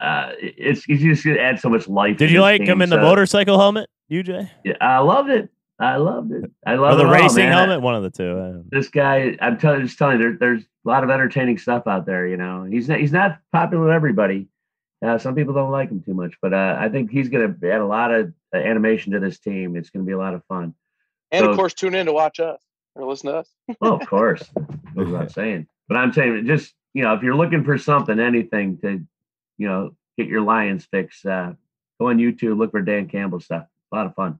Uh, 0.00 0.30
it's 0.38 0.84
he's 0.84 1.02
just 1.02 1.24
going 1.24 1.36
to 1.36 1.42
add 1.42 1.58
so 1.58 1.68
much 1.68 1.88
life. 1.88 2.18
Did 2.18 2.28
to 2.28 2.34
you 2.34 2.40
like 2.40 2.62
him 2.62 2.82
in 2.82 2.88
the 2.88 2.98
motorcycle 2.98 3.58
helmet, 3.58 3.90
UJ, 4.10 4.48
Yeah, 4.64 4.74
I 4.80 4.98
loved 4.98 5.30
it. 5.30 5.50
I 5.80 5.96
loved 5.96 6.30
it. 6.30 6.48
I 6.64 6.76
love 6.76 6.96
the 6.96 7.02
it 7.02 7.06
all, 7.06 7.12
racing 7.12 7.48
helmet? 7.48 7.80
One 7.80 7.96
of 7.96 8.04
the 8.04 8.10
two. 8.10 8.64
This 8.70 8.88
guy, 8.88 9.36
I'm 9.40 9.58
telling, 9.58 9.82
just 9.84 9.98
telling 9.98 10.20
you, 10.20 10.22
there, 10.22 10.36
there's 10.38 10.62
a 10.62 10.88
lot 10.88 11.02
of 11.02 11.10
entertaining 11.10 11.58
stuff 11.58 11.88
out 11.88 12.06
there. 12.06 12.28
You 12.28 12.36
know, 12.36 12.62
he's 12.62 12.88
not, 12.88 13.00
he's 13.00 13.10
not 13.10 13.38
popular 13.50 13.86
with 13.86 13.92
everybody. 13.92 14.46
Uh, 15.04 15.18
some 15.18 15.34
people 15.34 15.52
don't 15.52 15.70
like 15.70 15.90
him 15.90 16.02
too 16.02 16.14
much, 16.14 16.34
but 16.40 16.54
uh, 16.54 16.76
I 16.78 16.88
think 16.88 17.10
he's 17.10 17.28
going 17.28 17.58
to 17.60 17.70
add 17.70 17.80
a 17.80 17.86
lot 17.86 18.10
of 18.14 18.32
uh, 18.54 18.58
animation 18.58 19.12
to 19.12 19.20
this 19.20 19.38
team. 19.38 19.76
It's 19.76 19.90
going 19.90 20.04
to 20.04 20.06
be 20.06 20.12
a 20.14 20.18
lot 20.18 20.32
of 20.34 20.42
fun. 20.46 20.74
and 21.30 21.44
So- 21.44 21.50
of 21.50 21.56
course, 21.56 21.74
tune 21.74 21.94
in 21.94 22.06
to 22.06 22.12
watch 22.12 22.40
us 22.40 22.60
or 22.94 23.06
listen 23.06 23.30
to 23.30 23.38
us. 23.38 23.48
Oh, 23.82 23.96
of 23.98 24.06
course, 24.08 24.42
What 24.94 25.08
I'm 25.14 25.28
saying. 25.28 25.66
But 25.88 25.98
I'm 25.98 26.12
saying, 26.12 26.46
just 26.46 26.72
you 26.94 27.02
know, 27.02 27.12
if 27.14 27.22
you're 27.22 27.34
looking 27.34 27.64
for 27.64 27.76
something, 27.76 28.18
anything 28.18 28.78
to, 28.78 29.04
you 29.58 29.68
know, 29.68 29.94
get 30.16 30.28
your 30.28 30.40
Lions 30.40 30.86
fix, 30.90 31.24
uh, 31.26 31.52
go 32.00 32.08
on 32.08 32.18
YouTube, 32.18 32.56
look 32.56 32.70
for 32.70 32.80
Dan 32.80 33.08
Campbell 33.08 33.40
stuff. 33.40 33.66
A 33.92 33.96
lot 33.96 34.06
of 34.06 34.14
fun. 34.14 34.38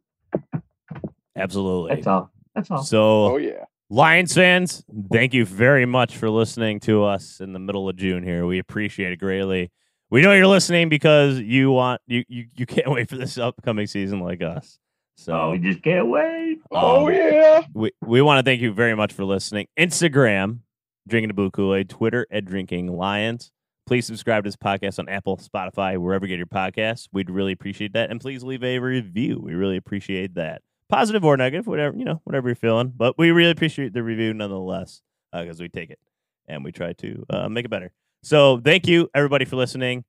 absolutely. 1.36 1.94
That's 1.96 2.06
all. 2.06 2.30
That's 2.54 2.70
all. 2.70 2.82
So 2.82 3.24
Oh 3.32 3.36
yeah. 3.36 3.64
Lions 3.90 4.32
fans, 4.34 4.82
thank 5.12 5.34
you 5.34 5.44
very 5.44 5.84
much 5.84 6.16
for 6.16 6.30
listening 6.30 6.80
to 6.80 7.04
us 7.04 7.40
in 7.40 7.52
the 7.52 7.58
middle 7.58 7.88
of 7.88 7.96
June 7.96 8.22
here. 8.22 8.46
We 8.46 8.58
appreciate 8.58 9.12
it 9.12 9.16
greatly. 9.18 9.70
We 10.14 10.22
know 10.22 10.32
you're 10.32 10.46
listening 10.46 10.88
because 10.90 11.40
you 11.40 11.72
want 11.72 12.00
you 12.06 12.22
you, 12.28 12.46
you 12.54 12.66
can't 12.66 12.88
wait 12.88 13.08
for 13.08 13.16
this 13.16 13.36
upcoming 13.36 13.88
season 13.88 14.20
like 14.20 14.42
us. 14.42 14.78
So 15.16 15.32
Oh, 15.34 15.50
we 15.50 15.58
just 15.58 15.82
can't 15.82 16.06
wait. 16.06 16.60
Oh 16.70 17.08
Um, 17.08 17.12
yeah. 17.12 17.62
we, 17.74 17.90
we 18.00 18.22
want 18.22 18.38
to 18.38 18.48
thank 18.48 18.60
you 18.60 18.72
very 18.72 18.94
much 18.94 19.12
for 19.12 19.24
listening. 19.24 19.66
Instagram, 19.76 20.60
Drinking 21.08 21.30
the 21.30 21.34
Blue 21.34 21.50
Kool-Aid, 21.50 21.88
Twitter 21.88 22.28
at 22.30 22.44
Drinking 22.44 22.96
Lions. 22.96 23.50
Please 23.88 24.06
subscribe 24.06 24.44
to 24.44 24.48
this 24.48 24.56
podcast 24.56 25.00
on 25.00 25.08
Apple, 25.08 25.36
Spotify, 25.36 25.98
wherever 25.98 26.26
you 26.26 26.28
get 26.28 26.36
your 26.36 26.46
podcasts. 26.46 27.08
We'd 27.12 27.28
really 27.28 27.50
appreciate 27.50 27.94
that. 27.94 28.12
And 28.12 28.20
please 28.20 28.44
leave 28.44 28.62
a 28.62 28.78
review. 28.78 29.40
We 29.42 29.54
really 29.54 29.76
appreciate 29.76 30.36
that. 30.36 30.62
Positive 30.88 31.24
or 31.24 31.36
negative, 31.36 31.66
whatever, 31.66 31.96
you 31.96 32.04
know, 32.04 32.20
whatever 32.22 32.48
you're 32.48 32.54
feeling. 32.54 32.92
But 32.96 33.18
we 33.18 33.32
really 33.32 33.50
appreciate 33.50 33.92
the 33.92 34.04
review 34.04 34.32
nonetheless, 34.32 35.02
because 35.32 35.60
we 35.60 35.68
take 35.68 35.90
it 35.90 35.98
and 36.46 36.62
we 36.62 36.70
try 36.70 36.92
to 36.92 37.26
uh, 37.30 37.48
make 37.48 37.64
it 37.64 37.70
better. 37.70 37.90
So 38.24 38.58
thank 38.58 38.86
you, 38.86 39.10
everybody, 39.14 39.44
for 39.44 39.56
listening. 39.56 40.02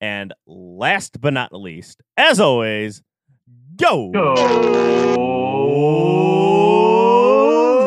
And 0.00 0.32
last 0.46 1.20
but 1.20 1.32
not 1.32 1.52
least, 1.52 2.00
as 2.16 2.38
always, 2.38 3.02
go. 3.74 4.12
Go. 4.12 4.34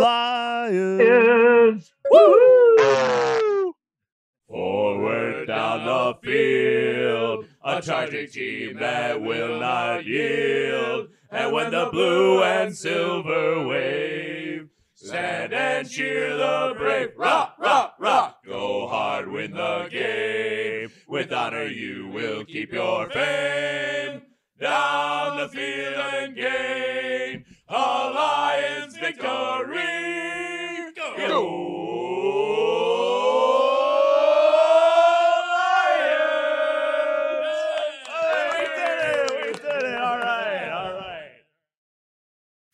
Lions. 0.01 1.89
Woo! 2.11 3.73
Forward 4.49 5.47
down 5.47 5.85
the 5.85 6.15
field, 6.21 7.45
a 7.63 7.81
charging 7.81 8.27
team 8.27 8.77
that 8.79 9.21
will 9.21 9.57
not 9.57 10.05
yield. 10.05 11.07
And 11.31 11.53
when 11.53 11.71
the 11.71 11.87
blue 11.93 12.43
and 12.43 12.75
silver 12.75 13.65
wave, 13.65 14.38
stand 15.09 15.53
and 15.53 15.89
cheer 15.89 16.37
the 16.37 16.75
brave. 16.77 17.09
Rock, 17.17 17.55
rock, 17.59 17.95
rock. 17.99 18.45
Go 18.45 18.87
hard, 18.87 19.31
win 19.31 19.53
the 19.53 19.87
game. 19.89 20.91
With 21.07 21.33
honor, 21.33 21.65
you 21.65 22.07
will 22.07 22.45
keep 22.45 22.71
your 22.71 23.09
fame. 23.09 24.21
Down 24.59 25.37
the 25.37 25.49
field 25.49 25.95
and 25.95 26.35
gain 26.35 27.45
a 27.69 27.73
Lions 27.73 28.97
victory. 28.97 30.09